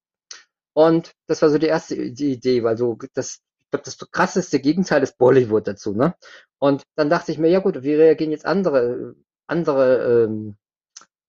Und 0.73 1.13
das 1.27 1.41
war 1.41 1.49
so 1.49 1.57
die 1.57 1.67
erste 1.67 2.11
die 2.11 2.33
Idee, 2.33 2.63
weil 2.63 2.77
so 2.77 2.97
das, 3.13 3.39
ich 3.59 3.71
glaube, 3.71 3.85
das 3.85 3.97
krasseste 4.11 4.59
Gegenteil 4.59 5.03
ist 5.03 5.17
Bollywood 5.17 5.67
dazu, 5.67 5.93
ne? 5.93 6.15
Und 6.59 6.83
dann 6.95 7.09
dachte 7.09 7.31
ich 7.31 7.37
mir, 7.37 7.49
ja 7.49 7.59
gut, 7.59 7.83
wie 7.83 7.93
reagieren 7.95 8.31
jetzt 8.31 8.45
andere 8.45 9.15
andere 9.47 10.25
ähm, 10.25 10.57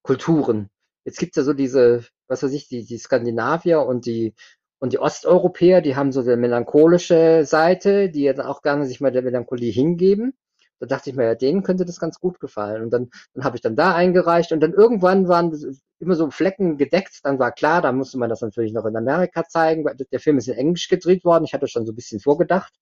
Kulturen? 0.03 0.71
Jetzt 1.05 1.19
gibt's 1.19 1.37
ja 1.37 1.45
so 1.45 1.53
diese, 1.53 2.05
was 2.29 2.42
weiß 2.42 2.53
ich, 2.53 2.69
die, 2.69 2.85
die 2.85 2.99
Skandinavier 2.99 3.83
und 3.83 4.07
die 4.07 4.35
und 4.79 4.92
die 4.92 4.99
Osteuropäer, 4.99 5.81
die 5.81 5.97
haben 5.97 6.12
so 6.12 6.21
eine 6.21 6.37
melancholische 6.37 7.45
Seite, 7.47 8.11
die 8.11 8.25
ja 8.25 8.33
dann 8.35 8.47
auch 8.47 8.62
gerne 8.62 8.87
sich 8.87 9.01
mal 9.01 9.12
der 9.12 9.23
Melancholie 9.23 9.73
hingeben. 9.73 10.35
Da 10.78 10.86
dachte 10.86 11.10
ich 11.10 11.16
mir, 11.16 11.24
ja, 11.24 11.34
denen 11.34 11.62
könnte 11.62 11.84
das 11.84 12.00
ganz 12.00 12.20
gut 12.20 12.40
gefallen. 12.40 12.82
Und 12.82 12.90
dann, 12.90 13.10
dann 13.34 13.44
habe 13.44 13.56
ich 13.56 13.62
dann 13.62 13.76
da 13.76 13.94
eingereicht 13.94 14.52
und 14.52 14.60
dann 14.60 14.72
irgendwann 14.72 15.28
waren 15.28 15.52
immer 15.98 16.14
so 16.14 16.30
Flecken 16.30 16.76
gedeckt. 16.76 17.20
Dann 17.24 17.38
war 17.38 17.52
klar, 17.52 17.82
da 17.82 17.92
musste 17.92 18.18
man 18.18 18.28
das 18.28 18.42
natürlich 18.42 18.72
noch 18.72 18.84
in 18.84 18.96
Amerika 18.96 19.44
zeigen, 19.44 19.84
der 20.12 20.20
Film 20.20 20.38
ist 20.38 20.48
in 20.48 20.54
Englisch 20.54 20.88
gedreht 20.88 21.24
worden. 21.24 21.44
Ich 21.44 21.54
hatte 21.54 21.68
schon 21.68 21.86
so 21.86 21.92
ein 21.92 21.96
bisschen 21.96 22.20
vorgedacht. 22.20 22.74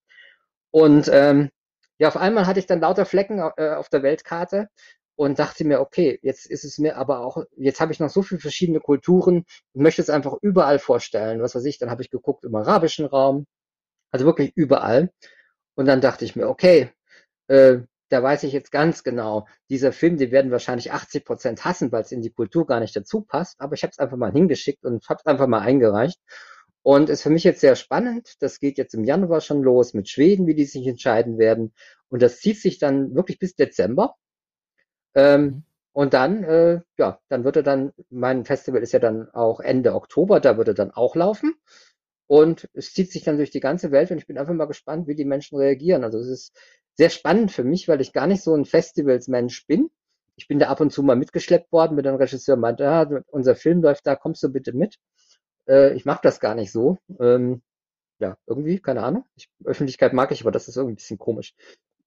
Und 0.71 1.09
ähm, 1.13 1.51
ja, 1.99 2.09
auf 2.09 2.17
einmal 2.17 2.47
hatte 2.47 2.59
ich 2.59 2.67
dann 2.67 2.81
lauter 2.81 3.07
Flecken 3.07 3.39
äh, 3.57 3.71
auf 3.75 3.89
der 3.89 4.03
Weltkarte 4.03 4.69
und 5.17 5.39
dachte 5.39 5.65
mir, 5.65 5.81
okay, 5.81 6.19
jetzt 6.23 6.47
ist 6.47 6.65
es 6.65 6.79
mir 6.79 6.97
aber 6.97 7.21
auch, 7.21 7.45
jetzt 7.57 7.81
habe 7.81 7.93
ich 7.93 8.01
noch 8.01 8.11
so 8.11 8.23
viele 8.23 8.41
verschiedene 8.41 8.81
Kulturen 8.81 9.45
und 9.73 9.83
möchte 9.83 10.03
es 10.03 10.11
einfach 10.11 10.35
überall 10.43 10.79
vorstellen. 10.79 11.41
Was 11.41 11.55
weiß 11.55 11.65
ich, 11.67 11.79
dann 11.79 11.91
habe 11.91 12.03
ich 12.03 12.11
geguckt 12.11 12.45
im 12.45 12.55
arabischen 12.57 13.07
Raum, 13.07 13.47
also 14.11 14.27
wirklich 14.27 14.53
überall. 14.57 15.11
Und 15.77 15.87
dann 15.87 16.01
dachte 16.01 16.25
ich 16.25 16.37
mir, 16.37 16.49
okay, 16.49 16.91
äh, 17.49 17.79
da 18.11 18.23
weiß 18.23 18.45
ich 18.45 18.53
jetzt 18.53 18.71
ganz 18.71 19.03
genau, 19.03 19.47
dieser 19.71 19.93
Film, 19.93 20.19
den 20.19 20.31
werden 20.31 20.51
wahrscheinlich 20.51 20.93
80 20.93 21.25
Prozent 21.25 21.65
hassen, 21.65 21.91
weil 21.91 22.03
es 22.03 22.13
in 22.13 22.23
die 22.23 22.31
Kultur 22.31 22.67
gar 22.67 22.81
nicht 22.81 22.95
dazu 22.95 23.23
passt. 23.23 23.61
Aber 23.61 23.75
ich 23.75 23.83
habe 23.83 23.91
es 23.91 23.99
einfach 23.99 24.17
mal 24.17 24.33
hingeschickt 24.33 24.85
und 24.85 25.09
habe 25.09 25.21
es 25.21 25.27
einfach 25.27 25.47
mal 25.47 25.61
eingereicht. 25.61 26.21
Und 26.83 27.09
ist 27.09 27.23
für 27.23 27.31
mich 27.31 27.45
jetzt 27.45 27.61
sehr 27.61 27.77
spannend. 27.77 28.35
Das 28.41 28.61
geht 28.61 28.77
jetzt 28.79 28.95
im 28.95 29.05
Januar 29.05 29.41
schon 29.41 29.63
los 29.63 29.95
mit 29.95 30.09
Schweden, 30.09 30.47
wie 30.47 30.55
die 30.55 30.67
sich 30.67 30.87
entscheiden 30.87 31.39
werden. 31.39 31.73
Und 32.09 32.23
das 32.23 32.41
zieht 32.41 32.61
sich 32.61 32.79
dann 32.79 33.15
wirklich 33.15 33.39
bis 33.39 33.57
Dezember. 33.57 34.17
Ähm, 35.15 35.43
mhm. 35.43 35.65
und 35.93 36.15
dann, 36.15 36.45
äh, 36.45 36.81
ja, 36.99 37.21
dann 37.29 37.45
wird 37.45 37.57
er 37.57 37.63
dann, 37.63 37.93
mein 38.11 38.45
Festival 38.45 38.83
ist 38.83 38.93
ja 38.93 38.99
dann 38.99 39.31
auch 39.31 39.61
Ende 39.61 39.95
Oktober, 39.95 40.41
da 40.41 40.57
wird 40.59 40.69
er 40.69 40.75
dann 40.75 40.91
auch 40.91 41.17
laufen. 41.17 41.55
Und 42.27 42.69
es 42.75 42.93
zieht 42.93 43.13
sich 43.13 43.23
dann 43.23 43.37
durch 43.37 43.51
die 43.51 43.61
ganze 43.61 43.91
Welt 43.93 44.11
und 44.11 44.19
ich 44.19 44.27
bin 44.27 44.39
einfach 44.39 44.55
mal 44.55 44.67
gespannt, 44.67 45.07
wie 45.09 45.15
die 45.15 45.25
Menschen 45.25 45.59
reagieren. 45.59 46.05
Also 46.05 46.19
es 46.19 46.29
ist 46.29 46.57
sehr 46.95 47.11
spannend 47.11 47.53
für 47.53 47.65
mich, 47.65 47.89
weil 47.89 48.01
ich 48.01 48.13
gar 48.13 48.27
nicht 48.27 48.43
so 48.43 48.55
ein 48.55 48.65
Festivals-Mensch 48.65 49.67
bin. 49.67 49.91
Ich 50.37 50.49
bin 50.49 50.59
da 50.59 50.69
ab 50.69 50.81
und 50.81 50.93
zu 50.93 51.03
mal 51.03 51.17
mitgeschleppt 51.17 51.71
worden 51.73 51.97
mit 51.97 52.07
einem 52.07 52.17
Regisseur, 52.17 52.57
meinte, 52.57 52.89
ah, 52.89 53.09
unser 53.29 53.55
Film 53.57 53.83
läuft 53.83 54.07
da, 54.07 54.17
kommst 54.17 54.43
du 54.43 54.49
bitte 54.51 54.73
mit? 54.73 54.97
Äh, 55.69 55.95
ich 55.95 56.05
mag 56.05 56.23
das 56.23 56.41
gar 56.41 56.55
nicht 56.55 56.73
so. 56.73 56.99
Ähm, 57.21 57.63
ja, 58.19 58.37
irgendwie, 58.47 58.81
keine 58.81 59.03
Ahnung. 59.03 59.25
Ich, 59.37 59.51
Öffentlichkeit 59.65 60.13
mag 60.13 60.33
ich, 60.33 60.43
aber 60.43 60.51
das 60.53 60.69
ist 60.69 60.77
irgendwie 60.77 60.95
ein 60.95 60.97
bisschen 60.97 61.19
komisch. 61.19 61.55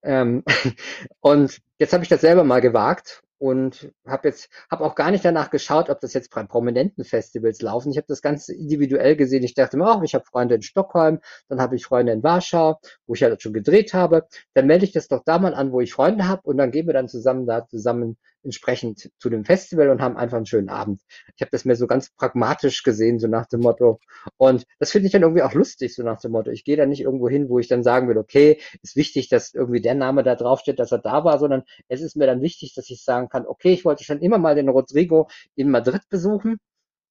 Ähm, 0.04 0.44
und 1.22 1.60
jetzt 1.80 1.94
habe 1.94 2.04
ich 2.04 2.10
das 2.10 2.22
selber 2.22 2.44
mal 2.44 2.62
gewagt 2.62 3.24
und 3.40 3.92
habe 4.06 4.30
jetzt 4.30 4.50
habe 4.72 4.84
auch 4.84 4.96
gar 4.96 5.12
nicht 5.12 5.24
danach 5.24 5.52
geschaut, 5.52 5.90
ob 5.90 6.00
das 6.00 6.14
jetzt 6.14 6.34
bei 6.34 6.44
prominenten 6.44 7.04
Festivals 7.04 7.62
laufen. 7.62 7.92
Ich 7.92 7.98
habe 7.98 8.08
das 8.08 8.22
ganz 8.22 8.50
individuell 8.50 9.16
gesehen. 9.16 9.44
Ich 9.44 9.54
dachte 9.54 9.78
mir, 9.78 9.86
oh, 9.86 10.02
ich 10.04 10.16
habe 10.16 10.26
Freunde 10.26 10.56
in 10.56 10.64
Stockholm, 10.64 11.20
dann 11.48 11.62
habe 11.62 11.76
ich 11.76 11.86
Freunde 11.86 12.14
in 12.14 12.24
Warschau, 12.24 12.80
wo 13.06 13.14
ich 13.14 13.24
halt 13.24 13.42
schon 13.42 13.54
gedreht 13.54 13.94
habe. 13.94 14.28
Dann 14.54 14.66
melde 14.68 14.86
ich 14.86 14.92
das 14.92 15.08
doch 15.08 15.24
da 15.24 15.38
mal 15.40 15.54
an, 15.54 15.72
wo 15.72 15.82
ich 15.82 15.94
Freunde 15.94 16.28
habe 16.28 16.42
und 16.44 16.58
dann 16.58 16.72
gehen 16.72 16.88
wir 16.88 16.94
dann 16.94 17.08
zusammen 17.08 17.46
da 17.46 17.68
zusammen 17.68 18.18
entsprechend 18.44 19.12
zu 19.20 19.30
dem 19.30 19.44
Festival 19.46 19.90
und 19.90 20.02
haben 20.02 20.16
einfach 20.18 20.38
einen 20.38 20.46
schönen 20.46 20.70
Abend. 20.70 21.02
Ich 21.36 21.42
habe 21.42 21.52
das 21.52 21.66
mir 21.66 21.76
so 21.76 21.86
ganz 21.86 22.10
pragmatisch 22.12 22.82
gesehen, 22.84 23.20
so 23.20 23.28
nach 23.28 23.46
dem 23.46 23.60
Motto. 23.60 24.00
Und 24.38 24.64
das 24.80 24.92
finde 24.92 25.08
ich 25.08 25.12
dann 25.12 25.24
irgendwie 25.24 25.44
auch 25.44 25.54
lustig, 25.54 25.94
so 25.94 26.04
nach 26.04 26.20
dem 26.22 26.32
Motto. 26.32 26.52
Ich 26.52 26.64
gehe 26.64 26.78
da 26.78 26.86
nicht 26.86 27.02
irgendwo 27.02 27.28
hin, 27.28 27.50
wo 27.50 27.60
ich 27.60 27.68
dann 27.68 27.84
sagen 27.84 28.08
will, 28.08 28.18
okay, 28.18 28.60
ist 28.82 28.96
wichtig, 28.96 29.28
dass 29.30 29.54
irgendwie 29.54 29.82
der 29.82 29.96
Name 29.96 30.24
da 30.24 30.36
draufsteht, 30.36 30.80
dass 30.80 30.92
er 30.92 31.00
da 31.00 31.24
war, 31.26 31.40
sondern 31.40 31.64
es 31.88 32.02
ist 32.02 32.16
mir 32.16 32.28
dann 32.28 32.42
wichtig, 32.42 32.74
dass 32.76 32.90
ich 32.90 33.04
sagen 33.04 33.30
kann, 33.30 33.46
okay, 33.46 33.74
ich 33.74 33.86
wollte 33.86 34.04
schon 34.04 34.22
immer 34.22 34.38
mal 34.38 34.56
den 34.56 34.70
Rodrigo 34.70 35.30
in 35.56 35.70
Madrid 35.70 36.02
besuchen. 36.10 36.58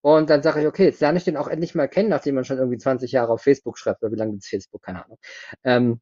Und 0.02 0.30
dann 0.30 0.42
sage 0.42 0.60
ich, 0.60 0.66
okay, 0.66 0.84
jetzt 0.84 1.00
lerne 1.00 1.18
ich 1.18 1.24
den 1.24 1.36
auch 1.36 1.48
endlich 1.48 1.74
mal 1.74 1.88
kennen, 1.88 2.08
nachdem 2.10 2.36
man 2.36 2.44
schon 2.44 2.58
irgendwie 2.58 2.78
20 2.78 3.10
Jahre 3.12 3.32
auf 3.32 3.42
Facebook 3.42 3.78
schreibt, 3.78 4.02
oder 4.02 4.12
wie 4.12 4.16
lange 4.16 4.32
gibt's 4.32 4.48
Facebook, 4.48 4.82
keine 4.82 5.04
Ahnung. 5.04 5.18
Ähm, 5.64 6.00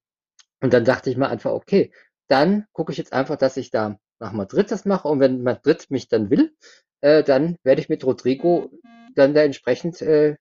und 0.60 0.72
dann 0.74 0.84
dachte 0.84 1.10
ich 1.10 1.16
mir 1.16 1.28
einfach, 1.28 1.52
okay, 1.52 1.92
dann 2.28 2.66
gucke 2.72 2.92
ich 2.92 2.98
jetzt 2.98 3.12
einfach, 3.12 3.36
dass 3.36 3.56
ich 3.56 3.70
da 3.70 3.98
nach 4.18 4.32
Madrid 4.32 4.70
das 4.70 4.84
mache. 4.84 5.08
Und 5.08 5.20
wenn 5.20 5.42
Madrid 5.42 5.90
mich 5.90 6.08
dann 6.08 6.30
will, 6.30 6.54
äh, 7.00 7.22
dann 7.22 7.56
werde 7.64 7.80
ich 7.80 7.88
mit 7.88 8.04
Rodrigo 8.04 8.70
dann 9.14 9.34
da 9.34 9.42
entsprechend 9.42 10.02
äh, 10.02 10.36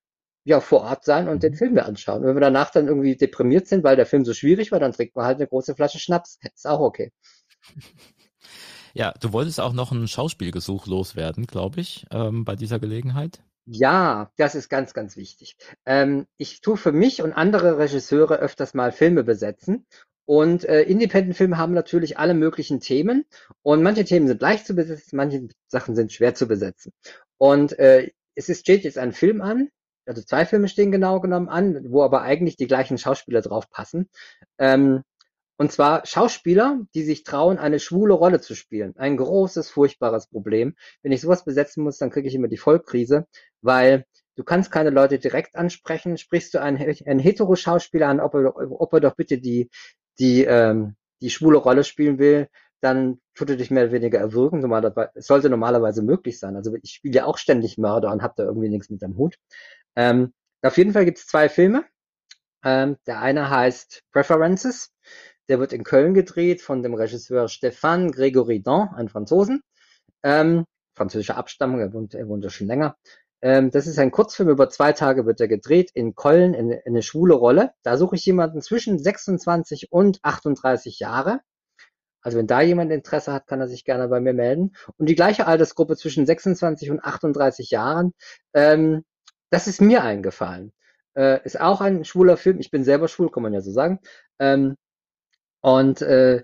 ja 0.45 0.59
vor 0.59 0.82
Ort 0.82 1.05
sein 1.05 1.28
und 1.30 1.43
den 1.43 1.55
Film 1.55 1.74
mir 1.74 1.86
anschauen. 1.86 2.22
Und 2.22 2.28
wenn 2.28 2.36
wir 2.36 2.41
danach 2.41 2.72
dann 2.72 2.88
irgendwie 2.88 3.16
deprimiert 3.16 3.68
sind, 3.68 3.84
weil 3.84 3.95
der 3.95 4.05
Film 4.05 4.26
so 4.26 4.34
schwierig 4.34 4.72
war, 4.72 4.80
dann 4.80 4.91
trinkt 4.93 5.16
man 5.16 5.26
halt 5.26 5.38
eine 5.38 5.47
große 5.47 5.76
Flasche 5.76 5.99
Schnaps. 5.99 6.39
Ist 6.55 6.68
auch 6.68 6.80
okay. 6.80 7.11
Ja, 8.95 9.11
du 9.20 9.34
wolltest 9.34 9.59
auch 9.59 9.74
noch 9.74 9.91
ein 9.91 10.07
Schauspielgesuch 10.07 10.86
loswerden, 10.86 11.47
glaube 11.47 11.82
ich, 11.82 12.05
ähm, 12.11 12.45
bei 12.45 12.55
dieser 12.55 12.80
Gelegenheit. 12.80 13.41
Ja, 13.66 14.32
das 14.38 14.53
ist 14.53 14.70
ganz, 14.70 14.93
ganz 14.93 15.18
wichtig. 15.18 15.55
Ähm, 15.86 16.28
ich 16.38 16.61
tue 16.61 16.78
für 16.78 16.91
mich 16.91 17.24
und 17.24 17.34
andere 17.34 17.80
Regisseure 17.80 18.36
öfters 18.36 18.76
mal 18.76 18.91
Filme 18.91 19.24
besetzen 19.24 19.88
und 20.26 20.66
äh, 20.66 20.84
Independent-Filme 20.84 21.57
haben 21.57 21.74
natürlich 21.74 22.20
alle 22.20 22.36
möglichen 22.36 22.82
Themen 22.82 23.26
und 23.64 23.82
manche 23.82 24.05
Themen 24.05 24.28
sind 24.28 24.41
leicht 24.41 24.68
zu 24.68 24.76
besetzen, 24.76 25.18
manche 25.18 25.47
Sachen 25.68 25.95
sind 25.95 26.14
schwer 26.14 26.36
zu 26.36 26.47
besetzen. 26.47 26.91
Und 27.38 27.78
äh, 27.80 28.11
es 28.36 28.47
steht 28.59 28.84
jetzt 28.84 28.97
ein 28.97 29.11
Film 29.11 29.41
an, 29.41 29.70
also 30.05 30.22
zwei 30.22 30.45
Filme 30.45 30.68
stehen 30.68 30.91
genau 30.91 31.20
genommen 31.20 31.49
an, 31.49 31.91
wo 31.91 32.03
aber 32.03 32.22
eigentlich 32.22 32.57
die 32.57 32.68
gleichen 32.68 32.97
Schauspieler 32.97 33.41
drauf 33.41 33.70
passen. 33.70 34.09
Ähm, 34.57 35.03
und 35.58 35.72
zwar 35.72 36.06
Schauspieler, 36.06 36.80
die 36.95 37.04
sich 37.04 37.24
trauen, 37.24 37.58
eine 37.58 37.80
schwule 37.80 38.14
Rolle 38.14 38.41
zu 38.41 38.56
spielen. 38.56 38.95
Ein 38.97 39.18
großes, 39.18 39.70
furchtbares 39.70 40.28
Problem. 40.28 40.76
Wenn 41.01 41.12
ich 41.12 41.22
sowas 41.22 41.45
besetzen 41.45 41.84
muss, 41.84 41.97
dann 41.97 42.10
kriege 42.10 42.28
ich 42.28 42.36
immer 42.36 42.47
die 42.47 42.58
Vollkrise, 42.58 43.28
weil 43.62 44.06
du 44.36 44.43
kannst 44.43 44.72
keine 44.72 44.89
Leute 44.89 45.20
direkt 45.20 45.56
ansprechen. 45.56 46.18
Sprichst 46.18 46.54
du 46.54 46.62
einen, 46.62 46.78
einen 47.06 47.20
Hetero-Schauspieler 47.20 48.08
an, 48.08 48.20
ob 48.20 48.34
er, 48.34 48.56
ob 48.56 48.93
er 48.93 48.99
doch 48.99 49.16
bitte 49.16 49.38
die, 49.38 49.70
die, 50.20 50.43
ähm, 50.43 50.95
die 51.22 51.30
schwule 51.30 51.58
Rolle 51.58 51.84
spielen 51.84 52.18
will, 52.18 52.47
dann 52.82 53.22
tut 53.34 53.49
er 53.49 53.56
dich 53.56 53.72
mehr 53.72 53.84
oder 53.86 53.93
weniger 53.93 54.20
erwürgen. 54.20 54.70
Es 55.14 55.28
sollte 55.28 55.49
normalerweise 55.49 56.01
möglich 56.04 56.39
sein. 56.39 56.56
Also 56.56 56.76
ich 56.82 56.91
spiele 56.91 57.16
ja 57.16 57.26
auch 57.26 57.38
ständig 57.38 57.78
Mörder 57.78 58.12
und 58.12 58.22
habe 58.22 58.34
da 58.36 58.43
irgendwie 58.43 58.70
nichts 58.70 58.89
mit 58.89 59.04
am 59.04 59.18
Hut. 59.18 59.38
Ähm, 59.95 60.34
auf 60.62 60.78
jeden 60.78 60.91
Fall 60.91 61.06
gibt 61.06 61.20
es 61.20 61.28
zwei 61.28 61.47
Filme. 61.47 61.86
Ähm, 62.64 62.97
der 63.08 63.22
eine 63.22 63.49
heißt 63.49 64.04
Preferences. 64.12 64.93
Der 65.49 65.59
wird 65.59 65.73
in 65.73 65.83
Köln 65.83 66.13
gedreht 66.13 66.61
von 66.61 66.83
dem 66.83 66.93
Regisseur 66.93 67.47
Stéphane 67.47 68.11
Grégory 68.11 68.63
Dan, 68.63 68.89
ein 68.95 69.09
Franzosen. 69.09 69.61
Ähm, 70.23 70.65
französischer 70.95 71.37
Abstammung, 71.37 71.79
er 71.79 71.93
wohnt, 71.93 72.13
er 72.13 72.27
wohnt 72.27 72.43
ja 72.43 72.49
schon 72.49 72.67
länger. 72.67 72.95
Ähm, 73.41 73.71
das 73.71 73.87
ist 73.87 73.99
ein 73.99 74.11
Kurzfilm, 74.11 74.49
über 74.49 74.69
zwei 74.69 74.93
Tage 74.93 75.25
wird 75.25 75.41
er 75.41 75.49
gedreht, 75.49 75.91
in 75.93 76.15
Köln, 76.15 76.53
in, 76.53 76.71
in 76.71 76.81
eine 76.85 77.01
schwule 77.01 77.33
Rolle. 77.33 77.71
Da 77.83 77.97
suche 77.97 78.15
ich 78.15 78.25
jemanden 78.25 78.61
zwischen 78.61 78.97
26 78.97 79.91
und 79.91 80.19
38 80.23 80.99
Jahre. 80.99 81.41
Also 82.21 82.37
wenn 82.37 82.47
da 82.47 82.61
jemand 82.61 82.91
Interesse 82.91 83.33
hat, 83.33 83.47
kann 83.47 83.59
er 83.59 83.67
sich 83.67 83.83
gerne 83.83 84.07
bei 84.07 84.21
mir 84.21 84.33
melden. 84.33 84.73
Und 84.97 85.09
die 85.09 85.15
gleiche 85.15 85.45
Altersgruppe 85.45 85.97
zwischen 85.97 86.25
26 86.25 86.89
und 86.91 87.03
38 87.03 87.69
Jahren, 87.69 88.13
ähm, 88.53 89.03
das 89.49 89.67
ist 89.67 89.81
mir 89.81 90.03
eingefallen. 90.03 90.71
Äh, 91.15 91.43
ist 91.43 91.59
auch 91.59 91.81
ein 91.81 92.05
schwuler 92.05 92.37
Film. 92.37 92.59
Ich 92.59 92.71
bin 92.71 92.85
selber 92.85 93.09
schwul, 93.09 93.29
kann 93.29 93.43
man 93.43 93.53
ja 93.53 93.61
so 93.61 93.71
sagen. 93.71 93.99
Ähm, 94.39 94.75
und 95.64 96.01
äh, 96.01 96.43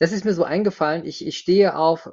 das 0.00 0.12
ist 0.12 0.24
mir 0.24 0.34
so 0.34 0.44
eingefallen. 0.44 1.04
Ich, 1.04 1.26
ich 1.26 1.38
stehe 1.38 1.76
auf 1.76 2.10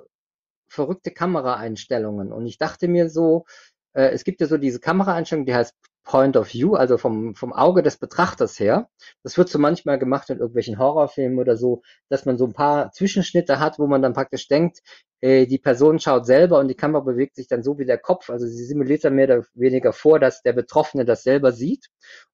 verrückte 0.68 1.12
Kameraeinstellungen. 1.12 2.32
Und 2.32 2.46
ich 2.46 2.58
dachte 2.58 2.88
mir 2.88 3.10
so, 3.10 3.46
äh, 3.94 4.10
es 4.10 4.24
gibt 4.24 4.42
ja 4.42 4.48
so 4.48 4.58
diese 4.58 4.80
Kameraeinstellung, 4.80 5.46
die 5.46 5.56
heißt 5.56 5.76
Point 6.04 6.36
of 6.36 6.54
View, 6.54 6.76
also 6.76 6.98
vom, 6.98 7.36
vom 7.36 7.54
Auge 7.54 7.84
des 7.84 7.98
Betrachters 7.98 8.60
her. 8.60 8.90
Das 9.24 9.38
wird 9.38 9.50
so 9.50 9.60
manchmal 9.60 10.00
gemacht 10.00 10.30
in 10.30 10.40
irgendwelchen 10.40 10.80
Horrorfilmen 10.80 11.40
oder 11.40 11.58
so, 11.58 11.84
dass 12.10 12.26
man 12.26 12.38
so 12.38 12.46
ein 12.46 12.54
paar 12.54 12.92
Zwischenschnitte 12.92 13.60
hat, 13.60 13.80
wo 13.80 13.88
man 13.88 14.02
dann 14.02 14.14
praktisch 14.14 14.48
denkt, 14.48 14.80
äh, 15.22 15.46
die 15.46 15.60
Person 15.60 16.00
schaut 16.00 16.26
selber 16.26 16.60
und 16.60 16.68
die 16.70 16.76
Kamera 16.76 17.02
bewegt 17.02 17.36
sich 17.36 17.48
dann 17.48 17.64
so 17.64 17.78
wie 17.78 17.86
der 17.86 18.00
Kopf. 18.00 18.30
Also 18.30 18.48
sie 18.48 18.66
simuliert 18.66 19.04
dann 19.04 19.16
mehr 19.16 19.26
oder 19.26 19.46
weniger 19.54 19.94
vor, 19.94 20.20
dass 20.20 20.42
der 20.42 20.54
Betroffene 20.54 21.06
das 21.06 21.24
selber 21.24 21.52
sieht. 21.52 21.88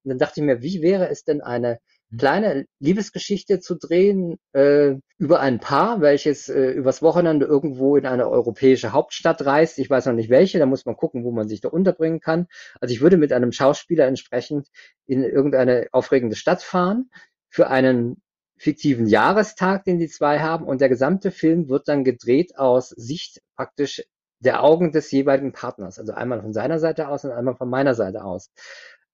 Und 0.03 0.09
dann 0.09 0.17
dachte 0.17 0.39
ich 0.39 0.45
mir, 0.45 0.61
wie 0.61 0.81
wäre 0.81 1.09
es 1.09 1.23
denn 1.23 1.41
eine. 1.41 1.79
Kleine 2.15 2.65
Liebesgeschichte 2.79 3.59
zu 3.59 3.75
drehen 3.75 4.37
äh, 4.53 4.95
über 5.17 5.39
ein 5.41 5.59
Paar, 5.59 5.99
welches 5.99 6.47
äh, 6.47 6.71
übers 6.71 7.01
Wochenende 7.01 7.45
irgendwo 7.45 7.97
in 7.97 8.05
eine 8.05 8.29
europäische 8.29 8.93
Hauptstadt 8.93 9.45
reist. 9.45 9.77
Ich 9.79 9.89
weiß 9.89 10.05
noch 10.05 10.13
nicht 10.13 10.29
welche, 10.29 10.59
da 10.59 10.65
muss 10.65 10.85
man 10.85 10.95
gucken, 10.95 11.23
wo 11.23 11.31
man 11.31 11.49
sich 11.49 11.59
da 11.59 11.69
unterbringen 11.69 12.21
kann. 12.21 12.47
Also 12.79 12.93
ich 12.93 13.01
würde 13.01 13.17
mit 13.17 13.33
einem 13.33 13.51
Schauspieler 13.51 14.05
entsprechend 14.05 14.67
in 15.05 15.23
irgendeine 15.23 15.87
aufregende 15.91 16.35
Stadt 16.35 16.63
fahren 16.63 17.09
für 17.49 17.67
einen 17.67 18.21
fiktiven 18.57 19.05
Jahrestag, 19.07 19.83
den 19.83 19.99
die 19.99 20.07
zwei 20.07 20.39
haben 20.39 20.65
und 20.65 20.81
der 20.81 20.89
gesamte 20.89 21.31
Film 21.31 21.69
wird 21.69 21.87
dann 21.87 22.03
gedreht 22.03 22.57
aus 22.57 22.89
Sicht 22.89 23.41
praktisch 23.55 24.03
der 24.39 24.63
Augen 24.63 24.91
des 24.91 25.11
jeweiligen 25.11 25.51
Partners. 25.51 25.99
Also 25.99 26.13
einmal 26.13 26.41
von 26.41 26.53
seiner 26.53 26.79
Seite 26.79 27.07
aus 27.09 27.25
und 27.25 27.31
einmal 27.31 27.55
von 27.55 27.69
meiner 27.69 27.95
Seite 27.95 28.23
aus. 28.23 28.51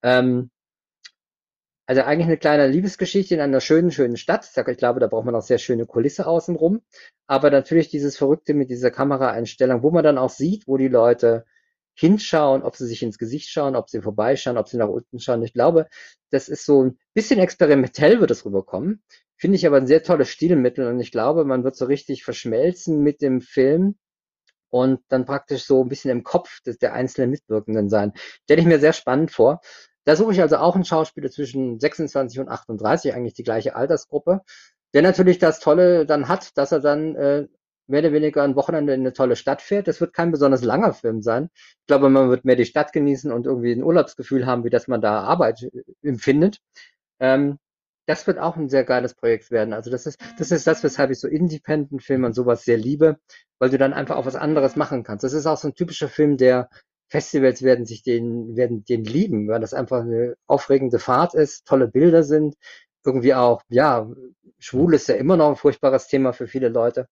Ähm, 0.01 0.51
also 1.85 2.01
eigentlich 2.01 2.27
eine 2.27 2.37
kleine 2.37 2.67
Liebesgeschichte 2.67 3.35
in 3.35 3.41
einer 3.41 3.59
schönen, 3.59 3.91
schönen 3.91 4.17
Stadt. 4.17 4.49
Ich 4.67 4.77
glaube, 4.77 4.99
da 4.99 5.07
braucht 5.07 5.25
man 5.25 5.35
auch 5.35 5.41
sehr 5.41 5.57
schöne 5.57 5.85
Kulisse 5.85 6.27
außenrum. 6.27 6.81
Aber 7.27 7.51
natürlich 7.51 7.89
dieses 7.89 8.17
Verrückte 8.17 8.53
mit 8.53 8.69
dieser 8.69 8.91
Kameraeinstellung, 8.91 9.83
wo 9.83 9.91
man 9.91 10.03
dann 10.03 10.17
auch 10.17 10.29
sieht, 10.29 10.67
wo 10.67 10.77
die 10.77 10.87
Leute 10.87 11.45
hinschauen, 11.95 12.63
ob 12.63 12.75
sie 12.75 12.87
sich 12.87 13.03
ins 13.03 13.17
Gesicht 13.17 13.49
schauen, 13.49 13.75
ob 13.75 13.89
sie 13.89 14.01
vorbeischauen, 14.01 14.57
ob 14.57 14.67
sie 14.67 14.77
nach 14.77 14.87
unten 14.87 15.19
schauen. 15.19 15.43
Ich 15.43 15.53
glaube, 15.53 15.87
das 16.31 16.49
ist 16.49 16.65
so 16.65 16.83
ein 16.83 16.97
bisschen 17.13 17.39
experimentell 17.39 18.19
wird 18.19 18.31
es 18.31 18.45
rüberkommen. 18.45 19.03
Finde 19.35 19.57
ich 19.57 19.67
aber 19.67 19.77
ein 19.77 19.87
sehr 19.87 20.03
tolles 20.03 20.29
Stilmittel 20.29 20.87
und 20.87 20.99
ich 20.99 21.11
glaube, 21.11 21.45
man 21.45 21.63
wird 21.63 21.75
so 21.75 21.85
richtig 21.85 22.23
verschmelzen 22.23 23.01
mit 23.03 23.21
dem 23.21 23.41
Film 23.41 23.95
und 24.69 25.01
dann 25.09 25.25
praktisch 25.25 25.65
so 25.65 25.83
ein 25.83 25.89
bisschen 25.89 26.09
im 26.11 26.23
Kopf 26.23 26.61
des, 26.61 26.79
der 26.79 26.93
einzelnen 26.93 27.29
Mitwirkenden 27.29 27.89
sein. 27.89 28.13
Stelle 28.43 28.61
ich 28.61 28.67
mir 28.67 28.79
sehr 28.79 28.93
spannend 28.93 29.31
vor. 29.31 29.61
Da 30.05 30.15
suche 30.15 30.33
ich 30.33 30.41
also 30.41 30.57
auch 30.57 30.75
einen 30.75 30.85
Schauspieler 30.85 31.29
zwischen 31.31 31.79
26 31.79 32.39
und 32.39 32.49
38, 32.49 33.13
eigentlich 33.13 33.33
die 33.33 33.43
gleiche 33.43 33.75
Altersgruppe, 33.75 34.41
der 34.93 35.01
natürlich 35.01 35.39
das 35.39 35.59
Tolle 35.59 36.05
dann 36.05 36.27
hat, 36.27 36.57
dass 36.57 36.71
er 36.71 36.79
dann 36.79 37.15
äh, 37.15 37.47
mehr 37.87 38.01
oder 38.01 38.13
weniger 38.13 38.43
ein 38.43 38.55
Wochenende 38.55 38.93
in 38.93 39.01
eine 39.01 39.13
tolle 39.13 39.35
Stadt 39.35 39.61
fährt. 39.61 39.87
Das 39.87 40.01
wird 40.01 40.13
kein 40.13 40.31
besonders 40.31 40.63
langer 40.63 40.93
Film 40.93 41.21
sein. 41.21 41.49
Ich 41.55 41.87
glaube, 41.87 42.09
man 42.09 42.29
wird 42.29 42.45
mehr 42.45 42.55
die 42.55 42.65
Stadt 42.65 42.93
genießen 42.93 43.31
und 43.31 43.45
irgendwie 43.45 43.73
ein 43.73 43.83
Urlaubsgefühl 43.83 44.45
haben, 44.45 44.63
wie 44.63 44.69
dass 44.69 44.87
man 44.87 45.01
da 45.01 45.21
Arbeit 45.21 45.63
äh, 45.63 45.83
empfindet. 46.01 46.59
Ähm, 47.19 47.59
das 48.05 48.27
wird 48.27 48.37
auch 48.39 48.57
ein 48.57 48.69
sehr 48.69 48.83
geiles 48.83 49.13
Projekt 49.13 49.49
werden. 49.51 49.73
Also 49.73 49.89
das 49.89 50.05
ist, 50.05 50.19
das 50.37 50.51
ist 50.51 50.67
das, 50.67 50.83
weshalb 50.83 51.11
ich 51.11 51.19
so 51.19 51.27
Independent-Filme 51.27 52.27
und 52.27 52.33
sowas 52.33 52.65
sehr 52.65 52.77
liebe, 52.77 53.17
weil 53.59 53.69
du 53.69 53.77
dann 53.77 53.93
einfach 53.93 54.17
auch 54.17 54.25
was 54.25 54.35
anderes 54.35 54.75
machen 54.75 55.03
kannst. 55.03 55.23
Das 55.23 55.33
ist 55.33 55.45
auch 55.45 55.57
so 55.57 55.69
ein 55.69 55.75
typischer 55.75 56.09
Film, 56.09 56.35
der 56.37 56.69
Festivals 57.13 57.61
werden 57.61 57.85
sich 57.85 58.01
den, 58.01 58.55
werden 58.55 58.85
den 58.85 59.03
lieben, 59.03 59.47
weil 59.47 59.61
das 59.61 59.75
einfach 59.75 60.01
eine 60.01 60.35
aufregende 60.47 60.97
Fahrt 60.97 61.35
ist, 61.35 61.67
tolle 61.67 61.87
Bilder 61.87 62.23
sind, 62.23 62.55
irgendwie 63.05 63.35
auch, 63.35 63.61
ja, 63.69 64.09
schwul 64.57 64.95
ist 64.95 65.09
ja 65.09 65.13
immer 65.13 65.37
noch 65.37 65.49
ein 65.49 65.55
furchtbares 65.55 66.07
Thema 66.07 66.33
für 66.33 66.47
viele 66.47 66.69
Leute, 66.69 67.07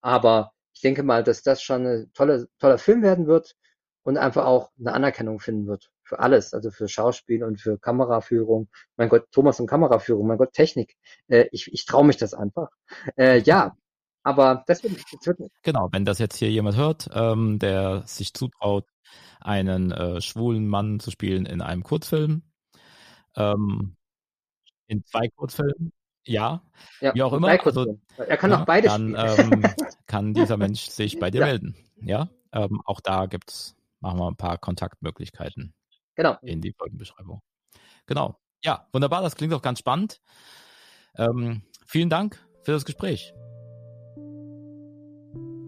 aber 0.00 0.50
ich 0.74 0.80
denke 0.80 1.04
mal, 1.04 1.22
dass 1.22 1.42
das 1.44 1.62
schon 1.62 1.86
ein 1.86 2.10
tolle, 2.14 2.48
toller 2.58 2.78
Film 2.78 3.02
werden 3.02 3.28
wird 3.28 3.54
und 4.02 4.16
einfach 4.16 4.44
auch 4.44 4.72
eine 4.76 4.92
Anerkennung 4.92 5.38
finden 5.38 5.68
wird 5.68 5.88
für 6.02 6.18
alles, 6.18 6.52
also 6.52 6.72
für 6.72 6.88
Schauspiel 6.88 7.44
und 7.44 7.60
für 7.60 7.78
Kameraführung. 7.78 8.68
Mein 8.96 9.08
Gott, 9.08 9.28
Thomas 9.30 9.60
und 9.60 9.68
Kameraführung, 9.68 10.26
mein 10.26 10.38
Gott, 10.38 10.52
Technik. 10.52 10.96
Äh, 11.28 11.46
ich 11.52 11.72
ich 11.72 11.86
traue 11.86 12.04
mich 12.04 12.16
das 12.16 12.34
einfach. 12.34 12.70
Äh, 13.16 13.38
ja, 13.42 13.76
aber 14.24 14.64
das 14.66 14.82
wird, 14.82 14.96
das 14.96 15.26
wird 15.26 15.52
Genau, 15.62 15.90
wenn 15.92 16.04
das 16.04 16.18
jetzt 16.18 16.36
hier 16.38 16.50
jemand 16.50 16.76
hört, 16.76 17.08
ähm, 17.14 17.60
der 17.60 18.02
sich 18.06 18.34
zutraut, 18.34 18.84
einen 19.44 19.92
äh, 19.92 20.20
schwulen 20.20 20.66
Mann 20.66 20.98
zu 21.00 21.10
spielen 21.10 21.46
in 21.46 21.60
einem 21.60 21.82
Kurzfilm. 21.82 22.42
Ähm, 23.36 23.96
in 24.86 25.04
zwei 25.04 25.28
Kurzfilmen, 25.28 25.92
ja, 26.26 26.62
ja 27.00 27.14
wie 27.14 27.22
auch 27.22 27.32
immer. 27.32 27.48
Also, 27.48 27.98
er 28.16 28.36
kann 28.36 28.52
auch 28.52 28.64
beide 28.64 28.88
dann, 28.88 29.14
ähm, 29.16 29.64
kann 30.06 30.34
dieser 30.34 30.56
Mensch 30.56 30.86
sich 30.88 31.18
bei 31.18 31.30
dir 31.30 31.40
Ja. 31.40 31.46
melden. 31.46 31.76
Ja, 32.00 32.28
ähm, 32.52 32.80
auch 32.84 33.00
da 33.00 33.26
gibt's, 33.26 33.76
machen 34.00 34.18
wir 34.18 34.28
ein 34.28 34.36
paar 34.36 34.58
Kontaktmöglichkeiten 34.58 35.74
Genau. 36.16 36.36
in 36.42 36.60
die 36.60 36.72
Folgenbeschreibung. 36.72 37.42
Genau. 38.06 38.38
Ja, 38.62 38.88
wunderbar, 38.92 39.22
das 39.22 39.36
klingt 39.36 39.52
auch 39.52 39.62
ganz 39.62 39.78
spannend. 39.78 40.20
Ähm, 41.16 41.62
vielen 41.86 42.08
Dank 42.10 42.44
für 42.62 42.72
das 42.72 42.84
Gespräch. 42.84 43.34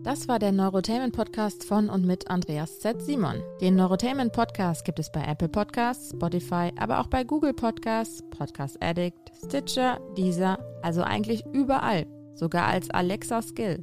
Das 0.06 0.28
war 0.28 0.38
der 0.38 0.52
Neurotainment 0.52 1.16
Podcast 1.16 1.64
von 1.64 1.90
und 1.90 2.06
mit 2.06 2.30
Andreas 2.30 2.78
Z. 2.78 3.02
Simon. 3.02 3.42
Den 3.60 3.74
Neurotainment 3.74 4.32
Podcast 4.32 4.84
gibt 4.84 5.00
es 5.00 5.10
bei 5.10 5.20
Apple 5.20 5.48
Podcasts, 5.48 6.10
Spotify, 6.10 6.70
aber 6.78 7.00
auch 7.00 7.08
bei 7.08 7.24
Google 7.24 7.52
Podcasts, 7.52 8.22
Podcast 8.30 8.80
Addict, 8.80 9.18
Stitcher, 9.44 9.98
Deezer, 10.16 10.60
also 10.80 11.02
eigentlich 11.02 11.44
überall, 11.46 12.06
sogar 12.34 12.68
als 12.68 12.88
Alexa 12.90 13.42
Skill. 13.42 13.82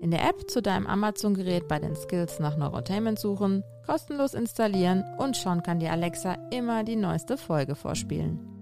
In 0.00 0.10
der 0.10 0.28
App 0.28 0.50
zu 0.50 0.60
deinem 0.60 0.86
Amazon-Gerät 0.86 1.66
bei 1.66 1.78
den 1.78 1.96
Skills 1.96 2.40
nach 2.40 2.58
Neurotainment 2.58 3.18
suchen, 3.18 3.64
kostenlos 3.86 4.34
installieren 4.34 5.02
und 5.16 5.34
schon 5.34 5.62
kann 5.62 5.78
dir 5.78 5.92
Alexa 5.92 6.36
immer 6.50 6.84
die 6.84 6.96
neueste 6.96 7.38
Folge 7.38 7.74
vorspielen. 7.74 8.53